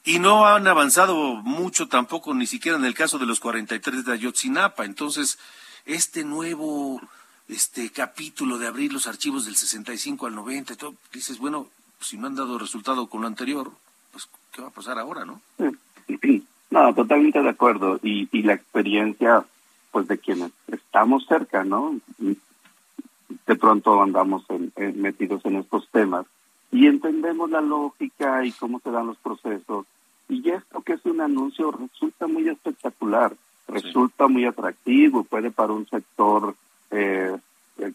y 0.04 0.20
no 0.20 0.46
han 0.46 0.68
avanzado 0.68 1.36
mucho 1.36 1.88
tampoco, 1.88 2.34
ni 2.34 2.48
siquiera 2.48 2.78
en 2.78 2.84
el 2.84 2.94
caso 2.94 3.18
de 3.18 3.26
los 3.26 3.40
43 3.40 4.04
de 4.04 4.12
Ayotzinapa. 4.12 4.84
Entonces, 4.84 5.40
este 5.86 6.24
nuevo 6.24 7.02
este 7.48 7.92
capítulo 7.92 8.58
de 8.58 8.68
abrir 8.68 8.92
los 8.92 9.08
archivos 9.08 9.46
del 9.46 9.56
65 9.56 10.26
al 10.26 10.36
90, 10.36 10.76
todo, 10.76 10.96
dices, 11.14 11.38
bueno, 11.38 11.68
si 12.00 12.18
no 12.18 12.28
han 12.28 12.36
dado 12.36 12.58
resultado 12.58 13.08
con 13.08 13.22
lo 13.22 13.28
anterior, 13.28 13.72
pues, 14.12 14.28
¿qué 14.52 14.62
va 14.62 14.70
a 14.70 14.72
pasar 14.72 14.98
ahora, 15.00 15.26
no? 15.26 15.42
No, 16.72 16.94
totalmente 16.94 17.42
de 17.42 17.50
acuerdo. 17.50 18.00
Y, 18.04 18.28
y 18.38 18.42
la 18.42 18.54
experiencia, 18.54 19.46
pues, 19.92 20.08
de 20.08 20.18
quienes 20.18 20.52
estamos 20.68 21.26
cerca, 21.26 21.64
¿no? 21.64 21.98
De 22.18 23.56
pronto 23.56 24.02
andamos 24.02 24.44
metidos 24.96 25.46
en 25.46 25.58
estos 25.58 25.88
temas 25.92 26.26
y 26.72 26.88
entendemos 26.88 27.50
la 27.50 27.62
lógica 27.62 28.44
y 28.44 28.52
cómo 28.52 28.80
se 28.80 28.92
dan 28.92 29.08
los 29.08 29.18
procesos. 29.18 29.86
Y 30.28 30.50
esto 30.50 30.82
que 30.82 30.94
es 30.94 31.06
un 31.06 31.22
anuncio 31.22 31.72
resulta 31.72 32.28
muy 32.28 32.50
espectacular, 32.50 33.38
resulta 33.68 34.28
muy 34.28 34.46
atractivo, 34.46 35.24
puede 35.24 35.52
para 35.52 35.74
un 35.74 35.88
sector 35.88 36.56
eh, 36.92 37.36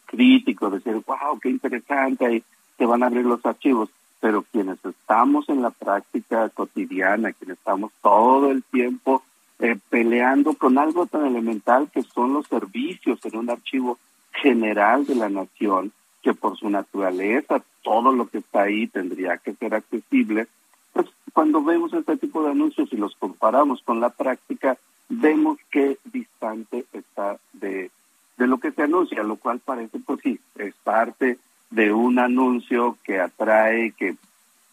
crítico 0.06 0.70
decir, 0.70 1.00
wow, 1.06 1.38
qué 1.40 1.48
interesante, 1.48 2.36
y 2.36 2.44
se 2.76 2.86
van 2.86 3.02
a 3.02 3.06
abrir 3.06 3.24
los 3.24 3.44
archivos 3.44 3.90
pero 4.20 4.44
quienes 4.52 4.78
estamos 4.84 5.48
en 5.48 5.62
la 5.62 5.70
práctica 5.70 6.50
cotidiana, 6.50 7.32
quienes 7.32 7.56
estamos 7.56 7.90
todo 8.02 8.50
el 8.50 8.62
tiempo 8.62 9.22
eh, 9.58 9.76
peleando 9.88 10.54
con 10.54 10.78
algo 10.78 11.06
tan 11.06 11.26
elemental 11.26 11.90
que 11.90 12.02
son 12.02 12.34
los 12.34 12.46
servicios 12.46 13.18
en 13.24 13.36
un 13.36 13.50
archivo 13.50 13.98
general 14.32 15.06
de 15.06 15.14
la 15.14 15.28
nación, 15.28 15.92
que 16.22 16.34
por 16.34 16.56
su 16.58 16.68
naturaleza 16.68 17.62
todo 17.82 18.12
lo 18.12 18.28
que 18.28 18.38
está 18.38 18.62
ahí 18.62 18.86
tendría 18.86 19.38
que 19.38 19.54
ser 19.54 19.74
accesible, 19.74 20.46
pues 20.92 21.06
cuando 21.32 21.62
vemos 21.62 21.92
este 21.94 22.18
tipo 22.18 22.42
de 22.42 22.50
anuncios 22.50 22.92
y 22.92 22.96
los 22.96 23.14
comparamos 23.16 23.82
con 23.82 24.00
la 24.00 24.10
práctica, 24.10 24.76
vemos 25.10 25.58
qué 25.70 25.98
distante 26.04 26.86
está 26.92 27.38
de, 27.52 27.90
de 28.38 28.46
lo 28.46 28.58
que 28.58 28.72
se 28.72 28.82
anuncia, 28.82 29.22
lo 29.22 29.36
cual 29.36 29.58
parece, 29.58 29.98
pues 29.98 30.20
sí, 30.22 30.40
es 30.56 30.74
parte 30.82 31.38
de 31.68 31.92
un 31.92 32.18
anuncio 32.18 32.96
que 33.04 33.20
atrae, 33.20 33.92
que 33.92 34.16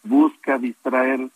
busca 0.04 0.58
distraer 0.58 1.28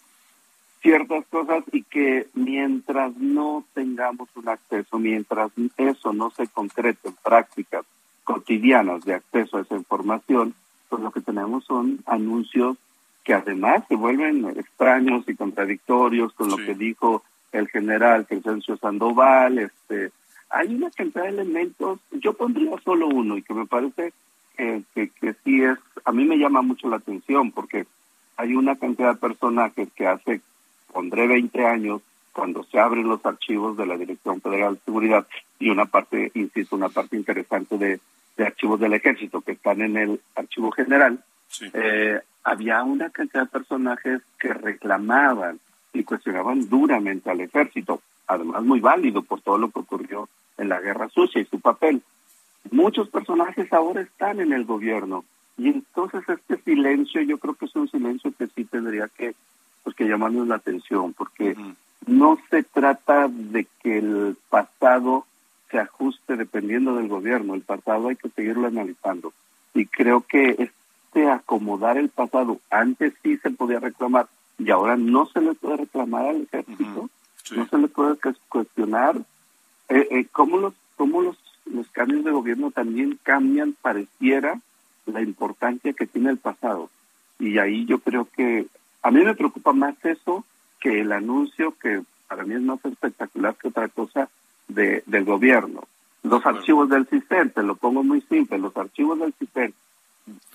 ciertas 0.80 1.24
cosas 1.26 1.64
y 1.72 1.82
que 1.82 2.28
mientras 2.34 3.16
no 3.16 3.64
tengamos 3.74 4.28
un 4.34 4.48
acceso, 4.48 4.98
mientras 4.98 5.52
eso 5.76 6.12
no 6.12 6.30
se 6.30 6.46
concrete 6.48 7.08
en 7.08 7.14
prácticas 7.22 7.84
cotidianas 8.24 9.04
de 9.04 9.14
acceso 9.14 9.58
a 9.58 9.62
esa 9.62 9.76
información, 9.76 10.54
pues 10.88 11.02
lo 11.02 11.10
que 11.10 11.20
tenemos 11.20 11.64
son 11.64 12.00
anuncios 12.06 12.76
que 13.24 13.34
además 13.34 13.84
se 13.88 13.94
vuelven 13.94 14.44
extraños 14.56 15.24
y 15.28 15.36
contradictorios 15.36 16.32
con 16.32 16.48
lo 16.48 16.56
que 16.56 16.74
dijo 16.74 17.22
el 17.52 17.68
general 17.68 18.26
Crescencio 18.26 18.76
Sandoval, 18.76 19.58
este, 19.58 20.10
hay 20.50 20.74
una 20.74 20.90
cantidad 20.90 21.24
de 21.24 21.30
elementos, 21.30 22.00
yo 22.10 22.34
pondría 22.34 22.72
solo 22.84 23.08
uno 23.08 23.36
y 23.36 23.42
que 23.42 23.54
me 23.54 23.66
parece 23.66 24.12
que, 24.56 24.82
que, 24.94 25.34
sí 25.44 25.62
es, 25.62 25.78
a 26.04 26.12
mí 26.12 26.24
me 26.24 26.38
llama 26.38 26.62
mucho 26.62 26.88
la 26.88 26.96
atención 26.96 27.50
porque 27.52 27.86
hay 28.36 28.54
una 28.54 28.76
cantidad 28.76 29.14
de 29.14 29.20
personajes 29.20 29.88
que 29.94 30.06
hace, 30.06 30.40
pondré 30.92 31.26
20 31.26 31.66
años, 31.66 32.02
cuando 32.32 32.64
se 32.64 32.78
abren 32.78 33.08
los 33.08 33.24
archivos 33.26 33.76
de 33.76 33.86
la 33.86 33.96
Dirección 33.96 34.40
Federal 34.40 34.74
de 34.74 34.80
Seguridad 34.80 35.26
y 35.58 35.68
una 35.68 35.84
parte, 35.84 36.30
insisto, 36.34 36.76
una 36.76 36.88
parte 36.88 37.16
interesante 37.16 37.76
de, 37.76 38.00
de 38.36 38.44
archivos 38.44 38.80
del 38.80 38.94
ejército 38.94 39.42
que 39.42 39.52
están 39.52 39.82
en 39.82 39.96
el 39.96 40.20
archivo 40.34 40.70
general, 40.70 41.22
eh, 41.74 42.20
había 42.44 42.82
una 42.82 43.10
cantidad 43.10 43.42
de 43.42 43.50
personajes 43.50 44.22
que 44.38 44.52
reclamaban 44.54 45.60
y 45.92 46.04
cuestionaban 46.04 46.68
duramente 46.68 47.30
al 47.30 47.40
ejército, 47.40 48.00
además 48.26 48.62
muy 48.62 48.80
válido 48.80 49.22
por 49.22 49.40
todo 49.40 49.58
lo 49.58 49.70
que 49.70 49.80
ocurrió 49.80 50.28
en 50.58 50.68
la 50.68 50.80
guerra 50.80 51.08
sucia 51.08 51.40
y 51.40 51.46
su 51.46 51.60
papel. 51.60 52.02
Muchos 52.70 53.08
personajes 53.08 53.72
ahora 53.72 54.00
están 54.00 54.40
en 54.40 54.52
el 54.52 54.64
gobierno 54.64 55.24
y 55.58 55.68
entonces 55.68 56.22
este 56.28 56.58
silencio 56.58 57.20
yo 57.22 57.38
creo 57.38 57.54
que 57.54 57.66
es 57.66 57.76
un 57.76 57.88
silencio 57.88 58.32
que 58.36 58.46
sí 58.48 58.64
tendría 58.64 59.08
que 59.08 59.34
pues 59.82 59.96
que 59.96 60.06
llamarnos 60.06 60.46
la 60.46 60.56
atención 60.56 61.12
porque 61.12 61.56
no 62.06 62.38
se 62.50 62.62
trata 62.62 63.28
de 63.28 63.66
que 63.82 63.98
el 63.98 64.36
pasado 64.48 65.26
se 65.70 65.78
ajuste 65.78 66.36
dependiendo 66.36 66.94
del 66.94 67.08
gobierno 67.08 67.54
el 67.54 67.62
pasado 67.62 68.08
hay 68.08 68.16
que 68.16 68.28
seguirlo 68.30 68.68
analizando. 68.68 69.32
Y 69.74 69.86
creo 69.86 70.20
que 70.20 70.56
este 70.58 71.30
acomodar 71.30 71.98
el 71.98 72.10
pasado 72.10 72.60
antes 72.70 73.14
sí 73.22 73.38
se 73.38 73.50
podía 73.50 73.80
reclamar 73.80 74.28
y 74.64 74.70
ahora 74.70 74.96
no 74.96 75.26
se 75.26 75.40
le 75.40 75.54
puede 75.54 75.78
reclamar 75.78 76.26
al 76.26 76.42
ejército 76.42 77.10
no 77.56 77.66
se 77.68 77.78
le 77.78 77.88
puede 77.88 78.16
cuestionar 78.48 79.16
eh, 79.88 80.08
eh, 80.10 80.26
cómo 80.32 80.58
los 80.58 80.74
cómo 80.96 81.22
los 81.22 81.36
los 81.66 81.88
cambios 81.90 82.24
de 82.24 82.30
gobierno 82.30 82.70
también 82.70 83.18
cambian, 83.22 83.74
pareciera, 83.80 84.60
la 85.06 85.20
importancia 85.20 85.92
que 85.92 86.06
tiene 86.06 86.30
el 86.30 86.38
pasado. 86.38 86.90
Y 87.38 87.58
ahí 87.58 87.86
yo 87.86 87.98
creo 87.98 88.28
que 88.36 88.66
a 89.02 89.10
mí 89.10 89.24
me 89.24 89.34
preocupa 89.34 89.72
más 89.72 89.94
eso 90.04 90.44
que 90.80 91.00
el 91.00 91.12
anuncio 91.12 91.74
que 91.80 92.02
para 92.28 92.44
mí 92.44 92.54
es 92.54 92.62
más 92.62 92.84
espectacular 92.84 93.54
que 93.56 93.68
otra 93.68 93.88
cosa 93.88 94.28
de, 94.68 95.02
del 95.06 95.24
gobierno. 95.24 95.84
Los 96.22 96.44
archivos 96.46 96.88
del 96.88 97.06
CISEN, 97.06 97.50
te 97.50 97.62
lo 97.62 97.74
pongo 97.74 98.04
muy 98.04 98.20
simple, 98.22 98.58
los 98.58 98.76
archivos 98.76 99.18
del 99.18 99.34
CISEN, 99.34 99.74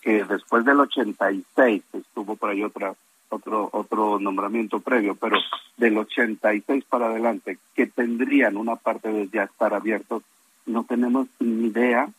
que 0.01 0.24
después 0.24 0.64
del 0.64 0.80
86 0.80 1.84
estuvo 1.93 2.36
por 2.36 2.49
ahí 2.49 2.64
otra 2.64 2.95
otro 3.30 3.69
otro 3.71 4.19
nombramiento 4.19 4.80
previo, 4.80 5.15
pero 5.15 5.38
del 5.78 5.97
86 5.97 6.84
para 6.86 7.07
adelante, 7.07 7.57
que 7.75 7.88
tendrían 7.88 8.57
una 8.57 8.75
parte 8.75 9.11
de 9.11 9.28
ya 9.30 9.43
estar 9.43 9.73
abiertos 9.73 10.23
no 10.67 10.84
tenemos 10.84 11.28
ni 11.39 11.67
idea 11.67 12.09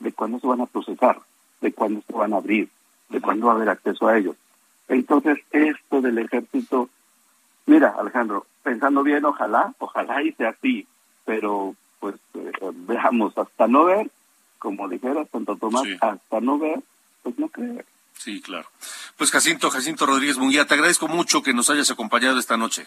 de 0.00 0.12
cuándo 0.12 0.38
se 0.40 0.46
van 0.46 0.60
a 0.60 0.66
procesar, 0.66 1.20
de 1.60 1.72
cuándo 1.72 2.02
se 2.06 2.12
van 2.12 2.34
a 2.34 2.38
abrir, 2.38 2.68
de 3.08 3.20
cuándo 3.20 3.46
va 3.46 3.52
a 3.52 3.56
haber 3.56 3.68
acceso 3.70 4.08
a 4.08 4.18
ellos. 4.18 4.36
Entonces, 4.88 5.38
esto 5.52 6.00
del 6.00 6.18
ejército, 6.18 6.90
mira, 7.66 7.94
Alejandro, 7.96 8.46
pensando 8.62 9.02
bien, 9.02 9.24
ojalá, 9.24 9.72
ojalá 9.78 10.22
y 10.22 10.32
sea 10.32 10.50
así, 10.50 10.86
pero 11.24 11.74
pues 12.00 12.16
eh, 12.34 12.52
veamos, 12.74 13.38
hasta 13.38 13.68
no 13.68 13.84
ver, 13.84 14.10
como 14.58 14.88
dijera 14.88 15.24
Santo 15.26 15.56
Tomás, 15.56 15.86
hasta 16.00 16.40
no 16.40 16.58
ver, 16.58 16.80
pues 17.22 17.38
no 17.38 17.48
creer. 17.48 17.86
Sí, 18.18 18.40
claro. 18.40 18.68
Pues 19.16 19.30
Jacinto, 19.30 19.70
Jacinto 19.70 20.06
Rodríguez 20.06 20.38
Munguía, 20.38 20.66
te 20.66 20.74
agradezco 20.74 21.08
mucho 21.08 21.42
que 21.42 21.52
nos 21.52 21.70
hayas 21.70 21.90
acompañado 21.90 22.38
esta 22.38 22.56
noche. 22.56 22.86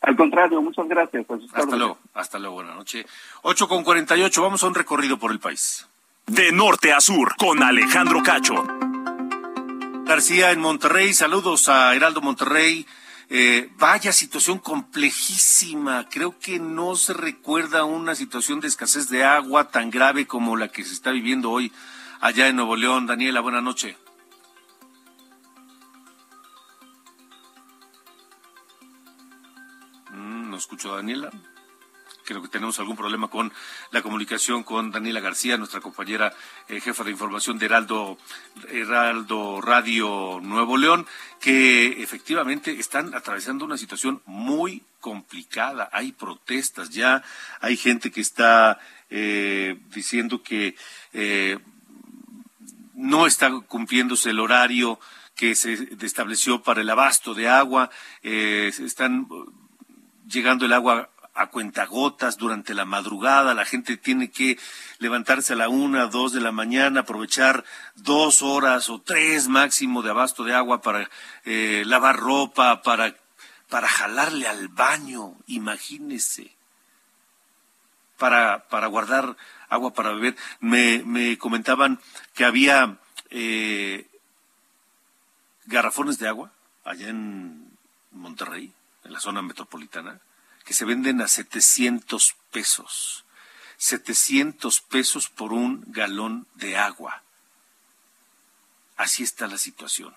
Al 0.00 0.16
contrario, 0.16 0.60
muchas 0.60 0.88
gracias. 0.88 1.24
hasta 1.54 1.76
luego, 1.76 1.98
hasta 2.14 2.38
luego, 2.38 2.56
buena 2.56 2.74
noche. 2.74 3.06
8 3.42 3.68
con 3.68 3.84
48, 3.84 4.42
vamos 4.42 4.62
a 4.62 4.66
un 4.66 4.74
recorrido 4.74 5.16
por 5.16 5.30
el 5.30 5.38
país. 5.38 5.86
De 6.26 6.50
norte 6.50 6.92
a 6.92 7.00
sur, 7.00 7.36
con 7.36 7.62
Alejandro 7.62 8.22
Cacho. 8.22 8.64
García 10.04 10.50
en 10.50 10.60
Monterrey, 10.60 11.14
saludos 11.14 11.68
a 11.68 11.94
Heraldo 11.94 12.20
Monterrey. 12.20 12.86
Eh, 13.30 13.70
vaya 13.78 14.12
situación 14.12 14.58
complejísima. 14.58 16.08
Creo 16.10 16.38
que 16.38 16.58
no 16.58 16.96
se 16.96 17.14
recuerda 17.14 17.84
una 17.84 18.14
situación 18.14 18.60
de 18.60 18.68
escasez 18.68 19.08
de 19.08 19.24
agua 19.24 19.70
tan 19.70 19.90
grave 19.90 20.26
como 20.26 20.56
la 20.56 20.68
que 20.68 20.84
se 20.84 20.92
está 20.92 21.12
viviendo 21.12 21.50
hoy 21.50 21.72
allá 22.20 22.48
en 22.48 22.56
Nuevo 22.56 22.76
León. 22.76 23.06
Daniela, 23.06 23.40
buena 23.40 23.60
noche. 23.60 23.96
A 30.70 30.96
Daniela 30.96 31.30
creo 32.24 32.42
que 32.42 32.48
tenemos 32.48 32.78
algún 32.78 32.96
problema 32.96 33.28
con 33.28 33.52
la 33.90 34.02
comunicación 34.02 34.62
con 34.62 34.90
Daniela 34.90 35.20
García, 35.20 35.56
nuestra 35.56 35.80
compañera 35.80 36.32
eh, 36.68 36.80
jefa 36.80 37.04
de 37.04 37.10
información 37.10 37.58
de 37.58 37.66
Heraldo, 37.66 38.18
Heraldo 38.70 39.60
Radio 39.60 40.40
Nuevo 40.42 40.76
León, 40.76 41.06
que 41.40 42.02
efectivamente 42.02 42.78
están 42.78 43.14
atravesando 43.14 43.64
una 43.64 43.76
situación 43.76 44.22
muy 44.26 44.82
complicada. 45.00 45.90
Hay 45.92 46.12
protestas 46.12 46.90
ya, 46.90 47.22
hay 47.60 47.76
gente 47.76 48.10
que 48.10 48.20
está 48.20 48.78
eh, 49.10 49.78
diciendo 49.88 50.42
que 50.42 50.76
eh, 51.12 51.58
no 52.94 53.26
está 53.26 53.50
cumpliéndose 53.66 54.30
el 54.30 54.40
horario 54.40 55.00
que 55.34 55.54
se 55.54 55.88
estableció 56.02 56.62
para 56.62 56.82
el 56.82 56.90
abasto 56.90 57.34
de 57.34 57.48
agua, 57.48 57.90
están 58.22 59.26
llegando 60.32 60.66
el 60.66 60.72
agua 60.72 61.10
a 61.34 61.46
cuentagotas 61.46 62.36
durante 62.36 62.74
la 62.74 62.84
madrugada, 62.84 63.54
la 63.54 63.64
gente 63.64 63.96
tiene 63.96 64.30
que 64.30 64.58
levantarse 64.98 65.54
a 65.54 65.56
la 65.56 65.68
una, 65.68 66.06
dos 66.06 66.32
de 66.32 66.40
la 66.40 66.52
mañana, 66.52 67.00
aprovechar 67.00 67.64
dos 67.94 68.42
horas 68.42 68.88
o 68.90 69.00
tres 69.00 69.48
máximo 69.48 70.02
de 70.02 70.10
abasto 70.10 70.44
de 70.44 70.54
agua 70.54 70.82
para 70.82 71.08
eh, 71.44 71.84
lavar 71.86 72.16
ropa, 72.16 72.82
para, 72.82 73.14
para 73.68 73.88
jalarle 73.88 74.46
al 74.46 74.68
baño, 74.68 75.36
imagínese, 75.46 76.54
para, 78.18 78.68
para 78.68 78.88
guardar 78.88 79.36
agua 79.70 79.94
para 79.94 80.12
beber. 80.12 80.36
Me, 80.60 81.02
me 81.04 81.38
comentaban 81.38 81.98
que 82.34 82.44
había 82.44 82.98
eh, 83.30 84.06
garrafones 85.64 86.18
de 86.18 86.28
agua 86.28 86.52
allá 86.84 87.08
en 87.08 87.70
Monterrey, 88.10 88.70
la 89.12 89.20
zona 89.20 89.42
metropolitana, 89.42 90.20
que 90.64 90.74
se 90.74 90.84
venden 90.84 91.20
a 91.20 91.28
700 91.28 92.34
pesos. 92.50 93.24
700 93.76 94.80
pesos 94.80 95.28
por 95.28 95.52
un 95.52 95.84
galón 95.88 96.46
de 96.54 96.76
agua. 96.76 97.22
Así 98.96 99.22
está 99.22 99.46
la 99.46 99.58
situación. 99.58 100.14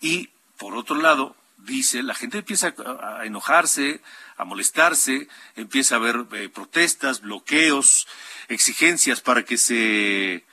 Y 0.00 0.30
por 0.56 0.76
otro 0.76 0.96
lado, 0.96 1.36
dice, 1.58 2.02
la 2.02 2.14
gente 2.14 2.38
empieza 2.38 2.74
a, 2.78 3.24
enojarse, 3.24 4.00
a 4.36 4.44
molestarse, 4.44 5.28
empieza 5.56 5.96
a 5.96 5.98
haber 5.98 6.26
eh, 6.32 6.48
protestas, 6.48 7.20
bloqueos, 7.20 8.06
exigencias 8.48 9.20
para 9.20 9.44
que 9.44 9.58
se, 9.58 10.44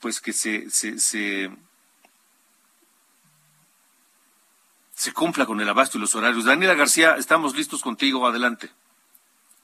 pues 0.00 0.20
que 0.20 0.32
se 0.32 1.50
cumpla 5.12 5.46
con 5.46 5.60
el 5.60 5.68
abasto 5.68 5.98
y 5.98 6.00
los 6.00 6.14
horarios. 6.14 6.44
Daniela 6.44 6.74
García, 6.74 7.16
estamos 7.16 7.56
listos 7.56 7.82
contigo, 7.82 8.26
adelante. 8.26 8.70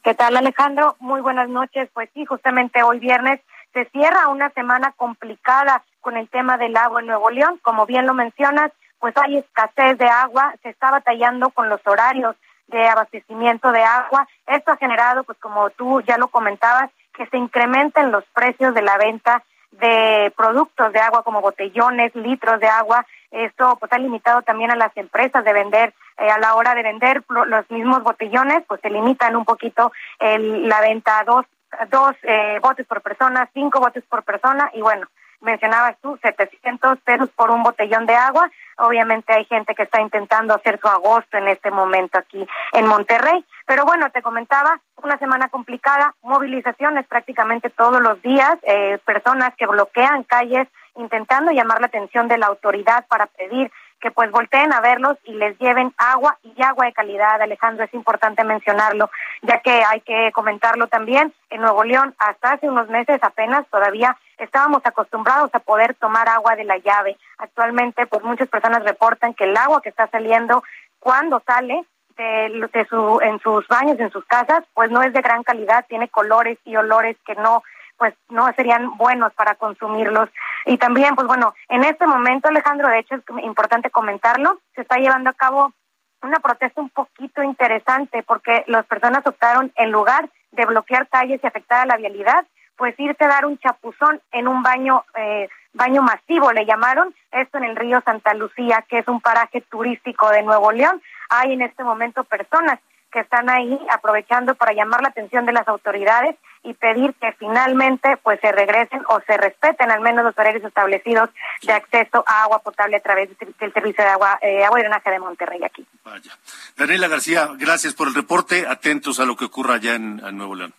¿Qué 0.03 0.15
tal 0.15 0.37
Alejandro? 0.37 0.97
Muy 0.99 1.21
buenas 1.21 1.49
noches. 1.49 1.89
Pues 1.93 2.09
sí, 2.15 2.25
justamente 2.25 2.83
hoy 2.83 2.99
viernes 2.99 3.41
se 3.73 3.85
cierra 3.87 4.29
una 4.29 4.51
semana 4.51 4.93
complicada 4.97 5.85
con 6.01 6.17
el 6.17 6.29
tema 6.29 6.57
del 6.57 6.77
agua 6.77 7.01
en 7.01 7.07
Nuevo 7.07 7.31
León. 7.31 7.59
Como 7.63 7.87
bien 7.87 8.07
lo 8.07 8.15
mencionas, 8.15 8.73
pues 8.99 9.15
hay 9.17 9.37
escasez 9.37 9.99
de 9.99 10.09
agua, 10.09 10.55
se 10.63 10.71
está 10.71 10.91
batallando 10.91 11.51
con 11.51 11.69
los 11.69 11.81
horarios 11.87 12.37
de 12.69 12.89
abastecimiento 12.89 13.73
de 13.73 13.83
agua. 13.83 14.27
Esto 14.47 14.73
ha 14.73 14.77
generado, 14.77 15.25
pues 15.25 15.39
como 15.39 15.71
tú 15.71 16.01
ya 16.03 16.17
lo 16.17 16.29
comentabas, 16.29 16.91
que 17.15 17.27
se 17.27 17.37
incrementen 17.37 18.13
los 18.13 18.25
precios 18.33 18.75
de 18.75 18.83
la 18.83 18.97
venta 18.97 19.43
de 19.73 20.33
productos 20.37 20.93
de 20.93 21.01
agua 21.01 21.23
como 21.23 21.41
botellones, 21.41 22.15
litros 22.15 22.61
de 22.61 22.69
agua. 22.69 23.07
Esto 23.31 23.77
pues 23.79 23.93
ha 23.93 23.99
limitado 23.99 24.43
también 24.43 24.71
a 24.71 24.77
las 24.77 24.97
empresas 24.97 25.45
de 25.45 25.53
vender 25.53 25.95
eh, 26.19 26.31
a 26.31 26.39
la 26.39 26.55
hora 26.55 26.75
de 26.75 26.83
vender 26.83 27.23
los 27.29 27.71
mismos 27.71 28.03
botellones, 28.03 28.65
pues 28.67 28.81
se 28.81 28.91
limitan 28.91 29.37
un 29.37 29.45
poquito 29.45 29.93
el, 30.19 30.69
la 30.69 30.81
venta 30.81 31.21
a 31.21 31.25
dos, 31.25 31.47
dos 31.91 32.17
eh, 32.23 32.59
botes 32.61 32.87
por 32.87 33.01
persona, 33.01 33.49
cinco 33.55 33.81
botes 33.81 34.05
por 34.05 34.25
persona 34.25 34.71
y 34.75 34.81
bueno, 34.81 35.07
mencionabas 35.41 35.97
tú, 36.01 36.19
700 36.23 36.99
pesos 37.01 37.31
por 37.31 37.51
un 37.51 37.63
botellón 37.63 38.07
de 38.07 38.15
agua. 38.15 38.51
Obviamente 38.79 39.33
hay 39.33 39.45
gente 39.45 39.75
que 39.75 39.85
está 39.85 40.01
intentando 40.01 40.55
hacer 40.55 40.79
su 40.81 40.89
agosto 40.89 41.37
en 41.37 41.49
este 41.49 41.71
momento 41.71 42.19
aquí 42.19 42.47
en 42.73 42.87
Monterrey. 42.87 43.45
Pero 43.67 43.85
bueno, 43.85 44.11
te 44.11 44.23
comentaba, 44.23 44.81
una 45.03 45.19
semana 45.19 45.49
complicada, 45.49 46.15
movilizaciones 46.23 47.07
prácticamente 47.07 47.71
todos 47.71 48.01
los 48.01 48.21
días, 48.23 48.59
eh, 48.63 48.99
personas 49.05 49.55
que 49.57 49.67
bloquean 49.67 50.25
calles 50.25 50.69
intentando 50.97 51.53
llamar 51.53 51.81
la 51.81 51.87
atención 51.87 52.29
de 52.29 52.39
la 52.39 52.47
autoridad 52.47 53.07
para 53.09 53.27
pedir 53.27 53.71
que 54.01 54.11
pues 54.11 54.31
volteen 54.31 54.73
a 54.73 54.81
verlos 54.81 55.19
y 55.25 55.33
les 55.35 55.59
lleven 55.59 55.93
agua 55.99 56.39
y 56.43 56.63
agua 56.63 56.87
de 56.87 56.93
calidad, 56.93 57.41
Alejandro, 57.41 57.85
es 57.85 57.95
importante 57.95 58.45
mencionarlo, 58.45 59.11
ya 59.43 59.61
que 59.61 59.83
hay 59.85 60.01
que 60.01 60.31
comentarlo 60.33 60.89
también, 60.89 61.33
en 61.51 61.61
Nuevo 61.61 61.85
León 61.85 62.15
hasta 62.19 62.53
hace 62.53 62.69
unos 62.69 62.89
meses 62.89 63.19
apenas 63.23 63.67
todavía 63.69 64.17
estábamos 64.39 64.81
acostumbrados 64.85 65.51
a 65.55 65.61
poder 65.61 65.95
tomar 65.95 66.29
agua 66.29 66.57
de 66.57 66.65
la 66.65 66.79
llave. 66.79 67.17
Actualmente 67.39 68.07
pues 68.07 68.23
muchas 68.23 68.49
personas 68.49 68.83
reportan 68.85 69.35
que 69.35 69.45
el 69.45 69.57
agua 69.57 69.83
que 69.83 69.91
está 69.91 70.09
saliendo 70.09 70.63
cuando 70.99 71.43
sale 71.47 71.85
de, 72.17 72.87
su, 72.89 73.21
en 73.23 73.41
sus 73.41 73.67
baños, 73.69 73.99
en 73.99 74.11
sus 74.11 74.25
casas, 74.27 74.65
pues 74.75 74.91
no 74.91 75.03
es 75.03 75.13
de 75.13 75.23
gran 75.23 75.43
calidad, 75.43 75.87
tiene 75.89 76.09
colores 76.09 76.59
y 76.65 76.77
olores 76.77 77.17
que 77.25 77.35
no 77.35 77.63
pues 78.01 78.15
no 78.31 78.51
serían 78.55 78.97
buenos 78.97 79.35
para 79.35 79.57
consumirlos. 79.57 80.31
Y 80.65 80.79
también, 80.79 81.15
pues 81.15 81.27
bueno, 81.27 81.53
en 81.69 81.85
este 81.85 82.07
momento, 82.07 82.49
Alejandro, 82.49 82.89
de 82.89 83.01
hecho 83.01 83.17
es 83.17 83.23
importante 83.45 83.91
comentarlo, 83.91 84.59
se 84.75 84.81
está 84.81 84.97
llevando 84.97 85.29
a 85.29 85.35
cabo 85.35 85.75
una 86.23 86.41
protesta 86.41 86.81
un 86.81 86.89
poquito 86.89 87.43
interesante 87.43 88.23
porque 88.23 88.65
las 88.69 88.87
personas 88.87 89.27
optaron, 89.27 89.71
en 89.77 89.93
lugar 89.93 90.31
de 90.51 90.65
bloquear 90.65 91.09
calles 91.09 91.41
y 91.43 91.47
afectar 91.47 91.81
a 91.83 91.87
la 91.87 91.99
vialidad, 91.99 92.47
pues 92.75 92.99
irse 92.99 93.23
a 93.23 93.29
dar 93.29 93.45
un 93.45 93.59
chapuzón 93.59 94.23
en 94.33 94.49
un 94.49 94.63
baño, 94.63 95.05
eh, 95.17 95.51
baño 95.75 96.01
masivo, 96.01 96.53
le 96.53 96.65
llamaron, 96.65 97.15
esto 97.33 97.59
en 97.59 97.65
el 97.65 97.77
río 97.77 98.01
Santa 98.01 98.33
Lucía, 98.33 98.83
que 98.89 99.01
es 99.01 99.09
un 99.09 99.21
paraje 99.21 99.61
turístico 99.61 100.31
de 100.31 100.43
Nuevo 100.43 100.73
León. 100.73 101.03
Hay 101.29 101.53
en 101.53 101.61
este 101.61 101.85
momento 101.85 102.25
personas 102.25 102.81
que 103.11 103.21
están 103.21 103.49
ahí 103.51 103.79
aprovechando 103.91 104.55
para 104.55 104.73
llamar 104.73 105.03
la 105.03 105.09
atención 105.09 105.47
de 105.47 105.53
las 105.53 105.67
autoridades 105.69 106.37
y 106.63 106.75
pedir 106.75 107.15
que 107.15 107.33
finalmente 107.33 108.17
pues 108.23 108.39
se 108.41 108.53
regresen 108.53 109.03
o 109.09 109.21
se 109.27 109.37
respeten 109.37 109.91
al 109.91 110.01
menos 110.01 110.25
los 110.25 110.37
horarios 110.37 110.65
establecidos 110.65 111.31
de 111.63 111.73
acceso 111.73 112.23
a 112.27 112.45
agua 112.45 112.61
potable 112.61 112.97
a 112.97 113.01
través 113.01 113.31
del 113.39 113.73
servicio 113.73 114.05
de 114.05 114.11
agua, 114.11 114.39
eh, 114.43 114.65
agua 114.65 114.79
y 114.79 114.83
drenaje 114.83 115.11
de 115.11 115.19
Monterrey 115.19 115.61
aquí. 115.65 115.87
Vaya. 116.05 116.37
Daniela 116.77 117.09
García, 117.09 117.49
gracias 117.59 117.95
por 117.95 118.09
el 118.09 118.15
reporte. 118.15 118.67
Atentos 118.67 119.21
a 119.21 119.25
lo 119.25 119.37
que 119.37 119.47
ocurra 119.47 119.75
allá 119.75 119.95
en, 119.95 120.17
Nuevo 120.37 120.55
León. 120.55 120.75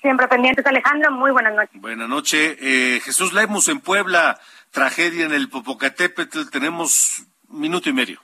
Siempre 0.00 0.28
pendientes, 0.28 0.64
Alejandro. 0.64 1.10
Muy 1.10 1.32
buenas 1.32 1.54
noches. 1.54 1.80
Buenas 1.80 2.08
noches. 2.08 2.56
Eh, 2.60 3.00
Jesús 3.04 3.32
Lemus 3.32 3.68
en 3.68 3.80
Puebla, 3.80 4.38
tragedia 4.70 5.26
en 5.26 5.32
el 5.32 5.48
Popocatépetl. 5.48 6.48
Tenemos 6.50 7.22
minuto 7.48 7.88
y 7.88 7.92
medio. 7.92 8.20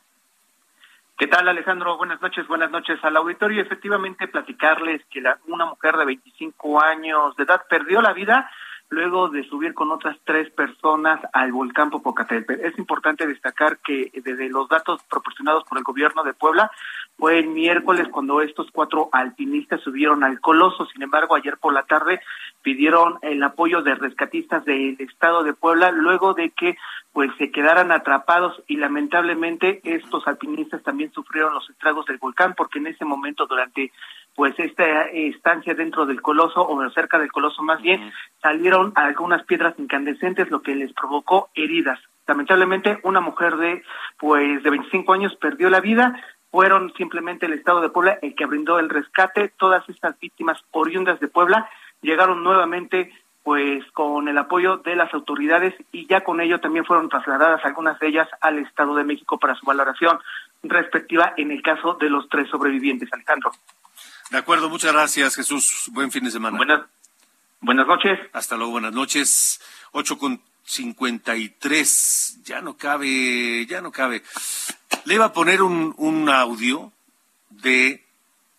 ¿Qué 1.16 1.28
tal, 1.28 1.48
Alejandro? 1.48 1.96
Buenas 1.96 2.20
noches, 2.20 2.44
buenas 2.48 2.72
noches 2.72 2.98
al 3.04 3.16
auditorio. 3.16 3.62
Efectivamente, 3.62 4.26
platicarles 4.26 5.00
que 5.10 5.22
una 5.46 5.64
mujer 5.64 5.96
de 5.96 6.06
25 6.06 6.82
años 6.82 7.36
de 7.36 7.44
edad 7.44 7.62
perdió 7.70 8.02
la 8.02 8.12
vida 8.12 8.50
luego 8.94 9.28
de 9.28 9.44
subir 9.44 9.74
con 9.74 9.90
otras 9.90 10.16
tres 10.24 10.50
personas 10.50 11.20
al 11.32 11.52
volcán 11.52 11.90
Popocatépetl. 11.90 12.64
Es 12.64 12.78
importante 12.78 13.26
destacar 13.26 13.78
que 13.78 14.10
desde 14.14 14.48
los 14.48 14.68
datos 14.68 15.02
proporcionados 15.10 15.64
por 15.64 15.78
el 15.78 15.84
gobierno 15.84 16.22
de 16.22 16.32
Puebla 16.32 16.70
fue 17.18 17.38
el 17.40 17.48
miércoles 17.48 18.08
cuando 18.10 18.40
estos 18.40 18.70
cuatro 18.70 19.08
alpinistas 19.12 19.80
subieron 19.80 20.24
al 20.24 20.40
coloso. 20.40 20.86
Sin 20.86 21.02
embargo, 21.02 21.34
ayer 21.34 21.58
por 21.58 21.72
la 21.72 21.82
tarde 21.82 22.20
pidieron 22.62 23.18
el 23.22 23.42
apoyo 23.42 23.82
de 23.82 23.94
rescatistas 23.94 24.64
del 24.64 24.96
estado 25.00 25.42
de 25.42 25.52
Puebla 25.52 25.90
luego 25.90 26.34
de 26.34 26.50
que 26.50 26.76
pues 27.12 27.30
se 27.38 27.52
quedaran 27.52 27.92
atrapados 27.92 28.60
y 28.66 28.76
lamentablemente 28.76 29.80
estos 29.84 30.26
alpinistas 30.26 30.82
también 30.82 31.12
sufrieron 31.12 31.54
los 31.54 31.68
estragos 31.70 32.06
del 32.06 32.18
volcán 32.18 32.54
porque 32.56 32.78
en 32.78 32.88
ese 32.88 33.04
momento 33.04 33.46
durante 33.46 33.92
pues 34.34 34.54
esta 34.58 35.02
estancia 35.02 35.74
dentro 35.74 36.06
del 36.06 36.20
coloso 36.20 36.66
o 36.66 36.90
cerca 36.90 37.18
del 37.18 37.30
coloso 37.30 37.62
más 37.62 37.80
bien 37.80 38.12
salieron 38.42 38.92
algunas 38.96 39.44
piedras 39.44 39.74
incandescentes 39.78 40.50
lo 40.50 40.62
que 40.62 40.74
les 40.74 40.92
provocó 40.92 41.50
heridas. 41.54 42.00
Lamentablemente 42.26 42.98
una 43.02 43.20
mujer 43.20 43.56
de 43.56 43.82
pues 44.18 44.62
de 44.62 44.70
25 44.70 45.12
años 45.12 45.36
perdió 45.36 45.70
la 45.70 45.80
vida. 45.80 46.20
Fueron 46.50 46.92
simplemente 46.94 47.46
el 47.46 47.52
estado 47.52 47.80
de 47.80 47.90
Puebla 47.90 48.18
el 48.22 48.34
que 48.34 48.46
brindó 48.46 48.78
el 48.78 48.88
rescate. 48.88 49.52
Todas 49.56 49.88
estas 49.88 50.18
víctimas 50.18 50.58
oriundas 50.70 51.20
de 51.20 51.28
Puebla 51.28 51.68
llegaron 52.00 52.42
nuevamente 52.42 53.12
pues 53.44 53.84
con 53.92 54.26
el 54.26 54.38
apoyo 54.38 54.78
de 54.78 54.96
las 54.96 55.12
autoridades 55.12 55.74
y 55.92 56.06
ya 56.06 56.24
con 56.24 56.40
ello 56.40 56.60
también 56.60 56.86
fueron 56.86 57.10
trasladadas 57.10 57.62
algunas 57.64 58.00
de 58.00 58.08
ellas 58.08 58.28
al 58.40 58.58
Estado 58.58 58.94
de 58.94 59.04
México 59.04 59.38
para 59.38 59.54
su 59.54 59.66
valoración 59.66 60.18
respectiva 60.62 61.34
en 61.36 61.50
el 61.50 61.62
caso 61.62 61.94
de 62.00 62.08
los 62.08 62.26
tres 62.30 62.48
sobrevivientes, 62.48 63.12
Alejandro. 63.12 63.52
De 64.30 64.38
acuerdo, 64.38 64.70
muchas 64.70 64.92
gracias 64.92 65.36
Jesús. 65.36 65.90
Buen 65.92 66.10
fin 66.10 66.24
de 66.24 66.30
semana. 66.30 66.56
Buenas, 66.56 66.86
buenas 67.60 67.86
noches. 67.86 68.18
Hasta 68.32 68.56
luego, 68.56 68.72
buenas 68.72 68.92
noches. 68.92 69.60
Ocho 69.92 70.18
con 70.18 70.40
cincuenta 70.64 71.36
y 71.36 71.50
tres. 71.50 72.38
Ya 72.44 72.60
no 72.60 72.76
cabe, 72.76 73.66
ya 73.66 73.80
no 73.80 73.92
cabe. 73.92 74.22
Le 75.04 75.14
iba 75.14 75.26
a 75.26 75.32
poner 75.32 75.62
un, 75.62 75.94
un 75.98 76.28
audio 76.30 76.92
de 77.50 78.04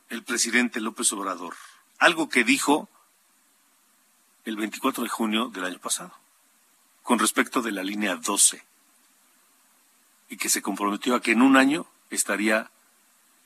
el 0.10 0.24
presidente 0.24 0.80
López 0.80 1.12
Obrador. 1.14 1.56
Algo 1.98 2.30
que 2.30 2.44
dijo 2.44 2.88
el 4.46 4.56
24 4.56 5.04
de 5.04 5.10
junio 5.10 5.48
del 5.48 5.66
año 5.66 5.80
pasado, 5.80 6.14
con 7.02 7.18
respecto 7.18 7.64
de 7.64 7.72
la 7.72 7.84
línea 7.84 8.16
12, 8.16 8.64
y 10.30 10.38
que 10.38 10.50
se 10.50 10.62
comprometió 10.62 11.16
a 11.16 11.22
que 11.22 11.32
en 11.32 11.42
un 11.42 11.58
año 11.58 11.88
estaría 12.12 12.70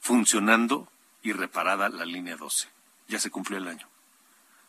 funcionando 0.02 0.90
y 1.22 1.34
reparada 1.34 1.90
la 1.90 2.06
línea 2.06 2.36
12. 2.36 2.68
Ya 3.08 3.20
se 3.20 3.30
cumplió 3.30 3.58
el 3.58 3.68
año. 3.68 3.88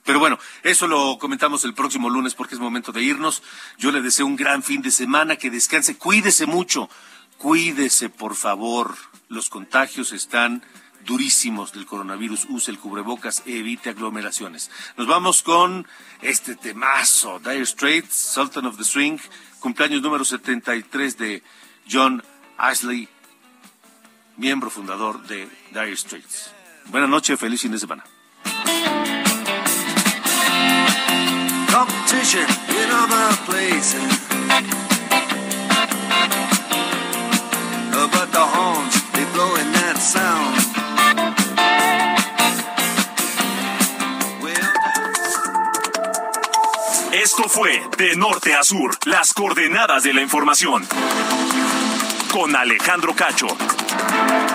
Pero 0.05 0.19
bueno, 0.19 0.39
eso 0.63 0.87
lo 0.87 1.19
comentamos 1.19 1.65
el 1.65 1.75
próximo 1.75 2.09
lunes 2.09 2.35
porque 2.35 2.55
es 2.55 2.61
momento 2.61 2.93
de 2.93 3.03
irnos. 3.03 3.43
Yo 3.79 3.93
le 3.93 4.01
deseo 4.01 4.27
un 4.27 4.37
gran 4.37 4.63
fin 4.63 4.83
de 4.83 4.91
semana, 4.91 5.37
que 5.37 5.51
descanse, 5.51 5.99
cuídese 5.99 6.47
mucho, 6.47 6.89
cuídese 7.39 8.09
por 8.09 8.35
favor. 8.35 8.97
Los 9.29 9.51
contagios 9.51 10.13
están 10.13 10.63
durísimos 11.05 11.73
del 11.73 11.87
coronavirus. 11.87 12.47
Use 12.49 12.71
el 12.71 12.79
cubrebocas 12.79 13.43
evite 13.47 13.91
aglomeraciones. 13.91 14.71
Nos 14.97 15.07
vamos 15.07 15.43
con 15.43 15.87
este 16.23 16.57
temazo, 16.57 17.39
Dire 17.39 17.67
Straits, 17.67 18.15
Sultan 18.15 18.67
of 18.67 18.79
the 18.79 18.85
Swing, 18.85 19.19
cumpleaños 19.61 20.03
número 20.03 20.25
73 20.25 21.19
de 21.19 21.43
John 21.91 22.23
Ashley, 22.57 23.09
miembro 24.41 24.71
fundador 24.71 25.23
de 25.25 25.49
Dire 25.71 25.95
Straits. 25.95 26.51
Buenas 26.87 27.11
noches, 27.11 27.39
feliz 27.39 27.61
fin 27.61 27.71
de 27.71 27.79
semana. 27.79 28.03
Competition 31.71 32.47
in 32.69 32.91
other 32.91 33.37
places. 33.47 34.01
But 37.93 38.33
the 38.33 38.41
horns, 38.41 39.13
they 39.13 39.25
blowing 39.35 39.73
that 39.73 39.99
sound. 39.99 40.57
Esto 47.13 47.49
fue 47.49 47.83
De 47.99 48.17
Norte 48.17 48.55
a 48.55 48.65
Sur, 48.65 48.97
las 49.05 49.35
coordenadas 49.35 50.03
de 50.03 50.15
la 50.15 50.23
información. 50.23 50.87
Con 52.33 52.57
Alejandro 52.57 53.15
Cacho. 53.15 53.49
Thank 54.09 54.45
you. 54.45 54.50